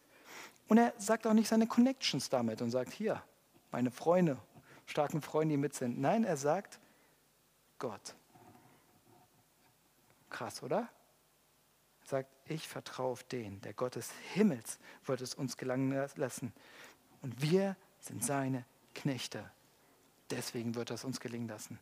Und 0.68 0.76
er 0.76 0.92
sagt 0.98 1.26
auch 1.26 1.32
nicht 1.32 1.48
seine 1.48 1.66
Connections 1.66 2.28
damit 2.28 2.60
und 2.60 2.70
sagt, 2.70 2.92
hier, 2.92 3.22
meine 3.72 3.90
Freunde, 3.90 4.36
starken 4.84 5.22
Freunde, 5.22 5.54
die 5.54 5.56
mit 5.56 5.74
sind. 5.74 5.98
Nein, 5.98 6.24
er 6.24 6.36
sagt, 6.36 6.80
Gott. 7.84 8.14
Krass, 10.30 10.62
oder? 10.62 10.88
Er 12.00 12.06
sagt, 12.06 12.30
ich 12.46 12.66
vertraue 12.66 13.12
auf 13.12 13.24
den, 13.24 13.60
der 13.60 13.74
Gott 13.74 13.96
des 13.96 14.10
Himmels 14.32 14.78
wird 15.04 15.20
es 15.20 15.34
uns 15.34 15.58
gelangen 15.58 15.90
lassen. 16.16 16.54
Und 17.20 17.42
wir 17.42 17.76
sind 18.00 18.24
seine 18.24 18.64
Knechte. 18.94 19.50
Deswegen 20.30 20.74
wird 20.76 20.92
es 20.92 21.04
uns 21.04 21.20
gelingen 21.20 21.46
lassen. 21.46 21.78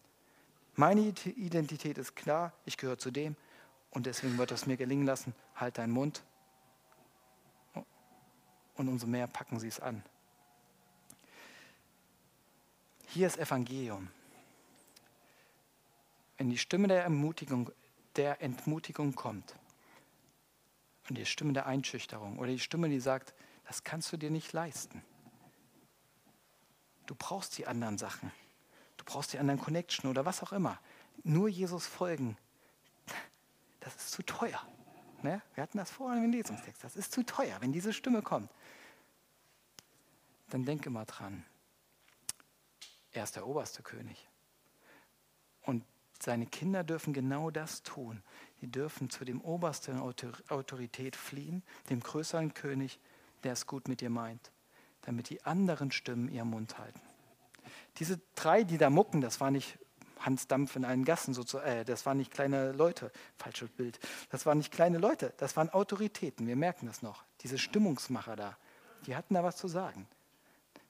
Meine 0.75 1.03
Identität 1.03 1.99
ist 1.99 2.17
klar, 2.17 2.53
ich 2.65 2.79
gehöre 2.79 2.99
zu 2.99 3.13
dem 3.13 3.37
und 3.93 4.07
deswegen 4.07 4.37
wird 4.39 4.51
es 4.51 4.67
mir 4.67 4.77
gelingen 4.77 5.07
lassen. 5.07 5.33
Halt 5.55 5.79
deinen 5.79 5.93
Mund 5.93 6.25
und 8.75 8.89
umso 8.89 9.07
mehr 9.07 9.29
packen 9.29 9.61
sie 9.61 9.69
es 9.69 9.79
an. 9.79 10.03
Hier 13.07 13.29
ist 13.29 13.39
Evangelium. 13.39 14.09
Wenn 16.43 16.51
die 16.51 16.59
Stimme 16.59 16.89
der 16.89 17.05
Ermutigung, 17.05 17.71
der 18.17 18.43
Entmutigung 18.43 19.15
kommt 19.15 19.55
und 21.09 21.17
die 21.17 21.25
Stimme 21.25 21.53
der 21.53 21.67
Einschüchterung 21.67 22.41
oder 22.41 22.49
die 22.49 22.59
Stimme, 22.59 22.89
die 22.89 22.99
sagt, 22.99 23.33
das 23.65 23.85
kannst 23.85 24.13
du 24.13 24.17
dir 24.17 24.29
nicht 24.29 24.53
leisten. 24.53 25.05
Du 27.07 27.15
brauchst 27.15 27.59
die 27.59 27.69
anderen 27.69 27.97
Sachen. 27.97 28.33
Du 28.97 29.05
brauchst 29.05 29.33
die 29.33 29.39
anderen 29.39 29.61
Connection 29.61 30.11
oder 30.11 30.25
was 30.25 30.43
auch 30.43 30.51
immer. 30.51 30.81
Nur 31.23 31.49
Jesus 31.49 31.87
folgen, 31.87 32.37
das 33.79 33.95
ist 33.95 34.11
zu 34.11 34.25
teuer. 34.25 34.61
Ne? 35.23 35.43
Wir 35.55 35.63
hatten 35.63 35.79
das 35.79 35.93
vorhin 35.93 36.25
im 36.25 36.33
Lesungstext. 36.33 36.83
Das 36.83 36.97
ist 36.97 37.13
zu 37.13 37.25
teuer, 37.25 37.61
wenn 37.61 37.71
diese 37.71 37.93
Stimme 37.93 38.21
kommt. 38.21 38.51
Dann 40.49 40.65
denke 40.65 40.91
mal 40.91 41.05
dran. 41.05 41.45
Er 43.13 43.23
ist 43.23 43.37
der 43.37 43.47
oberste 43.47 43.85
König. 43.85 44.27
Seine 46.25 46.47
Kinder 46.47 46.85
dürfen 46.85 47.13
genau 47.13 47.51
das 47.51 47.83
tun. 47.83 48.23
Die 48.61 48.71
dürfen 48.71 49.11
zu 49.11 49.25
dem 49.25 49.41
obersten 49.41 49.99
Autorität 49.99 51.17
fliehen, 51.17 51.65
dem 51.91 51.99
größeren 51.99 52.55
König, 52.55 53.01
der 53.43 53.55
es 53.55 53.67
gut 53.67 53.89
mit 53.89 54.01
dir 54.01 54.09
meint, 54.09 54.53
damit 55.01 55.31
die 55.31 55.43
anderen 55.43 55.91
Stimmen 55.91 56.29
ihren 56.29 56.49
Mund 56.49 56.79
halten. 56.79 57.01
Diese 57.97 58.21
drei, 58.37 58.63
die 58.63 58.79
da 58.79 58.89
mucken, 58.89 59.21
das 59.21 59.41
war 59.41 59.51
nicht 59.51 59.81
Hans 60.21 60.47
Dampf 60.47 60.77
in 60.77 60.85
allen 60.85 61.05
Gassen, 61.05 61.35
so 61.35 61.43
zu, 61.43 61.59
äh, 61.59 61.85
das 61.85 62.07
waren 62.07 62.19
nicht 62.19 62.31
kleine 62.31 62.71
Leute, 62.71 63.11
falsches 63.37 63.71
Bild, 63.71 63.99
das 64.31 64.47
waren 64.47 64.59
nicht 64.59 64.73
kleine 64.73 64.99
Leute, 64.99 65.35
das 65.39 65.57
waren 65.57 65.71
Autoritäten, 65.71 66.47
wir 66.47 66.55
merken 66.55 66.87
das 66.87 67.03
noch, 67.03 67.25
diese 67.41 67.59
Stimmungsmacher 67.59 68.37
da, 68.37 68.57
die 69.07 69.17
hatten 69.17 69.35
da 69.35 69.43
was 69.43 69.57
zu 69.57 69.67
sagen. 69.67 70.07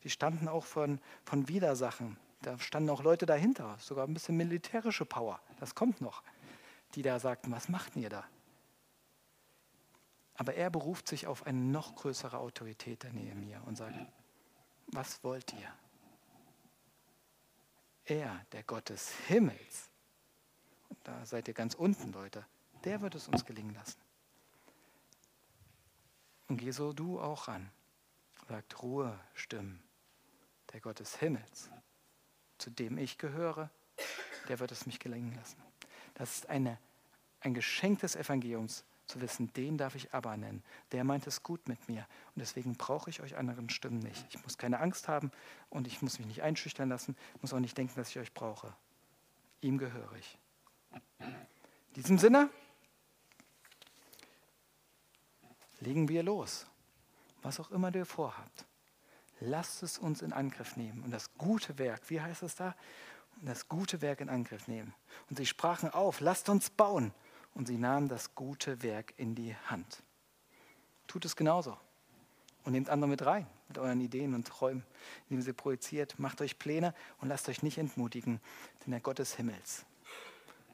Die 0.04 0.10
standen 0.10 0.46
auch 0.48 0.66
von, 0.66 1.00
von 1.24 1.48
Widersachen, 1.48 2.18
da 2.42 2.58
standen 2.58 2.90
auch 2.90 3.02
Leute 3.02 3.26
dahinter, 3.26 3.76
sogar 3.78 4.06
ein 4.06 4.14
bisschen 4.14 4.36
militärische 4.36 5.04
Power, 5.04 5.40
das 5.60 5.74
kommt 5.74 6.00
noch, 6.00 6.22
die 6.94 7.02
da 7.02 7.18
sagten, 7.18 7.50
was 7.52 7.68
macht 7.68 7.96
ihr 7.96 8.10
da? 8.10 8.24
Aber 10.34 10.54
er 10.54 10.70
beruft 10.70 11.08
sich 11.08 11.26
auf 11.26 11.46
eine 11.46 11.58
noch 11.58 11.94
größere 11.94 12.38
Autorität 12.38 13.02
der 13.02 13.12
Nähe 13.12 13.34
mir 13.34 13.62
und 13.66 13.76
sagt, 13.76 13.94
was 14.88 15.22
wollt 15.22 15.52
ihr? 15.52 15.72
Er, 18.04 18.44
der 18.52 18.64
Gott 18.64 18.88
des 18.88 19.10
Himmels, 19.28 19.88
und 20.88 20.98
da 21.04 21.24
seid 21.24 21.48
ihr 21.48 21.54
ganz 21.54 21.74
unten, 21.74 22.12
Leute, 22.12 22.44
der 22.84 23.00
wird 23.00 23.14
es 23.14 23.28
uns 23.28 23.44
gelingen 23.44 23.74
lassen. 23.74 24.00
Und 26.48 26.56
geh 26.58 26.70
so 26.70 26.92
du 26.92 27.20
auch 27.20 27.48
ran. 27.48 27.70
Sagt 28.48 28.82
Ruhe, 28.82 29.18
Stimmen. 29.34 29.82
Der 30.72 30.80
Gott 30.80 30.98
des 30.98 31.16
Himmels, 31.16 31.70
zu 32.62 32.70
dem 32.70 32.96
ich 32.96 33.18
gehöre, 33.18 33.70
der 34.48 34.60
wird 34.60 34.70
es 34.70 34.86
mich 34.86 35.00
gelingen 35.00 35.34
lassen. 35.34 35.60
Das 36.14 36.36
ist 36.36 36.48
eine, 36.48 36.78
ein 37.40 37.54
Geschenk 37.54 38.00
des 38.00 38.14
Evangeliums, 38.14 38.84
zu 39.06 39.20
wissen, 39.20 39.52
den 39.54 39.76
darf 39.76 39.96
ich 39.96 40.14
aber 40.14 40.36
nennen. 40.36 40.62
Der 40.92 41.04
meint 41.04 41.26
es 41.26 41.42
gut 41.42 41.68
mit 41.68 41.88
mir. 41.88 42.06
Und 42.34 42.40
deswegen 42.40 42.76
brauche 42.76 43.10
ich 43.10 43.20
euch 43.20 43.36
anderen 43.36 43.68
Stimmen 43.68 43.98
nicht. 43.98 44.24
Ich 44.30 44.42
muss 44.42 44.56
keine 44.56 44.78
Angst 44.78 45.08
haben 45.08 45.32
und 45.70 45.86
ich 45.86 46.00
muss 46.02 46.18
mich 46.18 46.28
nicht 46.28 46.42
einschüchtern 46.42 46.88
lassen, 46.88 47.16
muss 47.40 47.52
auch 47.52 47.58
nicht 47.58 47.76
denken, 47.76 47.94
dass 47.96 48.08
ich 48.10 48.18
euch 48.18 48.32
brauche. 48.32 48.72
Ihm 49.60 49.76
gehöre 49.76 50.12
ich. 50.18 50.38
In 51.20 51.94
diesem 51.96 52.18
Sinne 52.18 52.48
legen 55.80 56.08
wir 56.08 56.22
los. 56.22 56.66
Was 57.42 57.58
auch 57.58 57.72
immer 57.72 57.94
ihr 57.94 58.06
vorhabt. 58.06 58.64
Lasst 59.40 59.82
es 59.82 59.98
uns 59.98 60.22
in 60.22 60.32
Angriff 60.32 60.76
nehmen. 60.76 61.02
Und 61.02 61.10
das 61.10 61.34
gute 61.36 61.78
Werk, 61.78 62.08
wie 62.08 62.20
heißt 62.20 62.42
es 62.42 62.54
da? 62.54 62.74
Das 63.40 63.68
gute 63.68 64.02
Werk 64.02 64.20
in 64.20 64.28
Angriff 64.28 64.68
nehmen. 64.68 64.94
Und 65.28 65.36
sie 65.36 65.46
sprachen 65.46 65.90
auf, 65.90 66.20
lasst 66.20 66.48
uns 66.48 66.70
bauen 66.70 67.12
und 67.54 67.66
sie 67.66 67.78
nahmen 67.78 68.08
das 68.08 68.34
gute 68.34 68.82
Werk 68.82 69.14
in 69.16 69.34
die 69.34 69.56
Hand. 69.66 70.02
Tut 71.06 71.24
es 71.24 71.34
genauso. 71.36 71.76
Und 72.64 72.72
nehmt 72.72 72.88
andere 72.88 73.08
mit 73.08 73.26
rein, 73.26 73.46
mit 73.66 73.78
euren 73.78 74.00
Ideen 74.00 74.34
und 74.34 74.46
Träumen, 74.46 74.84
indem 75.28 75.42
sie 75.42 75.52
projiziert. 75.52 76.18
Macht 76.18 76.40
euch 76.40 76.58
Pläne 76.58 76.94
und 77.20 77.28
lasst 77.28 77.48
euch 77.48 77.62
nicht 77.62 77.78
entmutigen, 77.78 78.40
denn 78.84 78.92
der 78.92 79.00
Gott 79.00 79.18
des 79.18 79.34
Himmels 79.34 79.84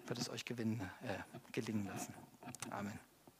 wird 0.07 0.19
es 0.19 0.29
euch 0.29 0.45
gewinnen, 0.45 0.81
äh, 1.03 1.19
gelingen 1.53 1.87
lassen. 1.87 2.15
Amen. 2.71 2.99